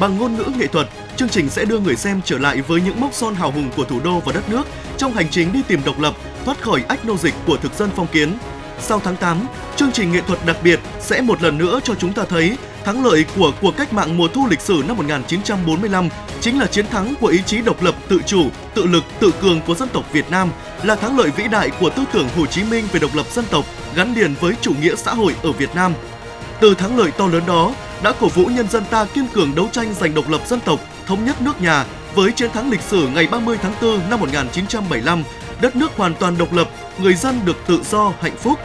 Bằng 0.00 0.18
ngôn 0.18 0.36
ngữ 0.36 0.44
nghệ 0.58 0.66
thuật, 0.66 0.88
chương 1.16 1.28
trình 1.28 1.48
sẽ 1.48 1.64
đưa 1.64 1.78
người 1.78 1.96
xem 1.96 2.20
trở 2.24 2.38
lại 2.38 2.62
với 2.62 2.80
những 2.80 3.00
mốc 3.00 3.14
son 3.14 3.34
hào 3.34 3.50
hùng 3.50 3.70
của 3.76 3.84
thủ 3.84 4.00
đô 4.04 4.20
và 4.20 4.32
đất 4.32 4.48
nước 4.50 4.66
trong 4.96 5.12
hành 5.12 5.28
trình 5.30 5.52
đi 5.52 5.62
tìm 5.68 5.80
độc 5.84 6.00
lập, 6.00 6.14
thoát 6.44 6.60
khỏi 6.60 6.84
ách 6.88 7.04
nô 7.04 7.16
dịch 7.16 7.34
của 7.46 7.56
thực 7.56 7.72
dân 7.74 7.90
phong 7.96 8.06
kiến. 8.06 8.38
Sau 8.80 9.00
tháng 9.04 9.16
8, 9.16 9.46
chương 9.76 9.92
trình 9.92 10.12
nghệ 10.12 10.20
thuật 10.26 10.38
đặc 10.46 10.56
biệt 10.62 10.80
sẽ 11.00 11.20
một 11.20 11.42
lần 11.42 11.58
nữa 11.58 11.80
cho 11.84 11.94
chúng 11.94 12.12
ta 12.12 12.24
thấy 12.28 12.56
thắng 12.88 13.04
lợi 13.04 13.24
của 13.36 13.52
cuộc 13.60 13.76
cách 13.76 13.92
mạng 13.92 14.16
mùa 14.16 14.28
thu 14.28 14.46
lịch 14.46 14.60
sử 14.60 14.82
năm 14.88 14.96
1945 14.96 16.08
chính 16.40 16.58
là 16.58 16.66
chiến 16.66 16.86
thắng 16.86 17.14
của 17.20 17.26
ý 17.26 17.42
chí 17.46 17.60
độc 17.62 17.82
lập, 17.82 17.94
tự 18.08 18.20
chủ, 18.26 18.48
tự 18.74 18.86
lực, 18.86 19.04
tự 19.20 19.30
cường 19.40 19.60
của 19.66 19.74
dân 19.74 19.88
tộc 19.88 20.12
Việt 20.12 20.30
Nam, 20.30 20.50
là 20.82 20.96
thắng 20.96 21.18
lợi 21.18 21.30
vĩ 21.36 21.48
đại 21.48 21.70
của 21.80 21.90
tư 21.90 22.04
tưởng 22.12 22.28
Hồ 22.36 22.46
Chí 22.46 22.64
Minh 22.64 22.84
về 22.92 23.00
độc 23.00 23.10
lập 23.14 23.26
dân 23.30 23.44
tộc 23.50 23.64
gắn 23.94 24.14
liền 24.14 24.34
với 24.40 24.54
chủ 24.60 24.72
nghĩa 24.80 24.94
xã 24.96 25.14
hội 25.14 25.34
ở 25.42 25.52
Việt 25.52 25.74
Nam. 25.74 25.92
Từ 26.60 26.74
thắng 26.74 26.98
lợi 26.98 27.10
to 27.10 27.26
lớn 27.26 27.42
đó 27.46 27.72
đã 28.02 28.12
cổ 28.20 28.28
vũ 28.28 28.46
nhân 28.46 28.68
dân 28.68 28.84
ta 28.90 29.04
kiên 29.04 29.26
cường 29.32 29.54
đấu 29.54 29.68
tranh 29.72 29.94
giành 29.94 30.14
độc 30.14 30.30
lập 30.30 30.40
dân 30.46 30.60
tộc, 30.60 30.80
thống 31.06 31.24
nhất 31.24 31.42
nước 31.42 31.60
nhà 31.62 31.84
với 32.14 32.32
chiến 32.32 32.50
thắng 32.50 32.70
lịch 32.70 32.82
sử 32.82 33.08
ngày 33.08 33.28
30 33.30 33.58
tháng 33.62 33.74
4 33.82 34.10
năm 34.10 34.20
1975 34.20 35.22
đất 35.60 35.76
nước 35.76 35.96
hoàn 35.96 36.14
toàn 36.14 36.38
độc 36.38 36.52
lập, 36.52 36.70
người 36.98 37.14
dân 37.14 37.40
được 37.44 37.56
tự 37.66 37.82
do, 37.90 38.12
hạnh 38.20 38.36
phúc. 38.36 38.58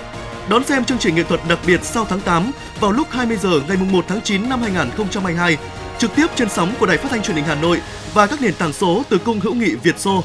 Đón 0.50 0.64
xem 0.64 0.86
chương 0.86 0.98
trình 0.98 1.16
nghệ 1.16 1.24
thuật 1.24 1.40
đặc 1.50 1.60
biệt 1.68 1.84
sau 1.84 2.06
tháng 2.06 2.22
8 2.22 2.52
vào 2.80 2.92
lúc 2.92 3.08
20 3.12 3.38
giờ 3.38 3.50
ngày 3.68 3.78
1 3.78 4.06
tháng 4.08 4.22
9 4.22 4.50
năm 4.50 4.62
2022, 4.62 5.58
trực 5.98 6.16
tiếp 6.16 6.28
trên 6.36 6.50
sóng 6.50 6.74
của 6.80 6.86
Đài 6.86 6.98
Phát 6.98 7.10
thanh 7.12 7.22
Truyền 7.22 7.36
hình 7.36 7.46
Hà 7.46 7.56
Nội 7.56 7.82
và 8.14 8.28
các 8.28 8.42
nền 8.42 8.54
tảng 8.54 8.74
số 8.74 9.04
từ 9.10 9.18
Cung 9.18 9.40
hữu 9.40 9.54
nghị 9.54 9.76
Việt 9.76 10.00
Xô. 10.00 10.24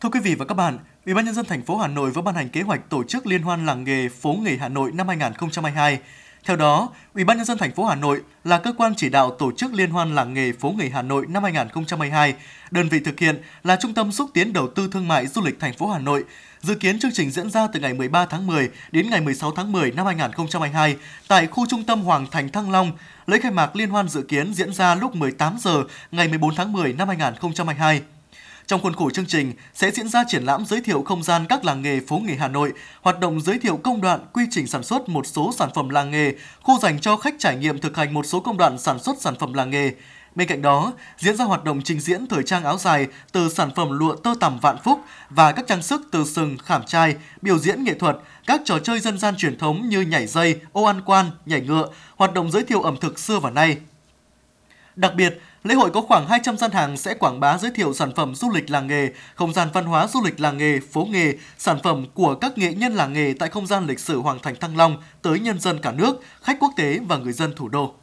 Thưa 0.00 0.08
quý 0.08 0.20
vị 0.20 0.34
và 0.34 0.44
các 0.44 0.54
bạn, 0.54 0.78
Ủy 1.06 1.14
ban 1.14 1.24
nhân 1.24 1.34
dân 1.34 1.44
thành 1.44 1.62
phố 1.62 1.76
Hà 1.76 1.88
Nội 1.88 2.10
vừa 2.10 2.22
ban 2.22 2.34
hành 2.34 2.48
kế 2.48 2.62
hoạch 2.62 2.90
tổ 2.90 3.04
chức 3.04 3.26
Liên 3.26 3.42
hoan 3.42 3.66
làng 3.66 3.84
nghề 3.84 4.08
phố 4.08 4.32
nghề 4.32 4.56
Hà 4.56 4.68
Nội 4.68 4.90
năm 4.94 5.08
2022. 5.08 5.98
Theo 6.44 6.56
đó, 6.56 6.88
Ủy 7.14 7.24
ban 7.24 7.36
nhân 7.36 7.46
dân 7.46 7.58
thành 7.58 7.72
phố 7.72 7.84
Hà 7.84 7.94
Nội 7.94 8.20
là 8.44 8.58
cơ 8.58 8.72
quan 8.78 8.94
chỉ 8.96 9.08
đạo 9.08 9.30
tổ 9.30 9.52
chức 9.52 9.74
Liên 9.74 9.90
hoan 9.90 10.14
làng 10.14 10.34
nghề 10.34 10.52
phố 10.52 10.74
nghề 10.78 10.88
Hà 10.88 11.02
Nội 11.02 11.26
năm 11.28 11.42
2022. 11.42 12.34
Đơn 12.70 12.88
vị 12.88 13.00
thực 13.00 13.20
hiện 13.20 13.42
là 13.64 13.76
Trung 13.76 13.94
tâm 13.94 14.12
xúc 14.12 14.30
tiến 14.34 14.52
đầu 14.52 14.68
tư 14.68 14.88
thương 14.92 15.08
mại 15.08 15.26
du 15.26 15.42
lịch 15.42 15.60
thành 15.60 15.72
phố 15.72 15.88
Hà 15.88 15.98
Nội. 15.98 16.24
Dự 16.60 16.74
kiến 16.74 16.98
chương 16.98 17.10
trình 17.14 17.30
diễn 17.30 17.50
ra 17.50 17.66
từ 17.66 17.80
ngày 17.80 17.94
13 17.94 18.26
tháng 18.26 18.46
10 18.46 18.70
đến 18.92 19.10
ngày 19.10 19.20
16 19.20 19.50
tháng 19.50 19.72
10 19.72 19.90
năm 19.90 20.06
2022 20.06 20.96
tại 21.28 21.46
khu 21.46 21.66
trung 21.66 21.84
tâm 21.84 22.02
Hoàng 22.02 22.26
Thành 22.30 22.48
Thăng 22.48 22.70
Long. 22.70 22.92
Lễ 23.26 23.38
khai 23.42 23.52
mạc 23.52 23.76
liên 23.76 23.90
hoan 23.90 24.08
dự 24.08 24.22
kiến 24.22 24.54
diễn 24.54 24.72
ra 24.72 24.94
lúc 24.94 25.16
18 25.16 25.56
giờ 25.60 25.84
ngày 26.12 26.28
14 26.28 26.54
tháng 26.54 26.72
10 26.72 26.92
năm 26.92 27.08
2022. 27.08 28.02
Trong 28.66 28.82
khuôn 28.82 28.94
khổ 28.94 29.10
chương 29.10 29.26
trình 29.26 29.52
sẽ 29.74 29.90
diễn 29.90 30.08
ra 30.08 30.24
triển 30.28 30.44
lãm 30.44 30.64
giới 30.66 30.80
thiệu 30.80 31.02
không 31.02 31.22
gian 31.22 31.46
các 31.48 31.64
làng 31.64 31.82
nghề 31.82 32.00
phố 32.00 32.18
nghề 32.18 32.34
Hà 32.34 32.48
Nội, 32.48 32.72
hoạt 33.02 33.20
động 33.20 33.40
giới 33.40 33.58
thiệu 33.58 33.76
công 33.76 34.00
đoạn, 34.00 34.20
quy 34.32 34.44
trình 34.50 34.66
sản 34.66 34.82
xuất 34.82 35.08
một 35.08 35.26
số 35.26 35.52
sản 35.58 35.70
phẩm 35.74 35.88
làng 35.88 36.10
nghề, 36.10 36.32
khu 36.62 36.78
dành 36.78 37.00
cho 37.00 37.16
khách 37.16 37.34
trải 37.38 37.56
nghiệm 37.56 37.78
thực 37.78 37.96
hành 37.96 38.14
một 38.14 38.26
số 38.26 38.40
công 38.40 38.56
đoạn 38.56 38.78
sản 38.78 38.98
xuất 38.98 39.20
sản 39.20 39.34
phẩm 39.38 39.52
làng 39.52 39.70
nghề. 39.70 39.92
Bên 40.34 40.48
cạnh 40.48 40.62
đó, 40.62 40.92
diễn 41.18 41.36
ra 41.36 41.44
hoạt 41.44 41.64
động 41.64 41.82
trình 41.84 42.00
diễn 42.00 42.26
thời 42.26 42.42
trang 42.42 42.64
áo 42.64 42.78
dài 42.78 43.06
từ 43.32 43.48
sản 43.48 43.70
phẩm 43.76 43.98
lụa 43.98 44.16
tơ 44.16 44.34
tằm 44.40 44.58
vạn 44.58 44.76
phúc 44.84 45.00
và 45.30 45.52
các 45.52 45.66
trang 45.66 45.82
sức 45.82 46.08
từ 46.10 46.24
sừng, 46.24 46.58
khảm 46.58 46.82
trai, 46.86 47.14
biểu 47.42 47.58
diễn 47.58 47.84
nghệ 47.84 47.94
thuật, 47.94 48.16
các 48.46 48.60
trò 48.64 48.78
chơi 48.78 49.00
dân 49.00 49.18
gian 49.18 49.36
truyền 49.36 49.58
thống 49.58 49.88
như 49.88 50.00
nhảy 50.00 50.26
dây, 50.26 50.60
ô 50.72 50.84
ăn 50.84 51.00
quan, 51.06 51.30
nhảy 51.46 51.60
ngựa, 51.60 51.88
hoạt 52.16 52.34
động 52.34 52.50
giới 52.50 52.64
thiệu 52.64 52.82
ẩm 52.82 52.96
thực 53.00 53.18
xưa 53.18 53.38
và 53.38 53.50
nay. 53.50 53.76
Đặc 54.96 55.14
biệt, 55.14 55.40
lễ 55.64 55.74
hội 55.74 55.90
có 55.90 56.00
khoảng 56.00 56.26
200 56.26 56.56
gian 56.56 56.70
hàng 56.70 56.96
sẽ 56.96 57.14
quảng 57.14 57.40
bá 57.40 57.58
giới 57.58 57.70
thiệu 57.70 57.94
sản 57.94 58.12
phẩm 58.16 58.34
du 58.34 58.50
lịch 58.50 58.70
làng 58.70 58.86
nghề, 58.86 59.12
không 59.34 59.52
gian 59.52 59.68
văn 59.72 59.84
hóa 59.84 60.06
du 60.06 60.20
lịch 60.24 60.40
làng 60.40 60.58
nghề, 60.58 60.80
phố 60.80 61.08
nghề, 61.10 61.34
sản 61.58 61.78
phẩm 61.82 62.06
của 62.14 62.34
các 62.34 62.58
nghệ 62.58 62.74
nhân 62.74 62.94
làng 62.94 63.12
nghề 63.12 63.34
tại 63.38 63.48
không 63.48 63.66
gian 63.66 63.86
lịch 63.86 64.00
sử 64.00 64.20
Hoàng 64.20 64.38
Thành 64.42 64.56
Thăng 64.56 64.76
Long 64.76 64.96
tới 65.22 65.40
nhân 65.40 65.60
dân 65.60 65.78
cả 65.78 65.92
nước, 65.92 66.20
khách 66.42 66.56
quốc 66.60 66.72
tế 66.76 66.98
và 67.08 67.16
người 67.16 67.32
dân 67.32 67.52
thủ 67.56 67.68
đô. 67.68 67.94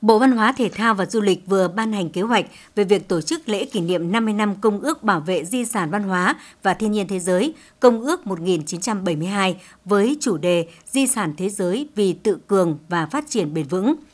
Bộ 0.00 0.18
Văn 0.18 0.32
hóa 0.32 0.52
Thể 0.52 0.68
thao 0.68 0.94
và 0.94 1.06
Du 1.06 1.20
lịch 1.20 1.46
vừa 1.46 1.68
ban 1.68 1.92
hành 1.92 2.10
kế 2.10 2.22
hoạch 2.22 2.44
về 2.74 2.84
việc 2.84 3.08
tổ 3.08 3.20
chức 3.20 3.48
lễ 3.48 3.64
kỷ 3.64 3.80
niệm 3.80 4.12
50 4.12 4.34
năm 4.34 4.54
Công 4.54 4.80
ước 4.80 5.02
Bảo 5.02 5.20
vệ 5.20 5.44
Di 5.44 5.64
sản 5.64 5.90
Văn 5.90 6.02
hóa 6.02 6.36
và 6.62 6.74
Thiên 6.74 6.92
nhiên 6.92 7.08
Thế 7.08 7.18
giới, 7.18 7.54
Công 7.80 8.00
ước 8.00 8.26
1972 8.26 9.56
với 9.84 10.16
chủ 10.20 10.36
đề 10.36 10.66
Di 10.90 11.06
sản 11.06 11.34
Thế 11.36 11.48
giới 11.48 11.88
vì 11.94 12.12
tự 12.12 12.38
cường 12.46 12.78
và 12.88 13.06
phát 13.06 13.24
triển 13.28 13.54
bền 13.54 13.66
vững– 13.66 13.94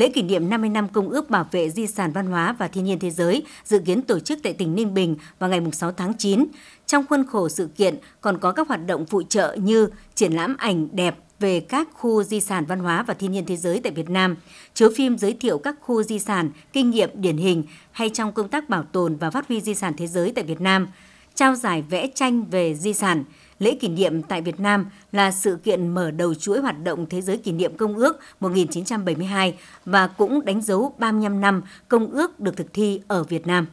Lễ 0.00 0.08
kỷ 0.08 0.22
niệm 0.22 0.50
50 0.50 0.70
năm 0.70 0.88
Công 0.88 1.08
ước 1.08 1.30
Bảo 1.30 1.46
vệ 1.50 1.70
Di 1.70 1.86
sản 1.86 2.12
Văn 2.12 2.26
hóa 2.26 2.52
và 2.58 2.68
Thiên 2.68 2.84
nhiên 2.84 2.98
Thế 2.98 3.10
giới 3.10 3.42
dự 3.64 3.78
kiến 3.78 4.02
tổ 4.02 4.18
chức 4.18 4.38
tại 4.42 4.52
tỉnh 4.52 4.74
Ninh 4.74 4.94
Bình 4.94 5.16
vào 5.38 5.50
ngày 5.50 5.60
6 5.72 5.92
tháng 5.92 6.12
9. 6.18 6.46
Trong 6.86 7.06
khuôn 7.06 7.26
khổ 7.26 7.48
sự 7.48 7.68
kiện 7.76 7.96
còn 8.20 8.38
có 8.38 8.52
các 8.52 8.68
hoạt 8.68 8.86
động 8.86 9.06
phụ 9.06 9.22
trợ 9.22 9.56
như 9.60 9.88
triển 10.14 10.32
lãm 10.32 10.56
ảnh 10.58 10.88
đẹp 10.92 11.16
về 11.40 11.60
các 11.60 11.88
khu 11.92 12.22
di 12.22 12.40
sản 12.40 12.64
văn 12.64 12.78
hóa 12.78 13.02
và 13.02 13.14
thiên 13.14 13.32
nhiên 13.32 13.44
thế 13.46 13.56
giới 13.56 13.80
tại 13.80 13.92
Việt 13.92 14.10
Nam, 14.10 14.36
chiếu 14.74 14.90
phim 14.96 15.18
giới 15.18 15.32
thiệu 15.32 15.58
các 15.58 15.76
khu 15.80 16.02
di 16.02 16.18
sản, 16.18 16.50
kinh 16.72 16.90
nghiệm 16.90 17.10
điển 17.14 17.36
hình 17.36 17.62
hay 17.90 18.10
trong 18.10 18.32
công 18.32 18.48
tác 18.48 18.68
bảo 18.68 18.82
tồn 18.82 19.16
và 19.16 19.30
phát 19.30 19.48
huy 19.48 19.60
di 19.60 19.74
sản 19.74 19.94
thế 19.96 20.06
giới 20.06 20.32
tại 20.32 20.44
Việt 20.44 20.60
Nam, 20.60 20.88
trao 21.34 21.54
giải 21.54 21.82
vẽ 21.82 22.06
tranh 22.14 22.44
về 22.50 22.74
di 22.74 22.94
sản, 22.94 23.24
Lễ 23.60 23.74
kỷ 23.80 23.88
niệm 23.88 24.22
tại 24.22 24.42
Việt 24.42 24.60
Nam 24.60 24.86
là 25.12 25.30
sự 25.30 25.58
kiện 25.64 25.88
mở 25.88 26.10
đầu 26.10 26.34
chuỗi 26.34 26.60
hoạt 26.60 26.82
động 26.84 27.06
Thế 27.10 27.20
giới 27.20 27.36
kỷ 27.36 27.52
niệm 27.52 27.76
Công 27.76 27.96
ước 27.96 28.20
1972 28.40 29.54
và 29.84 30.06
cũng 30.06 30.44
đánh 30.44 30.62
dấu 30.62 30.94
35 30.98 31.40
năm 31.40 31.62
Công 31.88 32.10
ước 32.10 32.40
được 32.40 32.56
thực 32.56 32.72
thi 32.72 33.00
ở 33.08 33.24
Việt 33.24 33.46
Nam. 33.46 33.66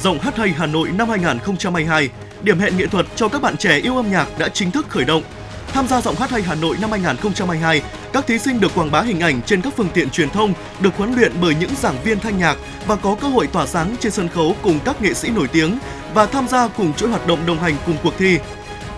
Dòng 0.00 0.18
hát 0.18 0.36
hay 0.36 0.48
Hà 0.48 0.66
Nội 0.66 0.88
năm 0.98 1.08
2022, 1.08 2.08
điểm 2.42 2.58
hẹn 2.58 2.76
nghệ 2.76 2.86
thuật 2.86 3.06
cho 3.16 3.28
các 3.28 3.42
bạn 3.42 3.56
trẻ 3.56 3.78
yêu 3.78 3.96
âm 3.96 4.10
nhạc 4.10 4.28
đã 4.38 4.48
chính 4.48 4.70
thức 4.70 4.86
khởi 4.88 5.04
động. 5.04 5.22
Tham 5.66 5.88
gia 5.88 6.00
giọng 6.00 6.14
hát 6.14 6.30
hay 6.30 6.42
Hà 6.42 6.54
Nội 6.54 6.76
năm 6.80 6.90
2022, 6.90 7.82
các 8.12 8.26
thí 8.26 8.38
sinh 8.38 8.60
được 8.60 8.74
quảng 8.74 8.90
bá 8.90 9.00
hình 9.00 9.20
ảnh 9.20 9.40
trên 9.46 9.62
các 9.62 9.72
phương 9.76 9.88
tiện 9.94 10.10
truyền 10.10 10.30
thông, 10.30 10.54
được 10.80 10.96
huấn 10.96 11.14
luyện 11.14 11.32
bởi 11.40 11.54
những 11.54 11.70
giảng 11.82 12.02
viên 12.04 12.20
thanh 12.20 12.38
nhạc 12.38 12.56
và 12.86 12.96
có 12.96 13.16
cơ 13.20 13.28
hội 13.28 13.46
tỏa 13.46 13.66
sáng 13.66 13.96
trên 14.00 14.12
sân 14.12 14.28
khấu 14.28 14.56
cùng 14.62 14.78
các 14.84 15.02
nghệ 15.02 15.14
sĩ 15.14 15.28
nổi 15.28 15.48
tiếng 15.48 15.78
và 16.14 16.26
tham 16.26 16.48
gia 16.48 16.68
cùng 16.68 16.94
chuỗi 16.94 17.10
hoạt 17.10 17.26
động 17.26 17.46
đồng 17.46 17.58
hành 17.58 17.74
cùng 17.86 17.96
cuộc 18.02 18.14
thi. 18.18 18.38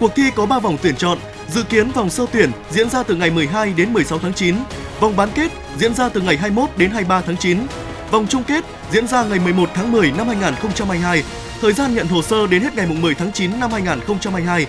Cuộc 0.01 0.15
thi 0.15 0.31
có 0.37 0.47
3 0.47 0.59
vòng 0.59 0.77
tuyển 0.83 0.97
chọn, 0.97 1.19
dự 1.49 1.63
kiến 1.63 1.91
vòng 1.91 2.11
sơ 2.11 2.27
tuyển 2.33 2.51
diễn 2.71 2.91
ra 2.91 3.03
từ 3.03 3.15
ngày 3.15 3.31
12 3.31 3.73
đến 3.77 3.93
16 3.93 4.19
tháng 4.19 4.35
9, 4.35 4.57
vòng 5.01 5.17
bán 5.17 5.29
kết 5.35 5.53
diễn 5.79 5.95
ra 5.95 6.09
từ 6.09 6.21
ngày 6.21 6.37
21 6.37 6.71
đến 6.77 6.91
23 6.91 7.21
tháng 7.21 7.37
9, 7.37 7.59
vòng 8.11 8.27
chung 8.29 8.45
kết 8.45 8.65
diễn 8.93 9.07
ra 9.07 9.25
ngày 9.25 9.39
11 9.39 9.71
tháng 9.75 9.93
10 9.93 10.13
năm 10.17 10.27
2022. 10.29 11.23
Thời 11.61 11.73
gian 11.73 11.95
nhận 11.95 12.07
hồ 12.07 12.23
sơ 12.23 12.47
đến 12.47 12.63
hết 12.63 12.75
ngày 12.75 12.87
10 12.87 13.15
tháng 13.15 13.33
9 13.33 13.61
năm 13.61 13.71
2022. 13.71 14.67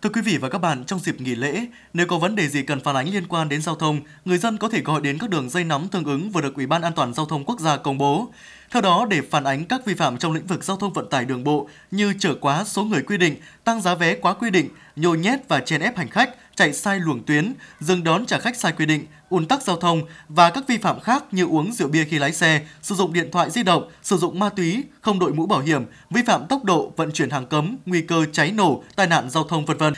Thưa 0.02 0.10
quý 0.10 0.20
vị 0.20 0.36
và 0.36 0.48
các 0.48 0.58
bạn, 0.58 0.84
trong 0.84 0.98
dịp 0.98 1.20
nghỉ 1.20 1.34
lễ, 1.34 1.66
nếu 1.94 2.06
có 2.06 2.18
vấn 2.18 2.36
đề 2.36 2.48
gì 2.48 2.62
cần 2.62 2.80
phản 2.80 2.96
ánh 2.96 3.08
liên 3.08 3.26
quan 3.28 3.48
đến 3.48 3.62
giao 3.62 3.74
thông, 3.74 4.00
người 4.24 4.38
dân 4.38 4.58
có 4.58 4.68
thể 4.68 4.80
gọi 4.80 5.00
đến 5.00 5.18
các 5.18 5.30
đường 5.30 5.50
dây 5.50 5.64
nóng 5.64 5.88
tương 5.88 6.04
ứng 6.04 6.30
vừa 6.30 6.40
được 6.40 6.54
Ủy 6.54 6.66
ban 6.66 6.82
An 6.82 6.92
toàn 6.96 7.14
giao 7.14 7.26
thông 7.26 7.44
quốc 7.44 7.60
gia 7.60 7.76
công 7.76 7.98
bố. 7.98 8.28
Theo 8.70 8.82
đó, 8.82 9.06
để 9.10 9.20
phản 9.20 9.44
ánh 9.44 9.64
các 9.64 9.86
vi 9.86 9.94
phạm 9.94 10.18
trong 10.18 10.32
lĩnh 10.32 10.46
vực 10.46 10.64
giao 10.64 10.76
thông 10.76 10.92
vận 10.92 11.08
tải 11.08 11.24
đường 11.24 11.44
bộ 11.44 11.68
như 11.90 12.14
chở 12.18 12.34
quá 12.40 12.64
số 12.64 12.84
người 12.84 13.02
quy 13.02 13.18
định, 13.18 13.36
tăng 13.64 13.80
giá 13.80 13.94
vé 13.94 14.14
quá 14.14 14.34
quy 14.34 14.50
định, 14.50 14.68
nhồi 14.96 15.18
nhét 15.18 15.48
và 15.48 15.60
chèn 15.60 15.80
ép 15.80 15.96
hành 15.96 16.08
khách, 16.08 16.30
chạy 16.56 16.72
sai 16.72 17.00
luồng 17.00 17.22
tuyến, 17.22 17.54
dừng 17.80 18.04
đón 18.04 18.26
trả 18.26 18.38
khách 18.38 18.56
sai 18.56 18.72
quy 18.72 18.86
định, 18.86 19.06
ùn 19.28 19.46
tắc 19.46 19.62
giao 19.62 19.76
thông 19.76 20.02
và 20.28 20.50
các 20.50 20.64
vi 20.68 20.78
phạm 20.78 21.00
khác 21.00 21.24
như 21.32 21.46
uống 21.46 21.72
rượu 21.72 21.88
bia 21.88 22.04
khi 22.04 22.18
lái 22.18 22.32
xe, 22.32 22.62
sử 22.82 22.94
dụng 22.94 23.12
điện 23.12 23.30
thoại 23.32 23.50
di 23.50 23.62
động, 23.62 23.90
sử 24.02 24.16
dụng 24.16 24.38
ma 24.38 24.48
túy, 24.48 24.84
không 25.00 25.18
đội 25.18 25.32
mũ 25.32 25.46
bảo 25.46 25.60
hiểm, 25.60 25.84
vi 26.10 26.22
phạm 26.26 26.46
tốc 26.46 26.64
độ, 26.64 26.92
vận 26.96 27.12
chuyển 27.12 27.30
hàng 27.30 27.46
cấm, 27.46 27.76
nguy 27.86 28.02
cơ 28.02 28.24
cháy 28.32 28.52
nổ, 28.52 28.84
tai 28.96 29.06
nạn 29.06 29.30
giao 29.30 29.44
thông 29.44 29.64
vân 29.64 29.76
vân. 29.76 29.94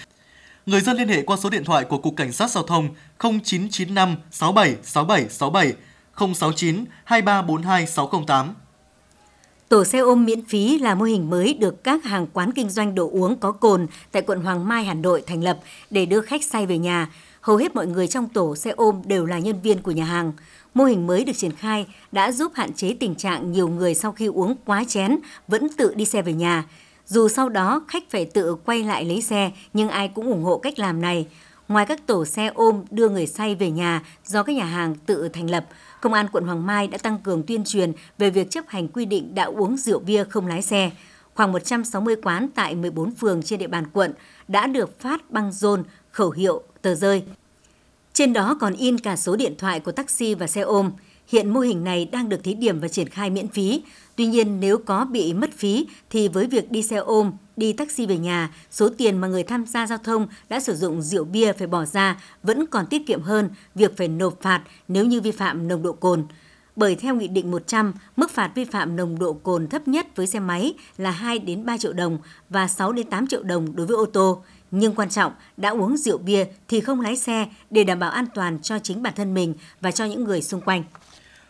Người 0.67 0.81
dân 0.81 0.97
liên 0.97 1.09
hệ 1.09 1.23
qua 1.23 1.37
số 1.37 1.51
điện 1.51 1.65
thoại 1.65 1.85
của 1.85 1.99
Cục 1.99 2.17
Cảnh 2.17 2.33
sát 2.33 2.51
Giao 2.51 2.65
thông 2.65 2.89
0995 3.19 4.17
67 4.31 4.77
67 4.83 5.29
67 5.29 5.73
069 6.35 6.85
2342 7.05 7.87
608. 7.87 8.55
Tổ 9.69 9.85
xe 9.85 9.99
ôm 9.99 10.25
miễn 10.25 10.45
phí 10.45 10.79
là 10.79 10.95
mô 10.95 11.05
hình 11.05 11.31
mới 11.31 11.55
được 11.55 11.85
các 11.85 12.05
hàng 12.05 12.27
quán 12.33 12.53
kinh 12.53 12.71
doanh 12.71 12.95
đồ 12.95 13.11
uống 13.13 13.37
có 13.37 13.53
cồn 13.53 13.87
tại 14.13 14.23
quận 14.23 14.41
Hoàng 14.41 14.69
Mai, 14.69 14.85
Hà 14.85 14.95
Nội 14.95 15.23
thành 15.27 15.45
lập 15.45 15.59
để 15.91 16.07
đưa 16.07 16.21
khách 16.21 16.45
say 16.45 16.67
về 16.67 16.79
nhà. 16.79 17.11
Hầu 17.41 17.57
hết 17.57 17.75
mọi 17.75 17.87
người 17.87 18.07
trong 18.07 18.29
tổ 18.29 18.57
xe 18.57 18.71
ôm 18.71 19.03
đều 19.07 19.27
là 19.27 19.39
nhân 19.39 19.61
viên 19.63 19.83
của 19.83 19.91
nhà 19.91 20.05
hàng. 20.05 20.33
Mô 20.75 20.85
hình 20.85 21.07
mới 21.07 21.25
được 21.25 21.33
triển 21.37 21.53
khai 21.53 21.87
đã 22.13 22.33
giúp 22.33 22.53
hạn 22.55 22.73
chế 22.73 22.97
tình 23.01 23.15
trạng 23.15 23.53
nhiều 23.53 23.69
người 23.69 23.95
sau 23.95 24.13
khi 24.13 24.27
uống 24.27 24.55
quá 24.65 24.85
chén 24.89 25.19
vẫn 25.49 25.69
tự 25.77 25.95
đi 25.95 26.05
xe 26.05 26.23
về 26.23 26.33
nhà. 26.33 26.65
Dù 27.07 27.29
sau 27.29 27.49
đó 27.49 27.85
khách 27.89 28.11
phải 28.11 28.25
tự 28.25 28.55
quay 28.55 28.83
lại 28.83 29.05
lấy 29.05 29.23
xe, 29.23 29.51
nhưng 29.73 29.89
ai 29.89 30.09
cũng 30.09 30.27
ủng 30.27 30.45
hộ 30.45 30.59
cách 30.59 30.79
làm 30.79 31.01
này. 31.01 31.27
Ngoài 31.69 31.87
các 31.87 32.07
tổ 32.07 32.25
xe 32.25 32.51
ôm 32.55 32.85
đưa 32.91 33.09
người 33.09 33.27
say 33.27 33.55
về 33.55 33.71
nhà 33.71 34.03
do 34.25 34.43
các 34.43 34.57
nhà 34.57 34.65
hàng 34.65 34.95
tự 35.07 35.29
thành 35.29 35.51
lập, 35.51 35.67
Công 36.05 36.13
an 36.13 36.29
quận 36.33 36.45
Hoàng 36.45 36.67
Mai 36.67 36.89
đã 36.89 36.99
tăng 36.99 37.19
cường 37.19 37.43
tuyên 37.43 37.65
truyền 37.65 37.93
về 38.19 38.31
việc 38.31 38.51
chấp 38.51 38.65
hành 38.69 38.89
quy 38.89 39.05
định 39.05 39.35
đã 39.35 39.45
uống 39.45 39.77
rượu 39.77 39.99
bia 39.99 40.25
không 40.25 40.47
lái 40.47 40.63
xe. 40.63 40.91
Khoảng 41.35 41.53
160 41.53 42.17
quán 42.23 42.49
tại 42.55 42.75
14 42.75 43.15
phường 43.15 43.43
trên 43.43 43.59
địa 43.59 43.67
bàn 43.67 43.85
quận 43.93 44.13
đã 44.49 44.67
được 44.67 45.01
phát 45.01 45.31
băng 45.31 45.53
rôn, 45.53 45.83
khẩu 46.11 46.31
hiệu, 46.31 46.63
tờ 46.83 46.95
rơi. 46.95 47.23
Trên 48.13 48.33
đó 48.33 48.57
còn 48.61 48.73
in 48.73 48.99
cả 48.99 49.17
số 49.17 49.37
điện 49.37 49.55
thoại 49.59 49.81
của 49.81 49.93
taxi 49.93 50.35
và 50.35 50.47
xe 50.47 50.61
ôm. 50.61 50.91
Hiện 51.29 51.51
mô 51.51 51.61
hình 51.61 51.85
này 51.85 52.05
đang 52.13 52.29
được 52.29 52.45
thí 52.45 52.55
điểm 52.55 52.81
và 52.81 52.89
triển 52.89 53.09
khai 53.09 53.31
miễn 53.31 53.49
phí. 53.49 53.83
Tuy 54.17 54.27
nhiên 54.27 54.61
nếu 54.61 54.79
có 54.79 55.05
bị 55.05 55.33
mất 55.33 55.51
phí 55.53 55.87
thì 56.11 56.29
với 56.29 56.47
việc 56.47 56.71
đi 56.71 56.83
xe 56.83 56.97
ôm, 56.97 57.33
đi 57.57 57.73
taxi 57.73 58.07
về 58.07 58.19
nhà, 58.19 58.51
số 58.71 58.89
tiền 58.99 59.19
mà 59.19 59.29
người 59.29 59.43
tham 59.43 59.67
gia 59.67 59.87
giao 59.87 59.99
thông 59.99 60.27
đã 60.49 60.61
sử 60.61 60.75
dụng 60.75 61.03
rượu 61.03 61.25
bia 61.25 61.53
phải 61.53 61.67
bỏ 61.67 61.85
ra 61.85 62.21
vẫn 62.43 62.67
còn 62.67 62.87
tiết 62.87 63.07
kiệm 63.07 63.23
hơn 63.23 63.51
việc 63.75 63.97
phải 63.97 64.09
nộp 64.09 64.43
phạt 64.43 64.63
nếu 64.89 65.05
như 65.05 65.21
vi 65.21 65.31
phạm 65.31 65.69
nồng 65.69 65.83
độ 65.83 65.93
cồn. 65.93 66.27
bởi 66.77 66.95
theo 66.95 67.15
Nghị 67.15 67.29
định 67.29 67.51
100, 67.51 67.93
mức 68.17 68.31
phạt 68.31 68.51
vi 68.55 68.65
phạm 68.65 68.97
nồng 68.97 69.19
độ 69.19 69.33
cồn 69.33 69.67
thấp 69.69 69.89
nhất 69.89 70.07
với 70.17 70.27
xe 70.27 70.41
máy 70.41 70.75
là 70.99 71.11
2 71.11 71.39
đến 71.39 71.67
3 71.67 71.79
triệu 71.79 71.93
đồng 71.93 72.19
và 72.49 72.69
6 72.69 72.93
đến 72.93 73.11
8 73.11 73.27
triệu 73.27 73.43
đồng 73.43 73.77
đối 73.77 73.87
với 73.87 73.97
ô 73.97 74.07
tô. 74.07 74.43
Nhưng 74.71 74.95
quan 74.95 75.11
trọng, 75.11 75.33
đã 75.57 75.71
uống 75.71 75.97
rượu 75.97 76.19
bia 76.19 76.45
thì 76.69 76.81
không 76.81 77.01
lái 77.01 77.17
xe 77.17 77.47
để 77.71 77.85
đảm 77.85 77.99
bảo 77.99 78.11
an 78.11 78.27
toàn 78.35 78.63
cho 78.63 78.79
chính 78.79 79.03
bản 79.03 79.13
thân 79.17 79.35
mình 79.35 79.55
và 79.81 79.91
cho 79.91 80.05
những 80.05 80.25
người 80.25 80.43
xung 80.43 80.61
quanh. 80.61 80.85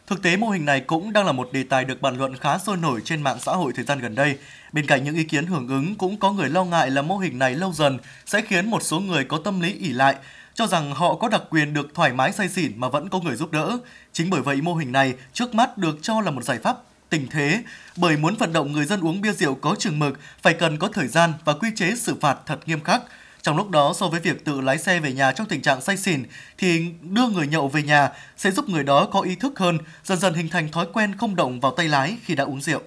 Thực 0.07 0.23
tế 0.23 0.37
mô 0.37 0.51
hình 0.51 0.64
này 0.64 0.81
cũng 0.81 1.12
đang 1.12 1.27
là 1.27 1.33
một 1.33 1.53
đề 1.53 1.64
tài 1.64 1.85
được 1.85 2.03
bàn 2.03 2.19
luận 2.19 2.37
khá 2.37 2.59
sôi 2.59 2.77
nổi 2.77 3.01
trên 3.05 3.23
mạng 3.23 3.37
xã 3.40 3.53
hội 3.53 3.73
thời 3.77 3.85
gian 3.85 3.99
gần 3.99 4.14
đây. 4.14 4.38
Bên 4.74 4.87
cạnh 4.87 5.04
những 5.04 5.14
ý 5.14 5.24
kiến 5.24 5.46
hưởng 5.46 5.68
ứng 5.68 5.94
cũng 5.94 6.16
có 6.16 6.32
người 6.32 6.48
lo 6.48 6.64
ngại 6.64 6.90
là 6.90 7.02
mô 7.02 7.18
hình 7.18 7.38
này 7.38 7.54
lâu 7.54 7.72
dần 7.72 7.98
sẽ 8.26 8.40
khiến 8.40 8.70
một 8.70 8.82
số 8.82 9.00
người 9.00 9.24
có 9.24 9.38
tâm 9.44 9.60
lý 9.60 9.72
ỉ 9.72 9.88
lại, 9.88 10.14
cho 10.54 10.66
rằng 10.66 10.94
họ 10.94 11.14
có 11.14 11.28
đặc 11.28 11.42
quyền 11.50 11.74
được 11.74 11.94
thoải 11.94 12.12
mái 12.12 12.32
say 12.32 12.48
xỉn 12.48 12.72
mà 12.76 12.88
vẫn 12.88 13.08
có 13.08 13.20
người 13.20 13.37
giúp 13.37 13.52
đỡ. 13.52 13.78
Chính 14.12 14.30
bởi 14.30 14.42
vậy 14.42 14.56
mô 14.62 14.74
hình 14.74 14.92
này 14.92 15.14
trước 15.32 15.54
mắt 15.54 15.78
được 15.78 15.98
cho 16.02 16.20
là 16.20 16.30
một 16.30 16.44
giải 16.44 16.58
pháp 16.58 16.76
tình 17.08 17.26
thế, 17.30 17.62
bởi 17.96 18.16
muốn 18.16 18.37
vận 18.37 18.52
động 18.52 18.72
người 18.72 18.84
dân 18.84 19.00
uống 19.00 19.20
bia 19.20 19.32
rượu 19.32 19.54
có 19.54 19.76
chừng 19.78 19.98
mực 19.98 20.20
phải 20.42 20.54
cần 20.54 20.78
có 20.78 20.88
thời 20.88 21.08
gian 21.08 21.32
và 21.44 21.52
quy 21.52 21.68
chế 21.76 21.94
xử 21.96 22.14
phạt 22.20 22.38
thật 22.46 22.58
nghiêm 22.66 22.80
khắc. 22.80 23.02
Trong 23.42 23.56
lúc 23.56 23.70
đó, 23.70 23.92
so 23.96 24.08
với 24.08 24.20
việc 24.20 24.44
tự 24.44 24.60
lái 24.60 24.78
xe 24.78 25.00
về 25.00 25.12
nhà 25.12 25.32
trong 25.32 25.46
tình 25.46 25.62
trạng 25.62 25.80
say 25.80 25.96
xỉn, 25.96 26.22
thì 26.58 26.87
đưa 27.02 27.28
người 27.28 27.46
nhậu 27.46 27.68
về 27.68 27.82
nhà 27.82 28.10
sẽ 28.37 28.50
giúp 28.50 28.68
người 28.68 28.84
đó 28.84 29.08
có 29.12 29.20
ý 29.20 29.34
thức 29.34 29.58
hơn, 29.58 29.78
dần 30.04 30.18
dần 30.18 30.34
hình 30.34 30.48
thành 30.48 30.72
thói 30.72 30.87
quen 30.92 31.14
không 31.18 31.37
động 31.37 31.60
vào 31.60 31.72
tay 31.72 31.88
lái 31.88 32.16
khi 32.24 32.34
đã 32.34 32.44
uống 32.44 32.60
rượu. 32.60 32.80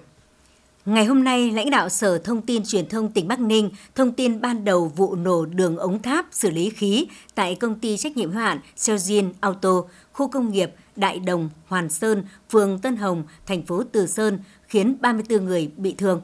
Ngày 0.86 1.04
hôm 1.04 1.24
nay, 1.24 1.50
lãnh 1.50 1.70
đạo 1.70 1.88
Sở 1.88 2.18
Thông 2.18 2.42
tin 2.42 2.62
Truyền 2.64 2.88
thông 2.88 3.12
tỉnh 3.12 3.28
Bắc 3.28 3.40
Ninh 3.40 3.70
thông 3.94 4.12
tin 4.12 4.40
ban 4.40 4.64
đầu 4.64 4.92
vụ 4.96 5.14
nổ 5.14 5.46
đường 5.46 5.76
ống 5.76 6.02
tháp 6.02 6.26
xử 6.30 6.50
lý 6.50 6.70
khí 6.70 7.06
tại 7.34 7.54
công 7.54 7.78
ty 7.78 7.96
trách 7.96 8.16
nhiệm 8.16 8.30
hữu 8.30 8.40
hạn 8.40 8.60
Celgene 8.86 9.28
Auto, 9.40 9.82
khu 10.12 10.28
công 10.28 10.52
nghiệp 10.52 10.70
Đại 10.96 11.18
Đồng, 11.18 11.50
Hoàn 11.66 11.88
Sơn, 11.88 12.24
phường 12.50 12.78
Tân 12.78 12.96
Hồng, 12.96 13.24
thành 13.46 13.62
phố 13.66 13.82
Từ 13.92 14.06
Sơn, 14.06 14.38
khiến 14.68 14.96
34 15.00 15.44
người 15.44 15.70
bị 15.76 15.94
thương. 15.98 16.20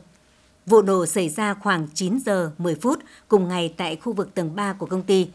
Vụ 0.67 0.83
nổ 0.83 1.07
xảy 1.07 1.29
ra 1.29 1.55
khoảng 1.55 1.89
9 1.95 2.19
giờ 2.19 2.51
10 2.59 2.75
phút 2.75 2.99
cùng 3.29 3.49
ngày 3.49 3.75
tại 3.77 3.97
khu 3.97 4.13
vực 4.13 4.35
tầng 4.35 4.57
3 4.57 4.73
của 4.73 4.87
công 4.87 5.03
ty. 5.03 5.29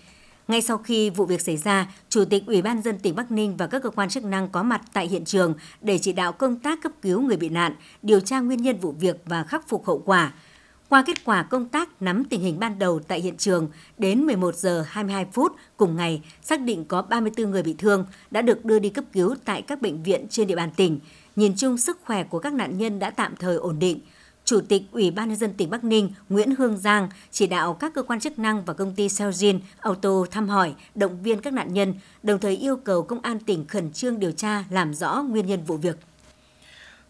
Ngay 0.49 0.61
sau 0.61 0.77
khi 0.77 1.09
vụ 1.09 1.25
việc 1.25 1.41
xảy 1.41 1.57
ra, 1.57 1.87
Chủ 2.09 2.25
tịch 2.25 2.43
Ủy 2.45 2.61
ban 2.61 2.81
dân 2.81 2.99
tỉnh 2.99 3.15
Bắc 3.15 3.31
Ninh 3.31 3.57
và 3.57 3.67
các 3.67 3.83
cơ 3.83 3.89
quan 3.89 4.09
chức 4.09 4.23
năng 4.23 4.49
có 4.49 4.63
mặt 4.63 4.81
tại 4.93 5.07
hiện 5.07 5.25
trường 5.25 5.53
để 5.81 5.97
chỉ 5.97 6.13
đạo 6.13 6.31
công 6.31 6.59
tác 6.59 6.81
cấp 6.81 6.91
cứu 7.01 7.21
người 7.21 7.37
bị 7.37 7.49
nạn, 7.49 7.75
điều 8.01 8.19
tra 8.19 8.39
nguyên 8.39 8.61
nhân 8.61 8.77
vụ 8.77 8.91
việc 8.91 9.21
và 9.25 9.43
khắc 9.43 9.67
phục 9.67 9.85
hậu 9.85 10.01
quả. 10.05 10.33
Qua 10.89 11.03
kết 11.07 11.25
quả 11.25 11.43
công 11.43 11.67
tác 11.67 12.01
nắm 12.01 12.23
tình 12.25 12.41
hình 12.41 12.59
ban 12.59 12.79
đầu 12.79 12.99
tại 12.99 13.21
hiện 13.21 13.37
trường, 13.37 13.69
đến 13.97 14.25
11 14.25 14.55
giờ 14.55 14.85
22 14.87 15.25
phút 15.33 15.55
cùng 15.77 15.95
ngày, 15.95 16.21
xác 16.41 16.61
định 16.61 16.85
có 16.85 17.01
34 17.01 17.51
người 17.51 17.63
bị 17.63 17.75
thương 17.77 18.05
đã 18.31 18.41
được 18.41 18.65
đưa 18.65 18.79
đi 18.79 18.89
cấp 18.89 19.05
cứu 19.13 19.35
tại 19.45 19.61
các 19.61 19.81
bệnh 19.81 20.03
viện 20.03 20.27
trên 20.29 20.47
địa 20.47 20.55
bàn 20.55 20.69
tỉnh. 20.75 20.99
Nhìn 21.35 21.53
chung 21.57 21.77
sức 21.77 21.99
khỏe 22.05 22.23
của 22.23 22.39
các 22.39 22.53
nạn 22.53 22.77
nhân 22.77 22.99
đã 22.99 23.09
tạm 23.09 23.35
thời 23.35 23.55
ổn 23.55 23.79
định. 23.79 23.99
Chủ 24.49 24.61
tịch 24.61 24.81
Ủy 24.91 25.11
ban 25.11 25.29
nhân 25.29 25.37
dân 25.37 25.53
tỉnh 25.53 25.69
Bắc 25.69 25.83
Ninh 25.83 26.09
Nguyễn 26.29 26.55
Hương 26.55 26.77
Giang 26.77 27.09
chỉ 27.31 27.47
đạo 27.47 27.73
các 27.73 27.93
cơ 27.95 28.03
quan 28.03 28.19
chức 28.19 28.39
năng 28.39 28.65
và 28.65 28.73
công 28.73 28.95
ty 28.95 29.07
Seojin 29.07 29.59
Auto 29.79 30.09
thăm 30.31 30.49
hỏi, 30.49 30.73
động 30.95 31.23
viên 31.23 31.41
các 31.41 31.53
nạn 31.53 31.73
nhân, 31.73 31.93
đồng 32.23 32.39
thời 32.39 32.55
yêu 32.55 32.77
cầu 32.77 33.03
công 33.03 33.21
an 33.21 33.39
tỉnh 33.39 33.67
khẩn 33.67 33.91
trương 33.91 34.19
điều 34.19 34.31
tra 34.31 34.63
làm 34.69 34.93
rõ 34.93 35.23
nguyên 35.29 35.45
nhân 35.45 35.63
vụ 35.63 35.77
việc. 35.77 35.97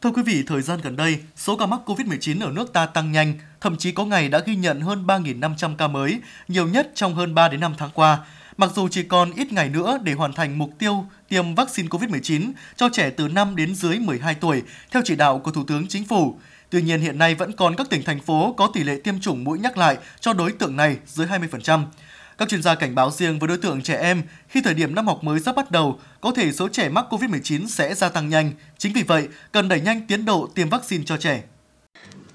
Thưa 0.02 0.12
quý 0.12 0.24
vị, 0.26 0.44
thời 0.48 0.62
gian 0.62 0.80
gần 0.84 0.96
đây, 0.96 1.20
số 1.36 1.58
ca 1.58 1.66
mắc 1.66 1.80
COVID-19 1.86 2.46
ở 2.46 2.52
nước 2.52 2.74
ta 2.74 2.86
tăng 2.86 3.12
nhanh, 3.12 3.34
thậm 3.62 3.78
chí 3.78 3.92
có 3.92 4.06
ngày 4.06 4.30
đã 4.30 4.40
ghi 4.40 4.56
nhận 4.56 4.82
hơn 4.82 5.06
3.500 5.08 5.76
ca 5.76 5.88
mới, 5.88 6.22
nhiều 6.48 6.68
nhất 6.68 6.92
trong 6.96 7.16
hơn 7.16 7.36
3 7.36 7.48
đến 7.48 7.60
5 7.60 7.74
tháng 7.78 7.90
qua. 7.94 8.20
Mặc 8.58 8.72
dù 8.76 8.88
chỉ 8.88 9.04
còn 9.04 9.32
ít 9.36 9.54
ngày 9.54 9.70
nữa 9.70 10.00
để 10.04 10.14
hoàn 10.14 10.34
thành 10.34 10.58
mục 10.58 10.72
tiêu 10.80 11.06
tiêm 11.30 11.56
vaccine 11.56 11.90
COVID-19 11.90 12.52
cho 12.76 12.90
trẻ 12.94 13.10
từ 13.10 13.28
5 13.28 13.56
đến 13.56 13.76
dưới 13.76 14.00
12 14.00 14.36
tuổi, 14.36 14.64
theo 14.92 15.02
chỉ 15.06 15.16
đạo 15.16 15.40
của 15.40 15.52
Thủ 15.52 15.64
tướng 15.68 15.88
Chính 15.88 16.06
phủ, 16.06 16.40
Tuy 16.70 16.82
nhiên 16.82 17.02
hiện 17.02 17.18
nay 17.18 17.36
vẫn 17.36 17.52
còn 17.52 17.76
các 17.76 17.90
tỉnh 17.90 18.04
thành 18.04 18.20
phố 18.20 18.54
có 18.58 18.70
tỷ 18.74 18.84
lệ 18.84 19.00
tiêm 19.04 19.20
chủng 19.20 19.44
mũi 19.44 19.60
nhắc 19.60 19.78
lại 19.78 19.98
cho 20.20 20.34
đối 20.34 20.52
tượng 20.52 20.76
này 20.76 20.98
dưới 21.06 21.28
20%. 21.28 21.84
Các 22.38 22.50
chuyên 22.50 22.62
gia 22.62 22.76
cảnh 22.76 22.96
báo 22.96 23.12
riêng 23.12 23.40
với 23.40 23.48
đối 23.48 23.58
tượng 23.58 23.82
trẻ 23.82 23.96
em, 23.96 24.24
khi 24.48 24.62
thời 24.62 24.74
điểm 24.74 24.96
năm 24.96 25.08
học 25.08 25.24
mới 25.24 25.40
sắp 25.40 25.56
bắt 25.56 25.72
đầu, 25.72 26.00
có 26.22 26.32
thể 26.36 26.52
số 26.52 26.70
trẻ 26.70 26.90
mắc 26.90 27.06
COVID-19 27.10 27.68
sẽ 27.68 27.96
gia 27.96 28.10
tăng 28.10 28.30
nhanh. 28.30 28.52
Chính 28.78 28.94
vì 28.94 29.04
vậy, 29.04 29.28
cần 29.52 29.68
đẩy 29.68 29.82
nhanh 29.82 30.08
tiến 30.08 30.26
độ 30.26 30.50
tiêm 30.56 30.70
vaccine 30.70 31.04
cho 31.06 31.18
trẻ. 31.18 31.44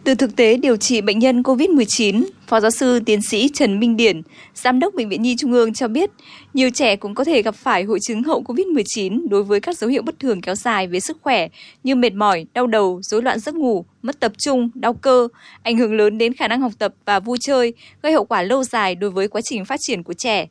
Từ 0.05 0.15
thực 0.15 0.37
tế 0.37 0.57
điều 0.57 0.77
trị 0.77 1.01
bệnh 1.01 1.19
nhân 1.19 1.43
COVID-19, 1.43 2.25
Phó 2.47 2.61
giáo 2.61 2.71
sư 2.71 3.01
tiến 3.07 3.23
sĩ 3.23 3.49
Trần 3.49 3.81
Minh 3.81 3.97
Điển, 3.97 4.23
Giám 4.55 4.81
đốc 4.81 4.95
Bệnh 4.95 5.09
viện 5.09 5.23
Nhi 5.23 5.37
Trung 5.39 5.53
ương 5.53 5.73
cho 5.73 5.89
biết, 5.89 6.11
nhiều 6.55 6.71
trẻ 6.71 6.97
cũng 6.97 7.15
có 7.15 7.25
thể 7.25 7.43
gặp 7.43 7.55
phải 7.55 7.83
hội 7.83 7.99
chứng 8.03 8.23
hậu 8.23 8.43
COVID-19 8.43 9.29
đối 9.29 9.43
với 9.43 9.61
các 9.61 9.79
dấu 9.79 9.91
hiệu 9.91 10.03
bất 10.03 10.19
thường 10.19 10.41
kéo 10.41 10.55
dài 10.55 10.87
về 10.87 11.01
sức 11.01 11.19
khỏe 11.23 11.49
như 11.85 11.95
mệt 11.95 12.15
mỏi, 12.15 12.47
đau 12.55 12.67
đầu, 12.67 13.01
rối 13.03 13.23
loạn 13.23 13.41
giấc 13.41 13.55
ngủ, 13.55 13.85
mất 14.03 14.21
tập 14.21 14.33
trung, 14.39 14.71
đau 14.75 14.95
cơ, 14.95 15.29
ảnh 15.63 15.79
hưởng 15.79 15.95
lớn 15.95 16.19
đến 16.19 16.35
khả 16.35 16.49
năng 16.49 16.61
học 16.61 16.73
tập 16.79 16.95
và 17.05 17.21
vui 17.21 17.39
chơi, 17.41 17.75
gây 18.03 18.13
hậu 18.13 18.25
quả 18.25 18.43
lâu 18.43 18.65
dài 18.65 18.95
đối 18.95 19.11
với 19.11 19.29
quá 19.29 19.41
trình 19.45 19.65
phát 19.65 19.81
triển 19.81 20.03
của 20.03 20.15
trẻ. 20.15 20.47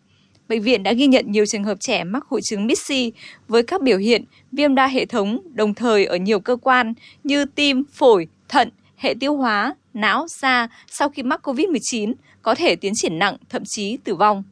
Bệnh 0.47 0.61
viện 0.61 0.83
đã 0.83 0.93
ghi 0.93 1.07
nhận 1.07 1.31
nhiều 1.31 1.45
trường 1.45 1.63
hợp 1.63 1.77
trẻ 1.79 2.03
mắc 2.03 2.23
hội 2.29 2.41
chứng 2.43 2.67
MIS-C 2.67 3.11
với 3.47 3.63
các 3.63 3.81
biểu 3.81 3.97
hiện 3.97 4.23
viêm 4.51 4.75
đa 4.75 4.87
hệ 4.87 5.05
thống 5.05 5.39
đồng 5.53 5.73
thời 5.73 6.05
ở 6.05 6.15
nhiều 6.15 6.39
cơ 6.39 6.55
quan 6.55 6.93
như 7.23 7.45
tim, 7.45 7.83
phổi, 7.93 8.27
thận, 8.49 8.69
hệ 9.03 9.13
tiêu 9.19 9.35
hóa, 9.35 9.75
não, 9.93 10.25
da 10.41 10.67
sau 10.91 11.09
khi 11.09 11.23
mắc 11.23 11.47
COVID-19 11.47 12.13
có 12.41 12.55
thể 12.55 12.75
tiến 12.75 12.93
triển 12.95 13.19
nặng, 13.19 13.37
thậm 13.49 13.63
chí 13.65 13.97
tử 14.03 14.15
vong. 14.15 14.43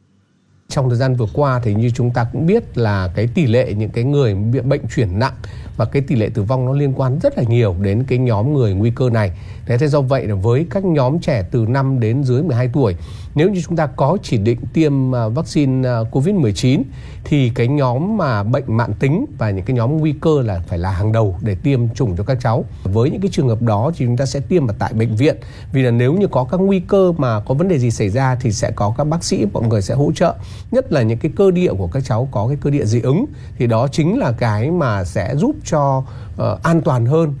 Trong 0.68 0.88
thời 0.88 0.98
gian 0.98 1.16
vừa 1.16 1.26
qua 1.32 1.60
thì 1.64 1.74
như 1.74 1.90
chúng 1.94 2.10
ta 2.14 2.26
cũng 2.32 2.46
biết 2.46 2.78
là 2.78 3.12
cái 3.14 3.28
tỷ 3.34 3.46
lệ 3.46 3.74
những 3.76 3.90
cái 3.90 4.04
người 4.04 4.34
bị 4.34 4.60
bệnh 4.60 4.80
chuyển 4.96 5.18
nặng 5.18 5.34
và 5.76 5.84
cái 5.84 6.02
tỷ 6.02 6.16
lệ 6.16 6.28
tử 6.34 6.42
vong 6.42 6.66
nó 6.66 6.72
liên 6.72 6.92
quan 6.96 7.18
rất 7.22 7.38
là 7.38 7.44
nhiều 7.48 7.76
đến 7.80 8.04
cái 8.08 8.18
nhóm 8.18 8.54
người 8.54 8.74
nguy 8.74 8.92
cơ 8.96 9.10
này. 9.10 9.32
Thế 9.66 9.78
thế 9.78 9.88
do 9.88 10.00
vậy 10.00 10.26
là 10.26 10.34
với 10.34 10.66
các 10.70 10.84
nhóm 10.84 11.18
trẻ 11.18 11.44
từ 11.50 11.66
5 11.68 12.00
đến 12.00 12.24
dưới 12.24 12.42
12 12.42 12.68
tuổi, 12.72 12.96
nếu 13.34 13.50
như 13.50 13.60
chúng 13.66 13.76
ta 13.76 13.86
có 13.86 14.18
chỉ 14.22 14.36
định 14.36 14.58
tiêm 14.72 15.14
à, 15.14 15.28
vaccine 15.28 15.88
à, 15.88 16.00
COVID-19 16.10 16.82
thì 17.24 17.50
cái 17.54 17.68
nhóm 17.68 18.16
mà 18.16 18.42
bệnh 18.42 18.76
mạng 18.76 18.92
tính 18.98 19.26
và 19.38 19.50
những 19.50 19.64
cái 19.64 19.76
nhóm 19.76 19.96
nguy 19.96 20.14
cơ 20.20 20.42
là 20.44 20.60
phải 20.68 20.78
là 20.78 20.90
hàng 20.90 21.12
đầu 21.12 21.36
để 21.40 21.54
tiêm 21.54 21.88
chủng 21.94 22.16
cho 22.16 22.24
các 22.24 22.38
cháu. 22.40 22.64
Với 22.82 23.10
những 23.10 23.20
cái 23.20 23.30
trường 23.32 23.48
hợp 23.48 23.62
đó 23.62 23.90
thì 23.96 24.06
chúng 24.06 24.16
ta 24.16 24.26
sẽ 24.26 24.40
tiêm 24.40 24.66
ở 24.66 24.74
tại 24.78 24.92
bệnh 24.92 25.16
viện 25.16 25.36
vì 25.72 25.82
là 25.82 25.90
nếu 25.90 26.12
như 26.12 26.26
có 26.26 26.44
các 26.44 26.56
nguy 26.56 26.80
cơ 26.80 27.12
mà 27.18 27.40
có 27.40 27.54
vấn 27.54 27.68
đề 27.68 27.78
gì 27.78 27.90
xảy 27.90 28.08
ra 28.08 28.36
thì 28.40 28.52
sẽ 28.52 28.70
có 28.70 28.94
các 28.98 29.04
bác 29.04 29.24
sĩ 29.24 29.46
mọi 29.52 29.66
người 29.66 29.82
sẽ 29.82 29.94
hỗ 29.94 30.12
trợ 30.12 30.34
nhất 30.70 30.92
là 30.92 31.02
những 31.02 31.18
cái 31.18 31.32
cơ 31.36 31.50
địa 31.50 31.72
của 31.72 31.86
các 31.86 32.02
cháu 32.04 32.28
có 32.30 32.46
cái 32.48 32.56
cơ 32.60 32.70
địa 32.70 32.84
dị 32.84 33.00
ứng 33.00 33.26
thì 33.58 33.66
đó 33.66 33.88
chính 33.88 34.18
là 34.18 34.32
cái 34.32 34.70
mà 34.70 35.04
sẽ 35.04 35.36
giúp 35.36 35.56
cho 35.64 36.02
uh, 36.42 36.62
an 36.62 36.80
toàn 36.80 37.06
hơn. 37.06 37.34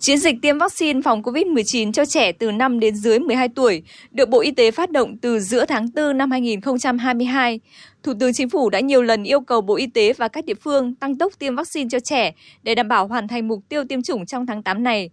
Chiến 0.00 0.18
dịch 0.18 0.36
tiêm 0.42 0.58
vaccine 0.58 1.00
phòng 1.04 1.22
COVID-19 1.22 1.92
cho 1.92 2.04
trẻ 2.04 2.32
từ 2.32 2.50
5 2.50 2.80
đến 2.80 2.96
dưới 2.96 3.18
12 3.18 3.48
tuổi 3.48 3.82
được 4.10 4.28
Bộ 4.28 4.40
Y 4.40 4.50
tế 4.50 4.70
phát 4.70 4.90
động 4.90 5.16
từ 5.16 5.40
giữa 5.40 5.64
tháng 5.64 5.86
4 5.94 6.18
năm 6.18 6.30
2022. 6.30 7.60
Thủ 8.02 8.12
tướng 8.20 8.32
Chính 8.32 8.48
phủ 8.48 8.70
đã 8.70 8.80
nhiều 8.80 9.02
lần 9.02 9.24
yêu 9.24 9.40
cầu 9.40 9.60
Bộ 9.60 9.76
Y 9.76 9.86
tế 9.86 10.12
và 10.12 10.28
các 10.28 10.44
địa 10.44 10.54
phương 10.54 10.94
tăng 10.94 11.18
tốc 11.18 11.32
tiêm 11.38 11.56
vaccine 11.56 11.88
cho 11.90 12.00
trẻ 12.00 12.32
để 12.62 12.74
đảm 12.74 12.88
bảo 12.88 13.06
hoàn 13.06 13.28
thành 13.28 13.48
mục 13.48 13.60
tiêu 13.68 13.84
tiêm 13.84 14.02
chủng 14.02 14.26
trong 14.26 14.46
tháng 14.46 14.62
8 14.62 14.82
này. 14.82 15.10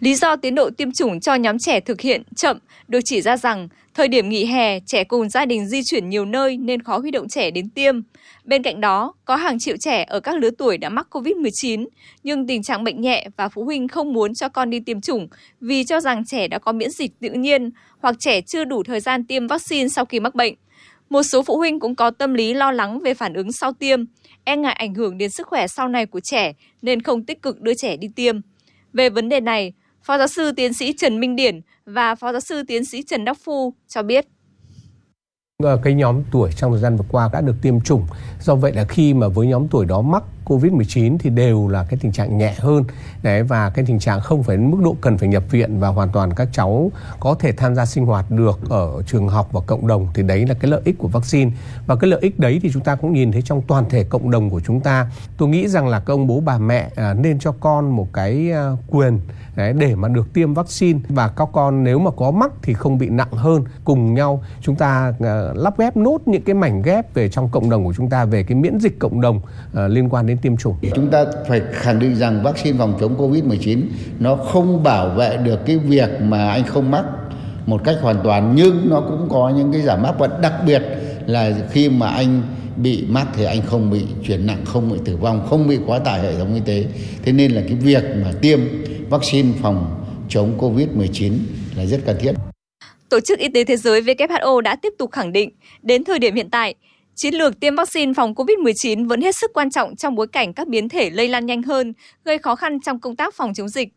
Lý 0.00 0.14
do 0.14 0.36
tiến 0.36 0.54
độ 0.54 0.70
tiêm 0.70 0.92
chủng 0.92 1.20
cho 1.20 1.34
nhóm 1.34 1.58
trẻ 1.58 1.80
thực 1.80 2.00
hiện 2.00 2.22
chậm 2.36 2.58
được 2.88 3.00
chỉ 3.04 3.20
ra 3.20 3.36
rằng 3.36 3.68
thời 4.00 4.08
điểm 4.08 4.28
nghỉ 4.28 4.44
hè, 4.44 4.80
trẻ 4.80 5.04
cùng 5.04 5.28
gia 5.28 5.46
đình 5.46 5.66
di 5.66 5.82
chuyển 5.84 6.08
nhiều 6.08 6.24
nơi 6.24 6.56
nên 6.56 6.82
khó 6.82 6.98
huy 6.98 7.10
động 7.10 7.28
trẻ 7.28 7.50
đến 7.50 7.70
tiêm. 7.70 8.00
Bên 8.44 8.62
cạnh 8.62 8.80
đó, 8.80 9.14
có 9.24 9.36
hàng 9.36 9.58
triệu 9.58 9.76
trẻ 9.80 10.04
ở 10.08 10.20
các 10.20 10.36
lứa 10.38 10.50
tuổi 10.58 10.78
đã 10.78 10.88
mắc 10.88 11.06
COVID-19, 11.10 11.86
nhưng 12.22 12.46
tình 12.46 12.62
trạng 12.62 12.84
bệnh 12.84 13.00
nhẹ 13.00 13.26
và 13.36 13.48
phụ 13.48 13.64
huynh 13.64 13.88
không 13.88 14.12
muốn 14.12 14.34
cho 14.34 14.48
con 14.48 14.70
đi 14.70 14.80
tiêm 14.80 15.00
chủng 15.00 15.28
vì 15.60 15.84
cho 15.84 16.00
rằng 16.00 16.24
trẻ 16.26 16.48
đã 16.48 16.58
có 16.58 16.72
miễn 16.72 16.90
dịch 16.90 17.12
tự 17.20 17.30
nhiên 17.30 17.70
hoặc 18.02 18.16
trẻ 18.18 18.40
chưa 18.40 18.64
đủ 18.64 18.82
thời 18.82 19.00
gian 19.00 19.26
tiêm 19.26 19.46
vaccine 19.46 19.88
sau 19.88 20.04
khi 20.04 20.20
mắc 20.20 20.34
bệnh. 20.34 20.54
Một 21.10 21.22
số 21.22 21.42
phụ 21.42 21.56
huynh 21.56 21.80
cũng 21.80 21.94
có 21.94 22.10
tâm 22.10 22.34
lý 22.34 22.54
lo 22.54 22.72
lắng 22.72 23.00
về 23.00 23.14
phản 23.14 23.34
ứng 23.34 23.52
sau 23.52 23.72
tiêm, 23.72 24.04
e 24.44 24.56
ngại 24.56 24.74
ảnh 24.74 24.94
hưởng 24.94 25.18
đến 25.18 25.30
sức 25.30 25.46
khỏe 25.46 25.66
sau 25.66 25.88
này 25.88 26.06
của 26.06 26.20
trẻ 26.20 26.52
nên 26.82 27.02
không 27.02 27.24
tích 27.24 27.42
cực 27.42 27.60
đưa 27.60 27.74
trẻ 27.74 27.96
đi 27.96 28.08
tiêm. 28.16 28.40
Về 28.92 29.10
vấn 29.10 29.28
đề 29.28 29.40
này, 29.40 29.72
Phó 30.02 30.18
giáo 30.18 30.26
sư 30.26 30.52
tiến 30.52 30.72
sĩ 30.72 30.92
Trần 30.98 31.20
Minh 31.20 31.36
Điển 31.36 31.60
và 31.86 32.14
Phó 32.14 32.32
giáo 32.32 32.40
sư 32.40 32.62
tiến 32.68 32.84
sĩ 32.84 33.02
Trần 33.02 33.24
Đắc 33.24 33.38
Phu 33.44 33.74
cho 33.88 34.02
biết. 34.02 34.26
Vâng, 35.62 35.80
cái 35.84 35.94
nhóm 35.94 36.22
tuổi 36.32 36.50
trong 36.56 36.72
thời 36.72 36.80
gian 36.80 36.96
vừa 36.96 37.04
qua 37.08 37.30
đã 37.32 37.40
được 37.40 37.54
tiêm 37.62 37.80
chủng. 37.80 38.06
Do 38.40 38.54
vậy 38.54 38.72
là 38.72 38.84
khi 38.84 39.14
mà 39.14 39.28
với 39.28 39.46
nhóm 39.46 39.68
tuổi 39.68 39.86
đó 39.86 40.00
mắc 40.00 40.22
Covid-19 40.50 41.16
thì 41.18 41.30
đều 41.30 41.68
là 41.68 41.84
cái 41.84 41.98
tình 42.02 42.12
trạng 42.12 42.38
nhẹ 42.38 42.54
hơn. 42.58 42.84
Đấy 43.22 43.42
và 43.42 43.70
cái 43.70 43.84
tình 43.88 43.98
trạng 43.98 44.20
không 44.20 44.42
phải 44.42 44.56
mức 44.56 44.78
độ 44.84 44.96
cần 45.00 45.18
phải 45.18 45.28
nhập 45.28 45.44
viện 45.50 45.80
và 45.80 45.88
hoàn 45.88 46.08
toàn 46.08 46.34
các 46.34 46.48
cháu 46.52 46.92
có 47.20 47.34
thể 47.34 47.52
tham 47.52 47.74
gia 47.74 47.86
sinh 47.86 48.06
hoạt 48.06 48.30
được 48.30 48.70
ở 48.70 49.02
trường 49.06 49.28
học 49.28 49.48
và 49.52 49.60
cộng 49.66 49.86
đồng 49.86 50.08
thì 50.14 50.22
đấy 50.22 50.46
là 50.46 50.54
cái 50.54 50.70
lợi 50.70 50.80
ích 50.84 50.98
của 50.98 51.08
vaccine. 51.08 51.50
Và 51.86 51.96
cái 51.96 52.10
lợi 52.10 52.20
ích 52.22 52.38
đấy 52.38 52.58
thì 52.62 52.70
chúng 52.72 52.82
ta 52.82 52.94
cũng 52.94 53.12
nhìn 53.12 53.32
thấy 53.32 53.42
trong 53.42 53.62
toàn 53.62 53.84
thể 53.90 54.04
cộng 54.04 54.30
đồng 54.30 54.50
của 54.50 54.60
chúng 54.60 54.80
ta. 54.80 55.10
Tôi 55.36 55.48
nghĩ 55.48 55.68
rằng 55.68 55.88
là 55.88 56.00
các 56.00 56.14
ông 56.14 56.26
bố 56.26 56.40
bà 56.40 56.58
mẹ 56.58 56.90
à, 56.96 57.14
nên 57.14 57.38
cho 57.38 57.52
con 57.60 57.90
một 57.90 58.12
cái 58.12 58.52
à, 58.52 58.70
quyền 58.86 59.20
đấy, 59.56 59.72
để 59.72 59.94
mà 59.94 60.08
được 60.08 60.32
tiêm 60.32 60.54
vaccine. 60.54 61.00
Và 61.08 61.28
các 61.28 61.48
con 61.52 61.84
nếu 61.84 61.98
mà 61.98 62.10
có 62.10 62.30
mắc 62.30 62.52
thì 62.62 62.74
không 62.74 62.98
bị 62.98 63.08
nặng 63.08 63.32
hơn. 63.32 63.64
Cùng 63.84 64.14
nhau 64.14 64.44
chúng 64.60 64.76
ta 64.76 65.14
à, 65.20 65.42
lắp 65.54 65.78
ghép 65.78 65.96
nốt 65.96 66.18
những 66.26 66.42
cái 66.42 66.54
mảnh 66.54 66.82
ghép 66.82 67.14
về 67.14 67.28
trong 67.28 67.48
cộng 67.48 67.70
đồng 67.70 67.84
của 67.84 67.92
chúng 67.92 68.10
ta 68.10 68.24
về 68.24 68.42
cái 68.42 68.58
miễn 68.58 68.80
dịch 68.80 68.98
cộng 68.98 69.20
đồng 69.20 69.40
à, 69.74 69.88
liên 69.88 70.08
quan 70.08 70.26
đến 70.26 70.38
tiêm 70.42 70.56
chủng. 70.56 70.74
Chúng 70.94 71.10
ta 71.10 71.24
phải 71.48 71.60
khẳng 71.72 71.98
định 71.98 72.14
rằng 72.14 72.42
vaccine 72.42 72.78
phòng 72.78 72.96
chống 73.00 73.18
Covid-19 73.18 73.82
nó 74.18 74.36
không 74.36 74.82
bảo 74.82 75.08
vệ 75.08 75.36
được 75.36 75.60
cái 75.66 75.78
việc 75.78 76.10
mà 76.20 76.50
anh 76.50 76.64
không 76.64 76.90
mắc 76.90 77.04
một 77.66 77.80
cách 77.84 77.96
hoàn 78.00 78.20
toàn 78.24 78.52
nhưng 78.56 78.90
nó 78.90 79.00
cũng 79.00 79.28
có 79.30 79.52
những 79.56 79.72
cái 79.72 79.82
giảm 79.82 80.02
mắc 80.02 80.14
và 80.18 80.28
đặc 80.42 80.52
biệt 80.66 80.82
là 81.26 81.52
khi 81.70 81.88
mà 81.88 82.08
anh 82.08 82.42
bị 82.76 83.04
mắc 83.08 83.26
thì 83.36 83.44
anh 83.44 83.62
không 83.66 83.90
bị 83.90 84.02
chuyển 84.26 84.46
nặng, 84.46 84.64
không 84.64 84.92
bị 84.92 84.98
tử 85.04 85.16
vong, 85.16 85.46
không 85.50 85.68
bị 85.68 85.78
quá 85.86 85.98
tải 85.98 86.20
hệ 86.20 86.34
thống 86.34 86.54
y 86.54 86.60
tế. 86.66 86.84
Thế 87.22 87.32
nên 87.32 87.52
là 87.52 87.62
cái 87.68 87.74
việc 87.74 88.02
mà 88.24 88.32
tiêm 88.42 88.60
vaccine 89.10 89.48
phòng 89.62 90.06
chống 90.28 90.58
Covid-19 90.58 91.32
là 91.76 91.86
rất 91.86 92.00
cần 92.06 92.16
thiết. 92.20 92.32
Tổ 93.08 93.20
chức 93.20 93.38
Y 93.38 93.48
tế 93.48 93.64
Thế 93.64 93.76
giới 93.76 94.02
WHO 94.02 94.60
đã 94.60 94.76
tiếp 94.76 94.92
tục 94.98 95.10
khẳng 95.12 95.32
định, 95.32 95.50
đến 95.82 96.04
thời 96.04 96.18
điểm 96.18 96.34
hiện 96.34 96.50
tại, 96.50 96.74
chiến 97.22 97.34
lược 97.34 97.60
tiêm 97.60 97.74
vaccine 97.74 98.12
phòng 98.16 98.34
COVID-19 98.34 99.08
vẫn 99.08 99.20
hết 99.20 99.36
sức 99.36 99.50
quan 99.54 99.70
trọng 99.70 99.96
trong 99.96 100.14
bối 100.14 100.26
cảnh 100.26 100.52
các 100.52 100.68
biến 100.68 100.88
thể 100.88 101.10
lây 101.10 101.28
lan 101.28 101.46
nhanh 101.46 101.62
hơn, 101.62 101.92
gây 102.24 102.38
khó 102.38 102.56
khăn 102.56 102.80
trong 102.80 103.00
công 103.00 103.16
tác 103.16 103.34
phòng 103.34 103.54
chống 103.54 103.68
dịch. 103.68 103.88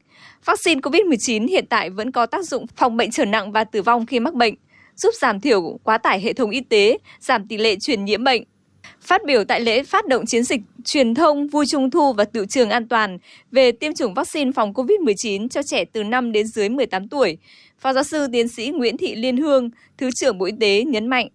Vaccine 0.46 0.82
COVID-19 0.82 1.48
hiện 1.48 1.66
tại 1.70 1.90
vẫn 1.90 2.12
có 2.12 2.26
tác 2.26 2.46
dụng 2.46 2.66
phòng 2.76 2.98
bệnh 2.98 3.12
trở 3.12 3.26
nặng 3.26 3.52
và 3.52 3.64
tử 3.64 3.82
vong 3.82 4.06
khi 4.06 4.20
mắc 4.20 4.34
bệnh, 4.34 4.54
giúp 4.96 5.10
giảm 5.22 5.40
thiểu 5.40 5.80
quá 5.84 5.98
tải 5.98 6.22
hệ 6.22 6.34
thống 6.34 6.50
y 6.50 6.62
tế, 6.62 6.98
giảm 7.20 7.48
tỷ 7.48 7.58
lệ 7.58 7.76
truyền 7.82 8.06
nhiễm 8.06 8.24
bệnh. 8.24 8.44
Phát 9.02 9.22
biểu 9.26 9.44
tại 9.44 9.62
lễ 9.62 9.84
phát 9.84 10.08
động 10.08 10.26
chiến 10.26 10.44
dịch 10.44 10.62
truyền 10.86 11.16
thông 11.16 11.48
vui 11.48 11.66
trung 11.66 11.92
thu 11.92 12.14
và 12.14 12.26
tự 12.26 12.46
trường 12.50 12.70
an 12.70 12.88
toàn 12.88 13.18
về 13.52 13.72
tiêm 13.72 13.94
chủng 13.94 14.14
vaccine 14.14 14.52
phòng 14.56 14.74
COVID-19 14.74 15.48
cho 15.48 15.64
trẻ 15.64 15.86
từ 15.86 16.04
5 16.04 16.32
đến 16.32 16.48
dưới 16.48 16.70
18 16.70 17.08
tuổi, 17.08 17.38
Phó 17.80 17.94
giáo 17.94 18.04
sư 18.04 18.28
tiến 18.32 18.48
sĩ 18.48 18.70
Nguyễn 18.70 18.98
Thị 18.98 19.16
Liên 19.16 19.38
Hương, 19.38 19.70
Thứ 19.98 20.10
trưởng 20.16 20.38
Bộ 20.38 20.46
Y 20.46 20.54
tế 20.60 20.84
nhấn 20.84 21.08
mạnh. 21.08 21.28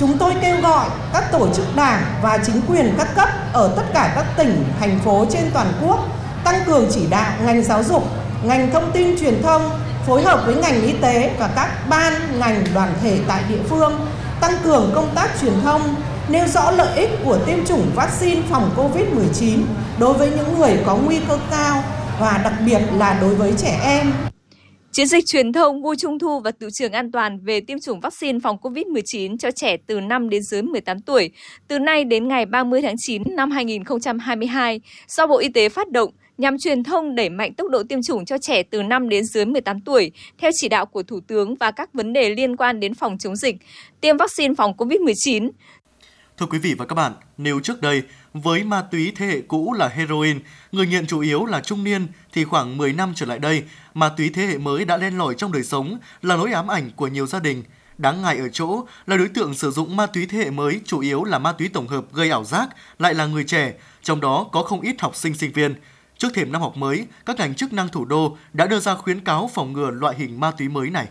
Chúng 0.00 0.18
tôi 0.18 0.34
kêu 0.42 0.60
gọi 0.60 0.86
các 1.12 1.32
tổ 1.32 1.48
chức 1.54 1.76
đảng 1.76 2.02
và 2.22 2.38
chính 2.46 2.60
quyền 2.68 2.94
các 2.98 3.08
cấp 3.16 3.28
ở 3.52 3.72
tất 3.76 3.82
cả 3.94 4.12
các 4.14 4.24
tỉnh, 4.36 4.64
thành 4.80 4.98
phố 5.04 5.26
trên 5.30 5.50
toàn 5.54 5.72
quốc 5.82 5.98
tăng 6.44 6.60
cường 6.66 6.88
chỉ 6.90 7.06
đạo 7.10 7.32
ngành 7.44 7.62
giáo 7.62 7.82
dục, 7.82 8.04
ngành 8.42 8.70
thông 8.72 8.90
tin 8.92 9.18
truyền 9.20 9.42
thông 9.42 9.70
phối 10.06 10.22
hợp 10.22 10.42
với 10.46 10.54
ngành 10.54 10.82
y 10.82 10.92
tế 10.92 11.36
và 11.38 11.50
các 11.56 11.88
ban 11.88 12.12
ngành 12.38 12.64
đoàn 12.74 12.94
thể 13.02 13.18
tại 13.28 13.42
địa 13.48 13.62
phương 13.68 14.06
tăng 14.40 14.52
cường 14.64 14.90
công 14.94 15.14
tác 15.14 15.30
truyền 15.40 15.62
thông 15.62 15.94
nêu 16.28 16.46
rõ 16.46 16.70
lợi 16.70 16.96
ích 16.96 17.10
của 17.24 17.38
tiêm 17.46 17.66
chủng 17.66 17.90
vaccine 17.94 18.42
phòng 18.50 18.70
COVID-19 18.76 19.62
đối 19.98 20.12
với 20.12 20.30
những 20.30 20.58
người 20.58 20.78
có 20.86 20.96
nguy 20.96 21.20
cơ 21.28 21.38
cao 21.50 21.82
và 22.20 22.40
đặc 22.44 22.54
biệt 22.66 22.80
là 22.96 23.18
đối 23.20 23.34
với 23.34 23.54
trẻ 23.58 23.80
em. 23.84 24.12
Chiến 24.92 25.06
dịch 25.06 25.26
truyền 25.26 25.52
thông 25.52 25.82
vui 25.82 25.96
trung 25.96 26.18
thu 26.18 26.40
và 26.40 26.50
tự 26.50 26.68
trường 26.72 26.92
an 26.92 27.12
toàn 27.12 27.38
về 27.44 27.60
tiêm 27.60 27.78
chủng 27.80 28.00
vaccine 28.00 28.38
phòng 28.42 28.56
COVID-19 28.62 29.36
cho 29.38 29.50
trẻ 29.50 29.76
từ 29.86 30.00
5 30.00 30.28
đến 30.28 30.42
dưới 30.42 30.62
18 30.62 31.00
tuổi 31.00 31.30
từ 31.68 31.78
nay 31.78 32.04
đến 32.04 32.28
ngày 32.28 32.46
30 32.46 32.82
tháng 32.82 32.94
9 32.98 33.22
năm 33.36 33.50
2022 33.50 34.80
do 35.08 35.26
Bộ 35.26 35.38
Y 35.38 35.48
tế 35.48 35.68
phát 35.68 35.90
động 35.90 36.10
nhằm 36.38 36.58
truyền 36.58 36.84
thông 36.84 37.14
đẩy 37.14 37.28
mạnh 37.28 37.54
tốc 37.54 37.70
độ 37.70 37.82
tiêm 37.88 37.98
chủng 38.02 38.24
cho 38.24 38.38
trẻ 38.38 38.62
từ 38.62 38.82
5 38.82 39.08
đến 39.08 39.24
dưới 39.24 39.44
18 39.44 39.80
tuổi 39.80 40.12
theo 40.38 40.50
chỉ 40.54 40.68
đạo 40.68 40.86
của 40.86 41.02
Thủ 41.02 41.20
tướng 41.26 41.54
và 41.54 41.70
các 41.70 41.94
vấn 41.94 42.12
đề 42.12 42.34
liên 42.34 42.56
quan 42.56 42.80
đến 42.80 42.94
phòng 42.94 43.18
chống 43.18 43.36
dịch, 43.36 43.56
tiêm 44.00 44.16
vaccine 44.16 44.54
phòng 44.54 44.72
COVID-19. 44.78 45.50
Thưa 46.40 46.46
quý 46.46 46.58
vị 46.58 46.74
và 46.74 46.86
các 46.86 46.94
bạn, 46.94 47.12
nếu 47.38 47.60
trước 47.60 47.80
đây 47.80 48.02
với 48.32 48.64
ma 48.64 48.82
túy 48.82 49.12
thế 49.16 49.26
hệ 49.26 49.40
cũ 49.40 49.72
là 49.72 49.88
heroin, 49.88 50.40
người 50.72 50.86
nghiện 50.86 51.06
chủ 51.06 51.20
yếu 51.20 51.46
là 51.46 51.60
trung 51.60 51.84
niên 51.84 52.06
thì 52.32 52.44
khoảng 52.44 52.76
10 52.76 52.92
năm 52.92 53.12
trở 53.16 53.26
lại 53.26 53.38
đây, 53.38 53.64
ma 53.94 54.08
túy 54.08 54.30
thế 54.30 54.46
hệ 54.46 54.58
mới 54.58 54.84
đã 54.84 54.96
len 54.96 55.18
lỏi 55.18 55.34
trong 55.38 55.52
đời 55.52 55.62
sống 55.62 55.98
là 56.22 56.36
nỗi 56.36 56.52
ám 56.52 56.68
ảnh 56.68 56.90
của 56.96 57.08
nhiều 57.08 57.26
gia 57.26 57.40
đình. 57.40 57.64
Đáng 57.98 58.22
ngại 58.22 58.36
ở 58.36 58.48
chỗ 58.48 58.86
là 59.06 59.16
đối 59.16 59.28
tượng 59.28 59.54
sử 59.54 59.70
dụng 59.70 59.96
ma 59.96 60.06
túy 60.06 60.26
thế 60.26 60.38
hệ 60.38 60.50
mới 60.50 60.80
chủ 60.84 61.00
yếu 61.00 61.24
là 61.24 61.38
ma 61.38 61.52
túy 61.52 61.68
tổng 61.68 61.88
hợp 61.88 62.04
gây 62.12 62.30
ảo 62.30 62.44
giác, 62.44 62.68
lại 62.98 63.14
là 63.14 63.26
người 63.26 63.44
trẻ, 63.44 63.72
trong 64.02 64.20
đó 64.20 64.46
có 64.52 64.62
không 64.62 64.80
ít 64.80 65.00
học 65.00 65.16
sinh 65.16 65.34
sinh 65.34 65.52
viên. 65.52 65.74
Trước 66.18 66.28
thềm 66.34 66.52
năm 66.52 66.62
học 66.62 66.76
mới, 66.76 67.06
các 67.26 67.36
ngành 67.36 67.54
chức 67.54 67.72
năng 67.72 67.88
thủ 67.88 68.04
đô 68.04 68.36
đã 68.52 68.66
đưa 68.66 68.80
ra 68.80 68.94
khuyến 68.94 69.20
cáo 69.20 69.50
phòng 69.54 69.72
ngừa 69.72 69.90
loại 69.90 70.16
hình 70.16 70.40
ma 70.40 70.50
túy 70.50 70.68
mới 70.68 70.90
này. 70.90 71.08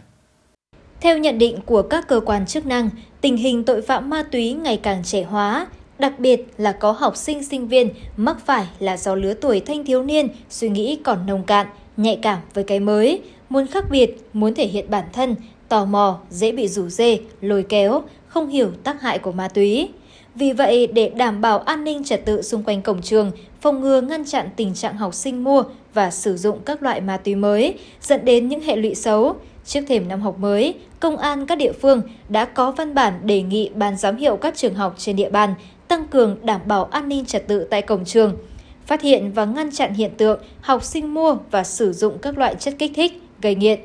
Theo 1.02 1.18
nhận 1.18 1.38
định 1.38 1.58
của 1.66 1.82
các 1.82 2.08
cơ 2.08 2.20
quan 2.26 2.46
chức 2.46 2.66
năng, 2.66 2.90
tình 3.22 3.38
hình 3.38 3.64
tội 3.64 3.82
phạm 3.82 4.10
ma 4.10 4.24
túy 4.24 4.54
ngày 4.54 4.78
càng 4.78 5.04
trẻ 5.04 5.24
hóa, 5.24 5.68
đặc 6.00 6.20
biệt 6.20 6.54
là 6.58 6.72
có 6.72 6.92
học 6.92 7.18
sinh 7.18 7.44
sinh 7.44 7.68
viên 7.68 7.90
mắc 8.18 8.38
phải 8.46 8.66
là 8.80 8.98
do 8.98 9.16
lứa 9.16 9.34
tuổi 9.34 9.60
thanh 9.60 9.86
thiếu 9.86 10.04
niên 10.04 10.28
suy 10.50 10.70
nghĩ 10.70 11.00
còn 11.04 11.26
nông 11.26 11.44
cạn, 11.44 11.68
nhạy 11.98 12.20
cảm 12.22 12.40
với 12.54 12.64
cái 12.64 12.80
mới, 12.80 13.22
muốn 13.50 13.68
khác 13.68 13.86
biệt, 13.92 14.30
muốn 14.34 14.54
thể 14.54 14.68
hiện 14.68 14.86
bản 14.90 15.06
thân, 15.14 15.36
tò 15.70 15.86
mò, 15.86 16.20
dễ 16.30 16.52
bị 16.52 16.68
rủ 16.68 16.90
dê, 16.90 17.20
lôi 17.42 17.64
kéo, 17.64 18.02
không 18.28 18.50
hiểu 18.50 18.72
tác 18.84 19.02
hại 19.02 19.20
của 19.20 19.32
ma 19.32 19.48
túy. 19.48 19.90
Vì 20.40 20.52
vậy, 20.52 20.88
để 20.88 21.10
đảm 21.10 21.42
bảo 21.42 21.60
an 21.60 21.84
ninh 21.84 22.04
trật 22.04 22.26
tự 22.26 22.42
xung 22.42 22.64
quanh 22.64 22.82
cổng 22.82 23.02
trường, 23.02 23.32
phòng 23.62 23.82
ngừa 23.82 24.02
ngăn 24.02 24.26
chặn 24.26 24.50
tình 24.56 24.74
trạng 24.74 24.98
học 24.98 25.14
sinh 25.14 25.44
mua 25.44 25.64
và 25.94 26.12
sử 26.12 26.38
dụng 26.38 26.60
các 26.66 26.84
loại 26.84 27.02
ma 27.02 27.18
túy 27.18 27.36
mới, 27.36 27.74
dẫn 28.02 28.26
đến 28.26 28.48
những 28.48 28.62
hệ 28.62 28.76
lụy 28.76 28.96
xấu, 28.96 29.36
Trước 29.66 29.82
thềm 29.88 30.08
năm 30.08 30.22
học 30.22 30.40
mới, 30.40 30.74
công 31.00 31.18
an 31.18 31.46
các 31.46 31.58
địa 31.58 31.72
phương 31.72 32.02
đã 32.30 32.46
có 32.46 32.72
văn 32.72 32.94
bản 32.94 33.14
đề 33.24 33.42
nghị 33.42 33.70
ban 33.76 33.98
giám 33.98 34.16
hiệu 34.16 34.38
các 34.38 34.58
trường 34.58 34.76
học 34.76 34.96
trên 34.98 35.16
địa 35.16 35.30
bàn 35.30 35.54
tăng 35.88 36.08
cường 36.08 36.38
đảm 36.44 36.62
bảo 36.66 36.86
an 36.86 37.10
ninh 37.10 37.26
trật 37.26 37.48
tự 37.48 37.68
tại 37.70 37.82
cổng 37.82 38.06
trường, 38.06 38.38
phát 38.86 39.02
hiện 39.02 39.32
và 39.32 39.46
ngăn 39.46 39.72
chặn 39.72 39.94
hiện 39.94 40.12
tượng 40.18 40.40
học 40.62 40.84
sinh 40.84 41.14
mua 41.14 41.38
và 41.52 41.64
sử 41.64 41.94
dụng 41.94 42.18
các 42.22 42.38
loại 42.38 42.56
chất 42.56 42.74
kích 42.80 42.92
thích, 42.96 43.22
gây 43.42 43.56
nghiện. 43.56 43.80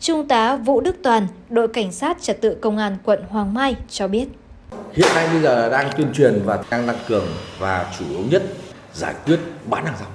Trung 0.00 0.28
tá 0.28 0.56
Vũ 0.56 0.80
Đức 0.80 0.96
Toàn, 1.02 1.26
đội 1.50 1.68
cảnh 1.68 1.92
sát 1.92 2.22
trật 2.22 2.40
tự 2.40 2.54
công 2.54 2.78
an 2.78 2.96
quận 3.04 3.20
Hoàng 3.28 3.54
Mai 3.54 3.76
cho 3.88 4.08
biết. 4.08 4.28
Hiện 4.92 5.08
nay 5.14 5.28
bây 5.32 5.42
giờ 5.42 5.70
đang 5.70 5.90
tuyên 5.96 6.12
truyền 6.12 6.42
và 6.44 6.58
đang 6.70 6.86
tăng 6.86 6.98
cường 7.08 7.26
và 7.58 7.92
chủ 7.98 8.04
yếu 8.10 8.20
nhất 8.30 8.42
giải 8.92 9.14
quyết 9.26 9.38
bán 9.66 9.86
hàng 9.86 9.94
rong 10.00 10.12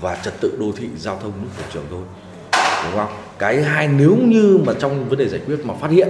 và 0.00 0.16
trật 0.16 0.34
tự 0.40 0.56
đô 0.60 0.72
thị 0.76 0.88
giao 0.96 1.18
thông 1.22 1.32
nước 1.42 1.48
của 1.56 1.64
trường 1.72 1.84
thôi. 1.90 2.02
Đúng 2.84 2.96
không? 2.96 3.16
Cái 3.38 3.62
hai 3.62 3.88
nếu 3.88 4.16
như 4.16 4.58
mà 4.66 4.72
trong 4.78 5.08
vấn 5.08 5.18
đề 5.18 5.28
giải 5.28 5.40
quyết 5.46 5.56
mà 5.64 5.74
phát 5.80 5.90
hiện 5.90 6.08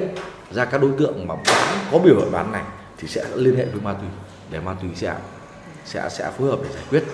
ra 0.51 0.65
các 0.65 0.83
đối 0.83 0.91
tượng 0.99 1.27
mà 1.27 1.35
bán 1.35 1.79
có 1.93 1.99
biểu 1.99 2.19
hiện 2.19 2.33
bán 2.33 2.53
này 2.53 2.62
thì 2.99 3.09
sẽ 3.09 3.25
liên 3.35 3.57
hệ 3.57 3.65
với 3.65 3.81
ma 3.81 3.93
túy 3.93 4.09
để 4.51 4.61
ma 4.61 4.77
túy 4.83 4.91
sẽ 4.95 5.15
sẽ 5.85 6.09
sẽ 6.11 6.31
phối 6.39 6.51
hợp 6.51 6.59
để 6.62 6.69
giải 6.75 6.83
quyết. 6.91 7.05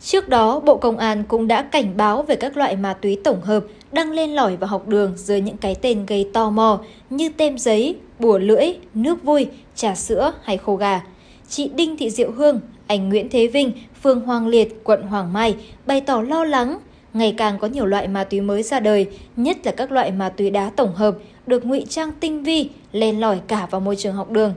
Trước 0.00 0.28
đó, 0.28 0.60
Bộ 0.60 0.76
Công 0.76 0.98
an 0.98 1.24
cũng 1.24 1.48
đã 1.48 1.62
cảnh 1.72 1.96
báo 1.96 2.22
về 2.22 2.36
các 2.36 2.56
loại 2.56 2.76
ma 2.76 2.94
túy 2.94 3.20
tổng 3.24 3.40
hợp 3.40 3.64
đang 3.92 4.10
lên 4.10 4.30
lỏi 4.30 4.56
vào 4.56 4.68
học 4.68 4.88
đường 4.88 5.12
dưới 5.16 5.40
những 5.40 5.56
cái 5.56 5.74
tên 5.74 6.06
gây 6.06 6.28
tò 6.32 6.50
mò 6.50 6.80
như 7.10 7.28
tem 7.28 7.58
giấy, 7.58 7.96
bùa 8.18 8.38
lưỡi, 8.38 8.66
nước 8.94 9.24
vui, 9.24 9.46
trà 9.74 9.94
sữa 9.94 10.32
hay 10.42 10.56
khô 10.56 10.76
gà. 10.76 11.02
Chị 11.48 11.70
Đinh 11.74 11.96
Thị 11.96 12.10
Diệu 12.10 12.30
Hương, 12.30 12.60
anh 12.86 13.08
Nguyễn 13.08 13.28
Thế 13.30 13.46
Vinh, 13.46 13.72
phường 14.02 14.20
Hoàng 14.20 14.46
Liệt, 14.46 14.84
quận 14.84 15.02
Hoàng 15.02 15.32
Mai 15.32 15.56
bày 15.86 16.00
tỏ 16.00 16.22
lo 16.22 16.44
lắng 16.44 16.78
ngày 17.14 17.34
càng 17.36 17.58
có 17.58 17.68
nhiều 17.68 17.86
loại 17.86 18.08
ma 18.08 18.24
túy 18.24 18.40
mới 18.40 18.62
ra 18.62 18.80
đời, 18.80 19.06
nhất 19.36 19.56
là 19.64 19.72
các 19.72 19.92
loại 19.92 20.12
ma 20.12 20.28
túy 20.28 20.50
đá 20.50 20.70
tổng 20.76 20.94
hợp 20.94 21.14
được 21.46 21.64
ngụy 21.64 21.84
trang 21.88 22.12
tinh 22.20 22.42
vi, 22.42 22.68
len 22.92 23.20
lỏi 23.20 23.40
cả 23.48 23.66
vào 23.70 23.80
môi 23.80 23.96
trường 23.96 24.14
học 24.14 24.30
đường. 24.30 24.54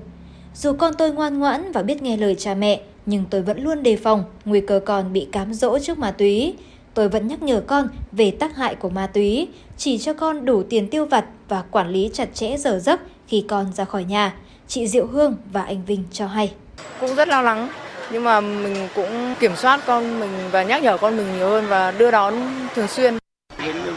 Dù 0.55 0.73
con 0.73 0.93
tôi 0.97 1.11
ngoan 1.11 1.39
ngoãn 1.39 1.71
và 1.71 1.83
biết 1.83 2.01
nghe 2.01 2.17
lời 2.17 2.35
cha 2.35 2.53
mẹ, 2.53 2.81
nhưng 3.05 3.23
tôi 3.29 3.41
vẫn 3.41 3.63
luôn 3.63 3.83
đề 3.83 3.95
phòng 3.95 4.23
nguy 4.45 4.61
cơ 4.61 4.79
con 4.85 5.13
bị 5.13 5.27
cám 5.31 5.53
dỗ 5.53 5.79
trước 5.79 5.97
ma 5.97 6.11
túy. 6.11 6.53
Tôi 6.95 7.09
vẫn 7.09 7.27
nhắc 7.27 7.41
nhở 7.41 7.61
con 7.67 7.87
về 8.11 8.31
tác 8.31 8.55
hại 8.55 8.75
của 8.75 8.89
ma 8.89 9.07
túy, 9.07 9.47
chỉ 9.77 9.97
cho 9.97 10.13
con 10.13 10.45
đủ 10.45 10.63
tiền 10.63 10.89
tiêu 10.89 11.05
vặt 11.05 11.25
và 11.49 11.63
quản 11.71 11.89
lý 11.89 12.09
chặt 12.13 12.29
chẽ 12.33 12.57
giờ 12.57 12.79
giấc 12.79 12.99
khi 13.27 13.45
con 13.47 13.73
ra 13.73 13.85
khỏi 13.85 14.03
nhà. 14.03 14.33
Chị 14.67 14.87
Diệu 14.87 15.07
Hương 15.07 15.35
và 15.51 15.61
anh 15.61 15.85
Vinh 15.85 16.03
cho 16.11 16.27
hay. 16.27 16.53
Cũng 16.99 17.15
rất 17.15 17.27
lo 17.27 17.41
lắng 17.41 17.69
nhưng 18.11 18.23
mà 18.23 18.41
mình 18.41 18.87
cũng 18.95 19.35
kiểm 19.39 19.55
soát 19.55 19.79
con 19.85 20.19
mình 20.19 20.31
và 20.51 20.63
nhắc 20.63 20.83
nhở 20.83 20.97
con 20.97 21.17
mình 21.17 21.37
nhiều 21.37 21.49
hơn 21.49 21.65
và 21.67 21.91
đưa 21.91 22.11
đón 22.11 22.33
thường 22.75 22.87
xuyên 22.87 23.17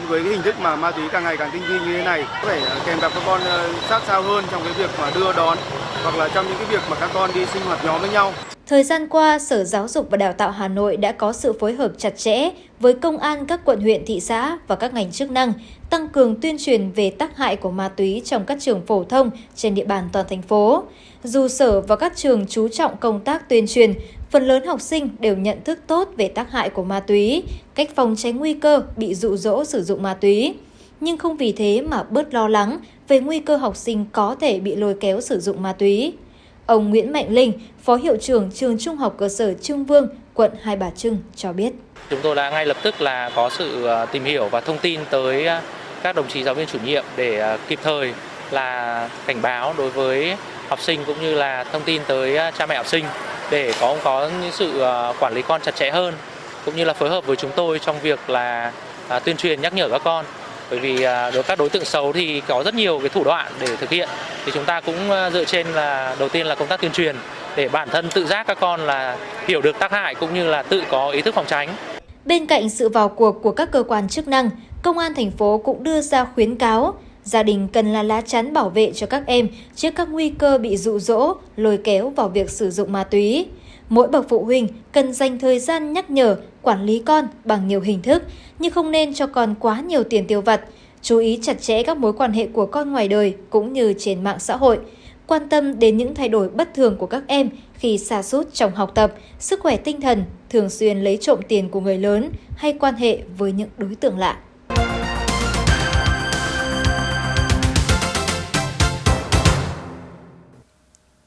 với 0.09 0.23
cái 0.23 0.31
hình 0.31 0.41
thức 0.41 0.55
mà 0.59 0.75
ma 0.75 0.91
túy 0.91 1.03
càng 1.11 1.23
ngày 1.23 1.37
càng 1.37 1.49
tinh 1.53 1.61
vi 1.69 1.79
như 1.79 1.97
thế 1.97 2.03
này 2.03 2.25
có 2.41 2.47
thể 2.47 2.61
kèm 2.85 2.99
cặp 2.99 3.11
các 3.15 3.23
con 3.25 3.41
ờ, 3.41 3.73
sát 3.89 4.01
sao 4.07 4.21
hơn 4.21 4.43
trong 4.51 4.63
cái 4.63 4.73
việc 4.73 4.89
mà 4.99 5.11
đưa 5.15 5.33
đón 5.33 5.57
hoặc 6.03 6.15
là 6.15 6.27
trong 6.33 6.47
những 6.47 6.57
cái 6.57 6.65
việc 6.65 6.81
mà 6.89 6.97
các 6.99 7.09
con 7.13 7.29
đi 7.33 7.45
sinh 7.45 7.63
hoạt 7.63 7.85
nhóm 7.85 8.01
với 8.01 8.09
nhau. 8.09 8.33
Thời 8.69 8.83
gian 8.83 9.07
qua, 9.07 9.39
Sở 9.39 9.63
Giáo 9.63 9.87
dục 9.87 10.07
và 10.09 10.17
Đào 10.17 10.33
tạo 10.33 10.51
Hà 10.51 10.67
Nội 10.67 10.97
đã 10.97 11.11
có 11.11 11.33
sự 11.33 11.53
phối 11.53 11.73
hợp 11.73 11.91
chặt 11.97 12.17
chẽ 12.17 12.49
với 12.79 12.93
công 12.93 13.17
an 13.17 13.45
các 13.45 13.65
quận 13.65 13.81
huyện 13.81 14.05
thị 14.05 14.19
xã 14.19 14.57
và 14.67 14.75
các 14.75 14.93
ngành 14.93 15.11
chức 15.11 15.31
năng 15.31 15.53
tăng 15.89 16.09
cường 16.09 16.41
tuyên 16.41 16.57
truyền 16.59 16.91
về 16.91 17.09
tác 17.09 17.37
hại 17.37 17.55
của 17.55 17.71
ma 17.71 17.89
túy 17.89 18.21
trong 18.25 18.45
các 18.45 18.57
trường 18.61 18.81
phổ 18.85 19.03
thông 19.03 19.31
trên 19.55 19.75
địa 19.75 19.85
bàn 19.85 20.09
toàn 20.13 20.25
thành 20.29 20.41
phố. 20.41 20.83
Dù 21.23 21.47
Sở 21.47 21.81
và 21.81 21.95
các 21.95 22.17
trường 22.17 22.45
chú 22.47 22.67
trọng 22.67 22.97
công 22.97 23.19
tác 23.19 23.49
tuyên 23.49 23.67
truyền, 23.67 23.93
phần 24.29 24.47
lớn 24.47 24.65
học 24.65 24.81
sinh 24.81 25.09
đều 25.19 25.35
nhận 25.35 25.57
thức 25.63 25.79
tốt 25.87 26.09
về 26.17 26.27
tác 26.27 26.51
hại 26.51 26.69
của 26.69 26.83
ma 26.83 26.99
túy, 26.99 27.43
cách 27.75 27.89
phòng 27.95 28.15
tránh 28.17 28.37
nguy 28.37 28.53
cơ 28.53 28.83
bị 28.97 29.15
dụ 29.15 29.37
dỗ 29.37 29.65
sử 29.65 29.83
dụng 29.83 30.03
ma 30.03 30.13
túy. 30.13 30.53
Nhưng 30.99 31.17
không 31.17 31.37
vì 31.37 31.51
thế 31.51 31.81
mà 31.81 32.03
bớt 32.03 32.33
lo 32.33 32.47
lắng 32.47 32.79
về 33.07 33.19
nguy 33.19 33.39
cơ 33.39 33.57
học 33.57 33.75
sinh 33.75 34.05
có 34.11 34.35
thể 34.39 34.59
bị 34.59 34.75
lôi 34.75 34.93
kéo 34.99 35.21
sử 35.21 35.39
dụng 35.39 35.61
ma 35.61 35.73
túy. 35.73 36.13
Ông 36.69 36.89
Nguyễn 36.89 37.13
Mạnh 37.13 37.25
Linh, 37.29 37.53
Phó 37.83 37.95
Hiệu 37.95 38.17
trưởng 38.21 38.49
Trường 38.55 38.77
Trung 38.79 38.95
học 38.95 39.15
cơ 39.17 39.29
sở 39.29 39.53
Trương 39.53 39.85
Vương, 39.85 40.07
quận 40.33 40.51
Hai 40.61 40.75
Bà 40.75 40.89
Trưng 40.89 41.17
cho 41.35 41.53
biết. 41.53 41.71
Chúng 42.09 42.19
tôi 42.23 42.35
đã 42.35 42.49
ngay 42.49 42.65
lập 42.65 42.77
tức 42.83 43.01
là 43.01 43.31
có 43.35 43.49
sự 43.49 43.85
ờ, 43.85 44.05
tìm 44.05 44.23
hiểu 44.23 44.47
và 44.47 44.61
thông 44.61 44.77
tin 44.77 44.99
tới 45.09 45.45
ờ, 45.45 45.61
các 46.03 46.15
đồng 46.15 46.27
chí 46.27 46.43
giáo 46.43 46.53
viên 46.53 46.67
chủ 46.67 46.79
nhiệm 46.85 47.03
để 47.17 47.39
ờ, 47.39 47.57
kịp 47.67 47.79
thời 47.83 48.13
là 48.51 49.09
cảnh 49.25 49.41
báo 49.41 49.73
đối 49.77 49.89
với 49.89 50.35
học 50.67 50.81
sinh 50.81 50.99
cũng 51.05 51.21
như 51.21 51.35
là 51.35 51.63
thông 51.63 51.81
tin 51.81 52.01
tới 52.07 52.37
cha 52.57 52.65
mẹ 52.65 52.75
học 52.75 52.87
sinh 52.87 53.05
để 53.51 53.73
có 53.81 53.97
có 54.03 54.29
những 54.41 54.51
sự 54.51 54.83
quản 55.19 55.33
lý 55.33 55.41
con 55.41 55.61
chặt 55.61 55.75
chẽ 55.75 55.91
hơn 55.91 56.13
cũng 56.65 56.75
như 56.75 56.83
là 56.83 56.93
phối 56.93 57.09
hợp 57.09 57.25
với 57.25 57.35
chúng 57.35 57.51
tôi 57.55 57.79
trong 57.79 57.99
việc 58.01 58.29
là 58.29 58.71
tuyên 59.23 59.37
truyền 59.37 59.61
nhắc 59.61 59.73
nhở 59.73 59.89
các 59.89 60.01
con 60.03 60.25
bởi 60.69 60.79
vì 60.79 61.03
à, 61.03 61.31
đối 61.31 61.43
các 61.43 61.59
đối 61.59 61.69
tượng 61.69 61.85
xấu 61.85 62.13
thì 62.13 62.41
có 62.47 62.63
rất 62.63 62.75
nhiều 62.75 62.99
cái 62.99 63.09
thủ 63.09 63.23
đoạn 63.23 63.51
để 63.59 63.75
thực 63.75 63.89
hiện 63.89 64.09
thì 64.45 64.51
chúng 64.55 64.65
ta 64.65 64.81
cũng 64.81 65.11
à, 65.11 65.29
dựa 65.29 65.45
trên 65.45 65.67
là 65.67 66.15
đầu 66.19 66.29
tiên 66.29 66.47
là 66.47 66.55
công 66.55 66.67
tác 66.67 66.81
tuyên 66.81 66.91
truyền 66.91 67.15
để 67.55 67.69
bản 67.69 67.89
thân 67.89 68.09
tự 68.09 68.25
giác 68.25 68.47
các 68.47 68.57
con 68.59 68.79
là 68.79 69.17
hiểu 69.47 69.61
được 69.61 69.79
tác 69.79 69.91
hại 69.91 70.15
cũng 70.15 70.33
như 70.33 70.49
là 70.49 70.63
tự 70.63 70.83
có 70.89 71.09
ý 71.09 71.21
thức 71.21 71.35
phòng 71.35 71.45
tránh. 71.47 71.69
Bên 72.25 72.45
cạnh 72.45 72.69
sự 72.69 72.89
vào 72.89 73.09
cuộc 73.09 73.31
của 73.41 73.51
các 73.51 73.71
cơ 73.71 73.83
quan 73.83 74.09
chức 74.09 74.27
năng, 74.27 74.49
công 74.83 74.97
an 74.97 75.13
thành 75.13 75.31
phố 75.31 75.61
cũng 75.65 75.83
đưa 75.83 76.01
ra 76.01 76.25
khuyến 76.35 76.55
cáo 76.55 76.93
gia 77.23 77.43
đình 77.43 77.67
cần 77.73 77.93
là 77.93 78.03
lá 78.03 78.21
chắn 78.21 78.53
bảo 78.53 78.69
vệ 78.69 78.91
cho 78.95 79.07
các 79.07 79.23
em 79.25 79.47
trước 79.75 79.95
các 79.95 80.09
nguy 80.09 80.29
cơ 80.29 80.57
bị 80.57 80.77
dụ 80.77 80.99
dỗ, 80.99 81.35
lôi 81.55 81.77
kéo 81.83 82.09
vào 82.09 82.29
việc 82.29 82.49
sử 82.49 82.71
dụng 82.71 82.91
ma 82.91 83.03
túy. 83.03 83.47
Mỗi 83.89 84.07
bậc 84.07 84.29
phụ 84.29 84.43
huynh 84.43 84.67
cần 84.91 85.13
dành 85.13 85.39
thời 85.39 85.59
gian 85.59 85.93
nhắc 85.93 86.09
nhở, 86.09 86.37
quản 86.61 86.85
lý 86.85 87.01
con 87.05 87.27
bằng 87.45 87.67
nhiều 87.67 87.81
hình 87.81 88.01
thức, 88.01 88.23
nhưng 88.59 88.71
không 88.71 88.91
nên 88.91 89.13
cho 89.13 89.27
con 89.27 89.55
quá 89.59 89.81
nhiều 89.81 90.03
tiền 90.03 90.27
tiêu 90.27 90.41
vặt. 90.41 90.61
Chú 91.01 91.17
ý 91.17 91.39
chặt 91.41 91.61
chẽ 91.61 91.83
các 91.83 91.97
mối 91.97 92.13
quan 92.13 92.31
hệ 92.33 92.47
của 92.47 92.65
con 92.65 92.91
ngoài 92.91 93.07
đời 93.07 93.35
cũng 93.49 93.73
như 93.73 93.93
trên 93.97 94.23
mạng 94.23 94.39
xã 94.39 94.55
hội. 94.55 94.79
Quan 95.27 95.49
tâm 95.49 95.79
đến 95.79 95.97
những 95.97 96.15
thay 96.15 96.29
đổi 96.29 96.49
bất 96.49 96.73
thường 96.73 96.95
của 96.97 97.05
các 97.05 97.23
em 97.27 97.49
khi 97.73 97.97
xa 97.97 98.23
sút 98.23 98.53
trong 98.53 98.75
học 98.75 98.91
tập, 98.95 99.13
sức 99.39 99.59
khỏe 99.59 99.77
tinh 99.77 100.01
thần, 100.01 100.23
thường 100.49 100.69
xuyên 100.69 101.01
lấy 101.01 101.17
trộm 101.21 101.39
tiền 101.47 101.69
của 101.69 101.81
người 101.81 101.97
lớn 101.97 102.31
hay 102.55 102.73
quan 102.73 102.95
hệ 102.95 103.19
với 103.37 103.51
những 103.51 103.69
đối 103.77 103.95
tượng 103.95 104.17
lạ. 104.17 104.39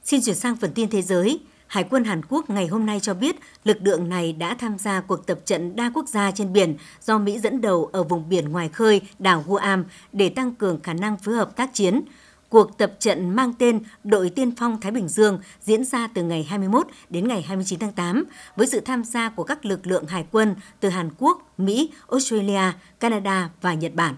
Xin 0.04 0.20
chuyển 0.24 0.36
sang 0.36 0.56
phần 0.56 0.70
tin 0.74 0.88
thế 0.88 1.02
giới. 1.02 1.40
Hải 1.72 1.84
quân 1.90 2.04
Hàn 2.04 2.20
Quốc 2.28 2.50
ngày 2.50 2.66
hôm 2.66 2.86
nay 2.86 3.00
cho 3.00 3.14
biết 3.14 3.36
lực 3.64 3.78
lượng 3.82 4.08
này 4.08 4.32
đã 4.32 4.54
tham 4.54 4.78
gia 4.78 5.00
cuộc 5.00 5.26
tập 5.26 5.38
trận 5.44 5.76
đa 5.76 5.90
quốc 5.94 6.08
gia 6.08 6.30
trên 6.30 6.52
biển 6.52 6.76
do 7.02 7.18
Mỹ 7.18 7.38
dẫn 7.38 7.60
đầu 7.60 7.90
ở 7.92 8.02
vùng 8.02 8.28
biển 8.28 8.48
ngoài 8.48 8.68
khơi 8.68 9.00
đảo 9.18 9.44
Guam 9.46 9.84
để 10.12 10.28
tăng 10.28 10.54
cường 10.54 10.80
khả 10.80 10.92
năng 10.92 11.16
phối 11.16 11.34
hợp 11.34 11.56
tác 11.56 11.74
chiến. 11.74 12.02
Cuộc 12.48 12.78
tập 12.78 12.92
trận 12.98 13.30
mang 13.30 13.54
tên 13.58 13.80
Đội 14.04 14.30
Tiên 14.30 14.52
phong 14.56 14.80
Thái 14.80 14.92
Bình 14.92 15.08
Dương 15.08 15.38
diễn 15.60 15.84
ra 15.84 16.08
từ 16.14 16.22
ngày 16.22 16.42
21 16.42 16.86
đến 17.10 17.28
ngày 17.28 17.42
29 17.42 17.78
tháng 17.78 17.92
8 17.92 18.24
với 18.56 18.66
sự 18.66 18.80
tham 18.80 19.04
gia 19.04 19.28
của 19.28 19.44
các 19.44 19.64
lực 19.64 19.86
lượng 19.86 20.06
hải 20.06 20.26
quân 20.30 20.54
từ 20.80 20.88
Hàn 20.88 21.10
Quốc, 21.18 21.52
Mỹ, 21.58 21.90
Australia, 22.10 22.72
Canada 23.00 23.50
và 23.60 23.74
Nhật 23.74 23.94
Bản. 23.94 24.14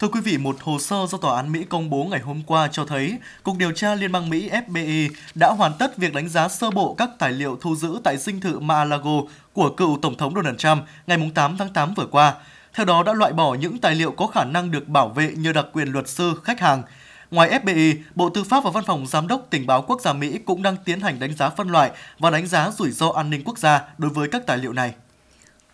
Thưa 0.00 0.08
quý 0.08 0.20
vị, 0.20 0.38
một 0.38 0.56
hồ 0.60 0.78
sơ 0.78 1.06
do 1.06 1.18
Tòa 1.18 1.36
án 1.36 1.52
Mỹ 1.52 1.64
công 1.68 1.90
bố 1.90 2.04
ngày 2.04 2.20
hôm 2.20 2.42
qua 2.46 2.68
cho 2.72 2.84
thấy 2.84 3.18
Cục 3.42 3.56
Điều 3.56 3.72
tra 3.72 3.94
Liên 3.94 4.12
bang 4.12 4.30
Mỹ 4.30 4.50
FBI 4.50 5.08
đã 5.34 5.48
hoàn 5.48 5.72
tất 5.78 5.96
việc 5.98 6.14
đánh 6.14 6.28
giá 6.28 6.48
sơ 6.48 6.70
bộ 6.70 6.94
các 6.94 7.10
tài 7.18 7.32
liệu 7.32 7.58
thu 7.60 7.76
giữ 7.76 8.00
tại 8.04 8.16
dinh 8.16 8.40
thự 8.40 8.58
Mar-a-Lago 8.58 9.20
của 9.52 9.70
cựu 9.70 9.98
Tổng 10.02 10.16
thống 10.16 10.34
Donald 10.34 10.58
Trump 10.58 10.84
ngày 11.06 11.30
8 11.34 11.56
tháng 11.58 11.72
8 11.72 11.94
vừa 11.94 12.06
qua. 12.06 12.34
Theo 12.74 12.86
đó 12.86 13.02
đã 13.02 13.12
loại 13.12 13.32
bỏ 13.32 13.54
những 13.54 13.78
tài 13.78 13.94
liệu 13.94 14.12
có 14.12 14.26
khả 14.26 14.44
năng 14.44 14.70
được 14.70 14.88
bảo 14.88 15.08
vệ 15.08 15.32
nhờ 15.36 15.52
đặc 15.52 15.66
quyền 15.72 15.88
luật 15.88 16.08
sư 16.08 16.40
khách 16.44 16.60
hàng. 16.60 16.82
Ngoài 17.30 17.60
FBI, 17.64 17.94
Bộ 18.14 18.30
Tư 18.30 18.44
pháp 18.44 18.64
và 18.64 18.70
Văn 18.70 18.84
phòng 18.86 19.06
Giám 19.06 19.28
đốc 19.28 19.46
Tình 19.50 19.66
báo 19.66 19.82
Quốc 19.82 20.00
gia 20.00 20.12
Mỹ 20.12 20.38
cũng 20.44 20.62
đang 20.62 20.76
tiến 20.84 21.00
hành 21.00 21.18
đánh 21.20 21.36
giá 21.36 21.50
phân 21.50 21.68
loại 21.68 21.90
và 22.18 22.30
đánh 22.30 22.46
giá 22.46 22.70
rủi 22.70 22.90
ro 22.90 23.10
an 23.10 23.30
ninh 23.30 23.42
quốc 23.44 23.58
gia 23.58 23.80
đối 23.98 24.10
với 24.10 24.28
các 24.28 24.46
tài 24.46 24.58
liệu 24.58 24.72
này. 24.72 24.94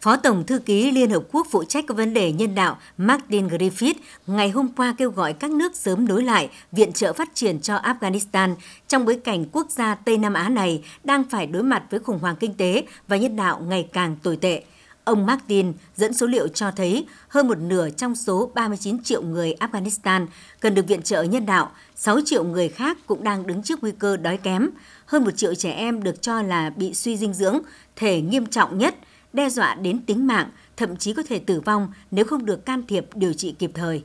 Phó 0.06 0.16
Tổng 0.16 0.44
Thư 0.46 0.58
ký 0.58 0.90
Liên 0.90 1.10
Hợp 1.10 1.22
Quốc 1.32 1.46
phụ 1.50 1.64
trách 1.64 1.84
các 1.88 1.96
vấn 1.96 2.14
đề 2.14 2.32
nhân 2.32 2.54
đạo 2.54 2.78
Martin 2.98 3.48
Griffith 3.48 3.94
ngày 4.26 4.50
hôm 4.50 4.68
qua 4.76 4.94
kêu 4.98 5.10
gọi 5.10 5.32
các 5.32 5.50
nước 5.50 5.76
sớm 5.76 6.06
đối 6.06 6.22
lại 6.22 6.48
viện 6.72 6.92
trợ 6.92 7.12
phát 7.12 7.28
triển 7.34 7.60
cho 7.60 7.76
Afghanistan 7.76 8.54
trong 8.88 9.04
bối 9.04 9.20
cảnh 9.24 9.44
quốc 9.52 9.70
gia 9.70 9.94
Tây 9.94 10.18
Nam 10.18 10.34
Á 10.34 10.48
này 10.48 10.82
đang 11.04 11.24
phải 11.24 11.46
đối 11.46 11.62
mặt 11.62 11.82
với 11.90 12.00
khủng 12.00 12.18
hoảng 12.18 12.36
kinh 12.36 12.54
tế 12.54 12.84
và 13.08 13.16
nhân 13.16 13.36
đạo 13.36 13.62
ngày 13.68 13.88
càng 13.92 14.16
tồi 14.22 14.36
tệ. 14.36 14.62
Ông 15.04 15.26
Martin 15.26 15.72
dẫn 15.96 16.14
số 16.14 16.26
liệu 16.26 16.48
cho 16.48 16.70
thấy 16.70 17.06
hơn 17.28 17.48
một 17.48 17.58
nửa 17.58 17.90
trong 17.90 18.14
số 18.14 18.50
39 18.54 19.02
triệu 19.02 19.22
người 19.22 19.54
Afghanistan 19.60 20.26
cần 20.60 20.74
được 20.74 20.86
viện 20.86 21.02
trợ 21.02 21.22
nhân 21.22 21.46
đạo, 21.46 21.70
6 21.96 22.20
triệu 22.24 22.44
người 22.44 22.68
khác 22.68 22.98
cũng 23.06 23.24
đang 23.24 23.46
đứng 23.46 23.62
trước 23.62 23.82
nguy 23.82 23.92
cơ 23.98 24.16
đói 24.16 24.36
kém. 24.36 24.70
Hơn 25.06 25.24
một 25.24 25.30
triệu 25.36 25.54
trẻ 25.54 25.70
em 25.70 26.02
được 26.02 26.22
cho 26.22 26.42
là 26.42 26.70
bị 26.70 26.94
suy 26.94 27.16
dinh 27.16 27.34
dưỡng, 27.34 27.58
thể 27.96 28.20
nghiêm 28.20 28.46
trọng 28.46 28.78
nhất, 28.78 28.94
đe 29.36 29.50
dọa 29.50 29.74
đến 29.74 30.00
tính 30.06 30.26
mạng, 30.26 30.50
thậm 30.76 30.96
chí 30.96 31.12
có 31.12 31.22
thể 31.28 31.38
tử 31.38 31.60
vong 31.60 31.88
nếu 32.10 32.24
không 32.24 32.46
được 32.46 32.66
can 32.66 32.86
thiệp 32.86 33.06
điều 33.14 33.32
trị 33.32 33.54
kịp 33.58 33.70
thời. 33.74 34.02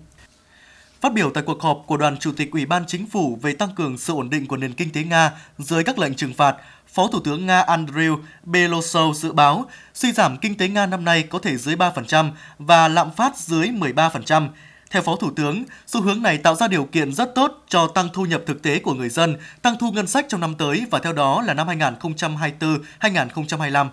Phát 1.02 1.14
biểu 1.14 1.32
tại 1.34 1.44
cuộc 1.48 1.62
họp 1.62 1.84
của 1.88 1.98
đoàn 1.98 2.18
Chủ 2.18 2.32
tịch 2.32 2.52
Ủy 2.52 2.66
ban 2.66 2.84
Chính 2.88 3.08
phủ 3.08 3.40
về 3.42 3.54
tăng 3.54 3.76
cường 3.76 3.98
sự 3.98 4.14
ổn 4.14 4.30
định 4.30 4.48
của 4.48 4.58
nền 4.58 4.74
kinh 4.74 4.92
tế 4.92 5.04
Nga 5.04 5.32
dưới 5.58 5.84
các 5.84 6.00
lệnh 6.00 6.16
trừng 6.16 6.34
phạt, 6.34 6.56
Phó 6.88 7.08
Thủ 7.08 7.20
tướng 7.20 7.46
Nga 7.46 7.62
Andriy 7.62 8.08
Belosov 8.44 9.18
dự 9.18 9.32
báo 9.32 9.66
suy 9.94 10.12
giảm 10.12 10.38
kinh 10.38 10.58
tế 10.58 10.68
Nga 10.68 10.86
năm 10.86 11.06
nay 11.06 11.24
có 11.24 11.40
thể 11.40 11.58
dưới 11.58 11.76
3% 11.76 12.32
và 12.60 12.88
lạm 12.88 13.12
phát 13.12 13.38
dưới 13.38 13.68
13%. 13.68 14.48
Theo 14.92 15.02
Phó 15.02 15.16
Thủ 15.16 15.32
tướng, 15.36 15.64
xu 15.88 16.02
hướng 16.02 16.22
này 16.22 16.38
tạo 16.38 16.56
ra 16.56 16.68
điều 16.68 16.86
kiện 16.86 17.14
rất 17.14 17.36
tốt 17.36 17.64
cho 17.68 17.88
tăng 17.88 18.10
thu 18.14 18.26
nhập 18.26 18.42
thực 18.48 18.62
tế 18.62 18.80
của 18.80 18.94
người 18.94 19.10
dân, 19.10 19.36
tăng 19.62 19.78
thu 19.80 19.92
ngân 19.92 20.08
sách 20.08 20.26
trong 20.30 20.42
năm 20.42 20.56
tới 20.56 20.86
và 20.92 21.00
theo 21.00 21.14
đó 21.14 21.42
là 21.42 21.54
năm 21.54 21.68
2024-2025. 21.68 23.88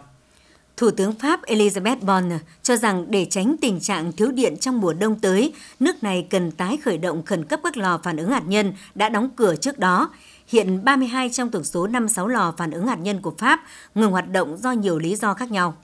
Thủ 0.78 0.90
tướng 0.90 1.12
Pháp 1.12 1.40
Elizabeth 1.42 2.00
Borne 2.00 2.38
cho 2.62 2.76
rằng 2.76 3.04
để 3.08 3.24
tránh 3.24 3.56
tình 3.60 3.80
trạng 3.80 4.12
thiếu 4.12 4.30
điện 4.30 4.56
trong 4.56 4.80
mùa 4.80 4.92
đông 4.92 5.20
tới, 5.20 5.52
nước 5.80 6.02
này 6.02 6.26
cần 6.30 6.50
tái 6.50 6.78
khởi 6.84 6.98
động 6.98 7.24
khẩn 7.24 7.44
cấp 7.44 7.60
các 7.64 7.76
lò 7.76 8.00
phản 8.04 8.16
ứng 8.16 8.30
hạt 8.30 8.42
nhân 8.46 8.72
đã 8.94 9.08
đóng 9.08 9.30
cửa 9.36 9.56
trước 9.56 9.78
đó. 9.78 10.10
Hiện 10.48 10.84
32 10.84 11.30
trong 11.30 11.50
tổng 11.50 11.64
số 11.64 11.86
56 11.86 12.28
lò 12.28 12.54
phản 12.58 12.70
ứng 12.70 12.86
hạt 12.86 12.98
nhân 12.98 13.20
của 13.20 13.34
Pháp 13.38 13.60
ngừng 13.94 14.10
hoạt 14.10 14.28
động 14.28 14.56
do 14.56 14.72
nhiều 14.72 14.98
lý 14.98 15.16
do 15.16 15.34
khác 15.34 15.50
nhau. 15.50 15.74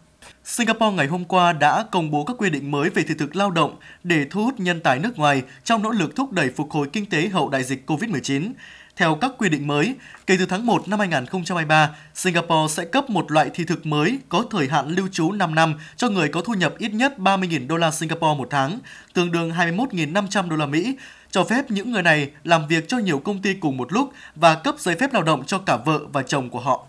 Singapore 0.45 0.97
ngày 0.97 1.07
hôm 1.07 1.25
qua 1.25 1.53
đã 1.53 1.85
công 1.93 2.11
bố 2.11 2.25
các 2.25 2.37
quy 2.39 2.51
định 2.51 2.71
mới 2.71 2.91
về 2.91 3.03
thị 3.03 3.15
thực 3.19 3.37
lao 3.37 3.51
động 3.51 3.77
để 4.05 4.27
thu 4.31 4.45
hút 4.45 4.61
nhân 4.61 4.81
tài 4.81 4.99
nước 4.99 5.19
ngoài 5.19 5.43
trong 5.65 5.83
nỗ 5.83 5.91
lực 5.91 6.17
thúc 6.17 6.33
đẩy 6.33 6.51
phục 6.57 6.71
hồi 6.71 6.89
kinh 6.93 7.07
tế 7.07 7.29
hậu 7.29 7.49
đại 7.49 7.65
dịch 7.65 7.91
COVID-19. 7.91 8.53
Theo 8.97 9.15
các 9.15 9.33
quy 9.39 9.49
định 9.49 9.67
mới, 9.67 9.95
kể 10.27 10.37
từ 10.39 10.47
tháng 10.47 10.67
1 10.67 10.89
năm 10.89 10.99
2023, 10.99 11.97
Singapore 12.15 12.75
sẽ 12.75 12.85
cấp 12.85 13.11
một 13.11 13.33
loại 13.33 13.51
thị 13.55 13.65
thực 13.65 13.87
mới 13.87 14.19
có 14.29 14.45
thời 14.51 14.69
hạn 14.69 14.89
lưu 14.89 15.09
trú 15.13 15.33
5 15.33 15.55
năm 15.55 15.75
cho 15.97 16.09
người 16.09 16.29
có 16.29 16.41
thu 16.41 16.55
nhập 16.55 16.75
ít 16.79 16.89
nhất 16.89 17.15
30.000 17.19 17.67
đô 17.67 17.77
la 17.77 17.91
Singapore 17.91 18.39
một 18.39 18.49
tháng, 18.51 18.79
tương 19.13 19.33
đương 19.33 19.51
21.500 19.51 20.49
đô 20.49 20.57
la 20.57 20.67
Mỹ, 20.67 20.97
cho 21.31 21.45
phép 21.45 21.71
những 21.71 21.93
người 21.93 22.03
này 22.03 22.31
làm 22.45 22.69
việc 22.69 22.89
cho 22.89 22.99
nhiều 22.99 23.19
công 23.19 23.43
ty 23.43 23.55
cùng 23.55 23.77
một 23.77 23.93
lúc 23.93 24.13
và 24.35 24.55
cấp 24.55 24.75
giấy 24.79 24.97
phép 25.01 25.13
lao 25.13 25.23
động 25.23 25.45
cho 25.47 25.59
cả 25.59 25.77
vợ 25.77 26.01
và 26.13 26.23
chồng 26.23 26.51
của 26.51 26.61
họ. 26.61 26.87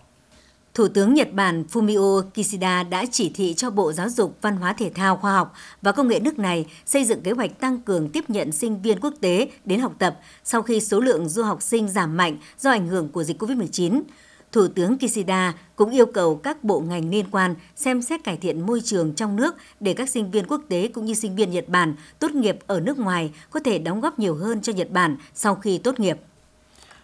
Thủ 0.76 0.88
tướng 0.88 1.14
Nhật 1.14 1.34
Bản 1.34 1.64
Fumio 1.72 2.22
Kishida 2.22 2.84
đã 2.84 3.06
chỉ 3.12 3.32
thị 3.36 3.54
cho 3.54 3.70
Bộ 3.70 3.92
Giáo 3.92 4.10
dục, 4.10 4.38
Văn 4.42 4.56
hóa 4.56 4.74
Thể 4.74 4.92
thao, 4.96 5.18
Khoa 5.18 5.34
học 5.34 5.54
và 5.82 5.92
Công 5.92 6.08
nghệ 6.08 6.20
nước 6.20 6.40
này 6.40 6.66
xây 6.86 7.06
dựng 7.06 7.22
kế 7.22 7.32
hoạch 7.32 7.60
tăng 7.60 7.82
cường 7.82 8.10
tiếp 8.10 8.30
nhận 8.30 8.52
sinh 8.52 8.82
viên 8.82 9.00
quốc 9.00 9.14
tế 9.22 9.50
đến 9.66 9.80
học 9.80 9.94
tập 10.00 10.20
sau 10.44 10.62
khi 10.62 10.82
số 10.82 11.00
lượng 11.00 11.30
du 11.30 11.44
học 11.44 11.62
sinh 11.62 11.88
giảm 11.88 12.18
mạnh 12.18 12.38
do 12.60 12.70
ảnh 12.70 12.88
hưởng 12.88 13.10
của 13.10 13.24
dịch 13.24 13.42
COVID-19. 13.42 14.02
Thủ 14.52 14.68
tướng 14.68 14.98
Kishida 14.98 15.54
cũng 15.76 15.92
yêu 15.92 16.06
cầu 16.06 16.36
các 16.36 16.64
bộ 16.64 16.80
ngành 16.80 17.10
liên 17.10 17.26
quan 17.32 17.56
xem 17.76 18.02
xét 18.02 18.24
cải 18.24 18.38
thiện 18.38 18.66
môi 18.66 18.82
trường 18.82 19.14
trong 19.14 19.36
nước 19.36 19.56
để 19.80 19.94
các 19.94 20.10
sinh 20.10 20.32
viên 20.32 20.48
quốc 20.48 20.62
tế 20.70 20.88
cũng 20.88 21.06
như 21.06 21.14
sinh 21.14 21.36
viên 21.36 21.52
Nhật 21.52 21.70
Bản 21.70 21.96
tốt 22.20 22.32
nghiệp 22.32 22.58
ở 22.68 22.80
nước 22.80 23.00
ngoài 23.00 23.32
có 23.50 23.60
thể 23.60 23.80
đóng 23.80 24.02
góp 24.02 24.20
nhiều 24.20 24.36
hơn 24.36 24.62
cho 24.62 24.74
Nhật 24.74 24.92
Bản 24.92 25.18
sau 25.34 25.56
khi 25.56 25.78
tốt 25.78 26.00
nghiệp. 26.00 26.18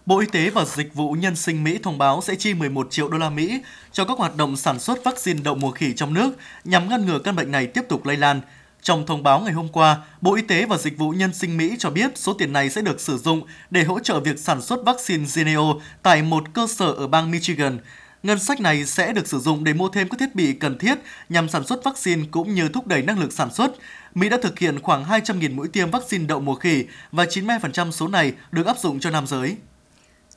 Bộ 0.06 0.20
Y 0.20 0.28
tế 0.28 0.50
và 0.50 0.66
Dịch 0.66 0.94
vụ 0.94 1.12
Nhân 1.12 1.36
sinh 1.36 1.64
Mỹ 1.64 1.80
thông 1.84 1.98
báo 1.98 2.22
sẽ 2.22 2.36
chi 2.36 2.54
11 2.54 2.88
triệu 2.92 3.10
đô 3.10 3.18
la 3.18 3.30
Mỹ 3.30 3.62
cho 3.92 4.06
các 4.06 4.18
hoạt 4.18 4.36
động 4.36 4.58
sản 4.58 4.80
xuất 4.80 5.04
vaccine 5.04 5.42
đậu 5.44 5.56
mùa 5.56 5.72
khỉ 5.72 5.94
trong 5.94 6.14
nước 6.14 6.32
nhằm 6.64 6.90
ngăn 6.90 7.06
ngừa 7.06 7.20
căn 7.20 7.36
bệnh 7.36 7.52
này 7.52 7.68
tiếp 7.68 7.82
tục 7.90 8.06
lây 8.06 8.18
lan. 8.18 8.42
Trong 8.82 9.06
thông 9.06 9.24
báo 9.24 9.40
ngày 9.40 9.54
hôm 9.54 9.68
qua, 9.68 9.98
Bộ 10.22 10.36
Y 10.36 10.42
tế 10.42 10.66
và 10.66 10.78
Dịch 10.78 10.98
vụ 10.98 11.12
Nhân 11.12 11.34
sinh 11.34 11.58
Mỹ 11.58 11.76
cho 11.80 11.90
biết 11.90 12.12
số 12.16 12.34
tiền 12.34 12.54
này 12.54 12.70
sẽ 12.70 12.82
được 12.82 13.02
sử 13.02 13.18
dụng 13.18 13.42
để 13.70 13.84
hỗ 13.84 14.00
trợ 14.00 14.20
việc 14.20 14.40
sản 14.40 14.62
xuất 14.62 14.86
vaccine 14.86 15.26
Geneo 15.36 15.82
tại 16.04 16.22
một 16.22 16.44
cơ 16.54 16.68
sở 16.68 16.92
ở 16.92 17.08
bang 17.08 17.32
Michigan. 17.32 17.78
Ngân 18.24 18.40
sách 18.40 18.60
này 18.60 18.86
sẽ 18.86 19.14
được 19.14 19.28
sử 19.28 19.40
dụng 19.40 19.64
để 19.64 19.74
mua 19.74 19.90
thêm 19.90 20.10
các 20.10 20.20
thiết 20.20 20.36
bị 20.36 20.54
cần 20.54 20.78
thiết 20.78 20.96
nhằm 21.30 21.50
sản 21.50 21.68
xuất 21.68 21.84
vaccine 21.84 22.24
cũng 22.32 22.54
như 22.54 22.70
thúc 22.70 22.88
đẩy 22.88 23.02
năng 23.02 23.20
lực 23.20 23.34
sản 23.34 23.54
xuất. 23.54 23.72
Mỹ 24.16 24.30
đã 24.30 24.38
thực 24.42 24.60
hiện 24.60 24.80
khoảng 24.82 25.04
200.000 25.04 25.56
mũi 25.56 25.68
tiêm 25.68 25.92
vaccine 25.92 26.26
đậu 26.26 26.40
mùa 26.40 26.56
khỉ 26.56 26.86
và 27.12 27.24
92% 27.24 27.92
số 27.92 28.08
này 28.08 28.34
được 28.52 28.66
áp 28.66 28.80
dụng 28.80 29.00
cho 29.00 29.10
nam 29.10 29.28
giới. 29.28 29.56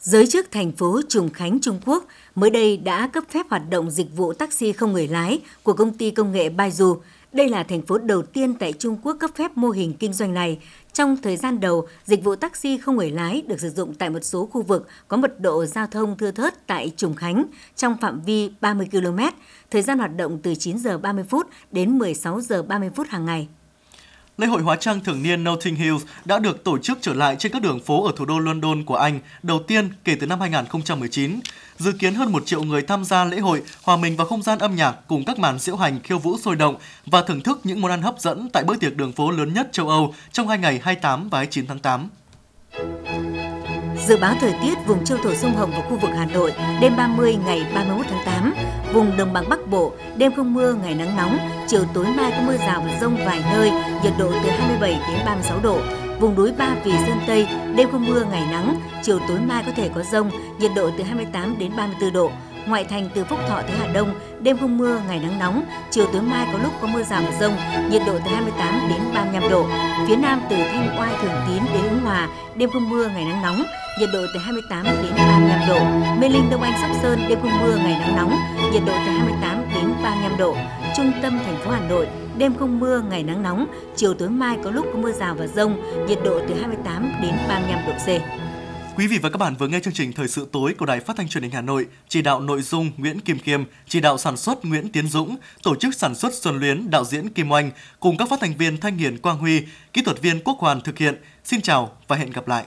Giới 0.05 0.27
chức 0.27 0.51
thành 0.51 0.73
phố 0.73 1.01
Trùng 1.09 1.31
Khánh, 1.31 1.59
Trung 1.63 1.81
Quốc 1.87 2.05
mới 2.35 2.51
đây 2.51 2.77
đã 2.77 3.07
cấp 3.07 3.25
phép 3.31 3.47
hoạt 3.51 3.63
động 3.71 3.91
dịch 3.91 4.17
vụ 4.17 4.33
taxi 4.33 4.73
không 4.73 4.93
người 4.93 5.09
lái 5.09 5.41
của 5.63 5.73
công 5.73 5.99
ty 5.99 6.11
công 6.11 6.33
nghệ 6.33 6.49
Baidu. 6.49 6.97
Đây 7.33 7.49
là 7.49 7.63
thành 7.63 7.83
phố 7.83 7.99
đầu 7.99 8.23
tiên 8.23 8.55
tại 8.55 8.73
Trung 8.73 8.97
Quốc 9.03 9.17
cấp 9.21 9.31
phép 9.35 9.57
mô 9.57 9.71
hình 9.71 9.93
kinh 9.93 10.13
doanh 10.13 10.35
này. 10.35 10.59
Trong 10.93 11.17
thời 11.23 11.37
gian 11.37 11.61
đầu, 11.61 11.87
dịch 12.05 12.25
vụ 12.25 12.37
taxi 12.37 12.79
không 12.79 12.97
người 12.97 13.11
lái 13.11 13.43
được 13.47 13.61
sử 13.61 13.71
dụng 13.71 13.95
tại 13.95 14.11
một 14.11 14.25
số 14.25 14.47
khu 14.47 14.63
vực 14.63 14.89
có 15.09 15.17
mật 15.17 15.41
độ 15.41 15.67
giao 15.67 15.87
thông 15.87 16.17
thưa 16.19 16.31
thớt 16.31 16.67
tại 16.67 16.93
Trùng 16.97 17.15
Khánh 17.15 17.45
trong 17.77 17.97
phạm 18.01 18.21
vi 18.21 18.51
30 18.61 18.89
km, 18.91 19.19
thời 19.71 19.83
gian 19.83 19.99
hoạt 19.99 20.17
động 20.17 20.39
từ 20.43 20.55
9 20.55 20.79
giờ 20.79 20.99
30 20.99 21.25
phút 21.25 21.47
đến 21.73 21.99
16 21.99 22.41
giờ 22.41 22.63
30 22.63 22.91
phút 22.95 23.07
hàng 23.09 23.25
ngày. 23.25 23.49
Lễ 24.39 24.47
hội 24.47 24.63
hóa 24.63 24.77
trang 24.77 25.01
thường 25.01 25.23
niên 25.23 25.45
Notting 25.45 25.75
Hill 25.75 25.97
đã 26.25 26.39
được 26.39 26.65
tổ 26.65 26.79
chức 26.79 26.99
trở 27.01 27.15
lại 27.15 27.37
trên 27.39 27.53
các 27.53 27.63
đường 27.63 27.81
phố 27.81 28.05
ở 28.05 28.13
thủ 28.17 28.25
đô 28.25 28.39
London 28.39 28.85
của 28.85 28.97
Anh 28.97 29.21
đầu 29.43 29.59
tiên 29.59 29.89
kể 30.05 30.17
từ 30.21 30.27
năm 30.27 30.41
2019. 30.41 31.41
Dự 31.79 31.93
kiến 31.93 32.15
hơn 32.15 32.33
1 32.33 32.47
triệu 32.47 32.63
người 32.63 32.83
tham 32.83 33.05
gia 33.05 33.25
lễ 33.25 33.39
hội 33.39 33.63
hòa 33.83 33.97
mình 33.97 34.17
vào 34.17 34.27
không 34.27 34.43
gian 34.43 34.59
âm 34.59 34.77
nhạc 34.77 34.97
cùng 35.07 35.25
các 35.25 35.39
màn 35.39 35.59
diễu 35.59 35.77
hành 35.77 36.01
khiêu 36.01 36.19
vũ 36.19 36.39
sôi 36.39 36.57
động 36.57 36.77
và 37.07 37.23
thưởng 37.23 37.41
thức 37.41 37.61
những 37.65 37.81
món 37.81 37.91
ăn 37.91 38.03
hấp 38.03 38.15
dẫn 38.19 38.49
tại 38.53 38.65
bữa 38.65 38.77
tiệc 38.77 38.97
đường 38.97 39.13
phố 39.13 39.31
lớn 39.31 39.55
nhất 39.55 39.69
châu 39.73 39.89
Âu 39.89 40.15
trong 40.33 40.49
hai 40.49 40.59
ngày 40.59 40.81
28 40.83 41.29
và 41.29 41.39
29 41.39 41.67
tháng 41.67 41.79
8. 41.79 42.09
Dự 44.07 44.17
báo 44.17 44.35
thời 44.41 44.55
tiết 44.63 44.75
vùng 44.87 45.05
châu 45.05 45.19
thổ 45.19 45.35
sông 45.35 45.57
Hồng 45.57 45.71
và 45.71 45.81
khu 45.89 45.99
vực 45.99 46.11
Hà 46.17 46.25
Nội 46.25 46.53
đêm 46.81 46.97
30 46.97 47.37
ngày 47.45 47.67
31 47.75 48.07
tháng 48.11 48.27
8, 48.27 48.54
vùng 48.95 49.17
đồng 49.17 49.33
bằng 49.33 49.49
Bắc 49.49 49.67
Bộ 49.71 49.93
đêm 50.17 50.33
không 50.37 50.55
mưa 50.55 50.75
ngày 50.75 50.95
nắng 50.95 51.17
nóng, 51.17 51.39
chiều 51.67 51.85
tối 51.95 52.07
mai 52.17 52.31
có 52.31 52.43
mưa 52.47 52.57
rào 52.57 52.83
và 52.87 52.99
rông 53.01 53.17
vài 53.17 53.45
nơi, 53.53 53.71
nhiệt 54.03 54.13
độ 54.19 54.33
từ 54.45 54.51
27 54.51 54.91
đến 54.91 55.21
36 55.27 55.61
độ. 55.63 55.79
Vùng 56.21 56.35
núi 56.35 56.53
Ba 56.59 56.77
Vì 56.85 56.93
Sơn 56.93 57.19
Tây 57.27 57.47
đêm 57.77 57.89
không 57.93 58.07
mưa 58.07 58.25
ngày 58.31 58.43
nắng, 58.51 58.81
chiều 59.03 59.19
tối 59.29 59.39
mai 59.49 59.63
có 59.67 59.73
thể 59.77 59.91
có 59.95 60.03
rông, 60.03 60.31
nhiệt 60.59 60.71
độ 60.77 60.91
từ 60.99 61.05
28 61.05 61.57
đến 61.59 61.71
34 61.77 62.13
độ. 62.13 62.31
Ngoại 62.67 62.85
thành 62.85 63.09
từ 63.15 63.25
Phúc 63.25 63.39
Thọ 63.49 63.63
tới 63.63 63.77
Hà 63.79 63.87
Đông, 63.93 64.15
đêm 64.41 64.59
không 64.59 64.79
mưa, 64.79 65.01
ngày 65.09 65.21
nắng 65.21 65.39
nóng, 65.39 65.65
chiều 65.91 66.07
tối 66.13 66.23
mai 66.23 66.47
có 66.53 66.59
lúc 66.63 66.73
có 66.81 66.87
mưa 66.87 67.03
rào 67.03 67.23
và 67.25 67.39
rông, 67.41 67.57
nhiệt 67.91 68.03
độ 68.07 68.19
từ 68.25 68.31
28 68.31 68.89
đến 68.89 69.01
35 69.15 69.51
độ. 69.51 69.67
Phía 70.09 70.17
Nam 70.17 70.41
từ 70.51 70.57
Thanh 70.57 70.97
Oai, 71.01 71.13
Thường 71.23 71.35
Tín 71.49 71.63
đến 71.75 71.83
Ứng 71.91 72.01
Hòa, 72.01 72.29
đêm 72.57 72.71
không 72.71 72.91
mưa, 72.91 73.09
ngày 73.09 73.25
nắng 73.25 73.43
nóng, 73.43 73.65
nhiệt 74.01 74.09
độ 74.13 74.21
từ 74.35 74.41
28 74.41 74.85
đến 74.85 75.13
35 75.17 75.61
độ. 75.69 75.79
Mê 76.21 76.29
Linh, 76.29 76.51
Đông 76.51 76.63
Anh, 76.63 76.73
Sóc 76.83 76.91
Sơn, 77.03 77.19
đêm 77.29 77.39
không 77.43 77.61
mưa, 77.63 77.77
ngày 77.77 77.99
nắng 78.01 78.17
nóng, 78.17 78.37
nhiệt 78.73 78.83
độ 78.87 78.93
từ 79.07 79.13
28 79.13 79.65
đến 79.75 79.95
35 80.03 80.39
độ. 80.39 80.57
Trung 80.97 81.13
tâm 81.23 81.39
thành 81.45 81.57
phố 81.65 81.71
Hà 81.71 81.81
Nội, 81.89 82.09
đêm 82.39 82.55
không 82.59 82.81
mưa, 82.81 83.03
ngày 83.11 83.23
nắng 83.23 83.43
nóng, 83.43 83.67
chiều 83.97 84.15
tối 84.15 84.29
mai 84.29 84.59
có 84.65 84.71
lúc 84.71 84.87
có 84.93 84.99
mưa 84.99 85.13
rào 85.13 85.35
và 85.35 85.47
rông, 85.47 85.77
nhiệt 86.09 86.19
độ 86.25 86.41
từ 86.49 86.55
28 86.55 87.13
đến 87.23 87.33
35 87.49 87.79
độ 87.87 87.93
C. 87.93 88.44
Quý 88.97 89.07
vị 89.07 89.19
và 89.19 89.31
các 89.31 89.39
bạn 89.39 89.55
vừa 89.55 89.69
nghe 89.69 89.81
chương 89.81 89.95
trình 89.95 90.13
Thời 90.13 90.29
sự 90.29 90.49
tối 90.53 90.75
của 90.79 90.87
Đài 90.87 91.01
Phát 91.01 91.17
thanh 91.17 91.29
Truyền 91.29 91.43
hình 91.43 91.53
Hà 91.53 91.61
Nội, 91.61 91.87
chỉ 92.09 92.23
đạo 92.23 92.41
nội 92.41 92.63
dung 92.63 92.91
Nguyễn 92.97 93.21
Kim 93.21 93.39
Kiêm, 93.39 93.65
chỉ 93.89 94.01
đạo 94.01 94.19
sản 94.19 94.37
xuất 94.37 94.65
Nguyễn 94.65 94.89
Tiến 94.89 95.09
Dũng, 95.09 95.37
tổ 95.63 95.77
chức 95.77 95.95
sản 95.95 96.15
xuất 96.15 96.35
Xuân 96.35 96.59
Luyến, 96.59 96.91
đạo 96.91 97.05
diễn 97.05 97.29
Kim 97.29 97.53
Oanh 97.53 97.71
cùng 98.01 98.17
các 98.17 98.29
phát 98.31 98.41
thanh 98.41 98.57
viên 98.57 98.81
Thanh 98.81 98.97
Hiền 98.97 99.19
Quang 99.19 99.39
Huy, 99.39 99.63
kỹ 99.93 100.03
thuật 100.03 100.23
viên 100.23 100.41
Quốc 100.45 100.59
Hoàn 100.59 100.81
thực 100.81 100.99
hiện. 100.99 101.15
Xin 101.45 101.61
chào 101.61 101.97
và 102.09 102.17
hẹn 102.17 102.31
gặp 102.31 102.49
lại. 102.49 102.65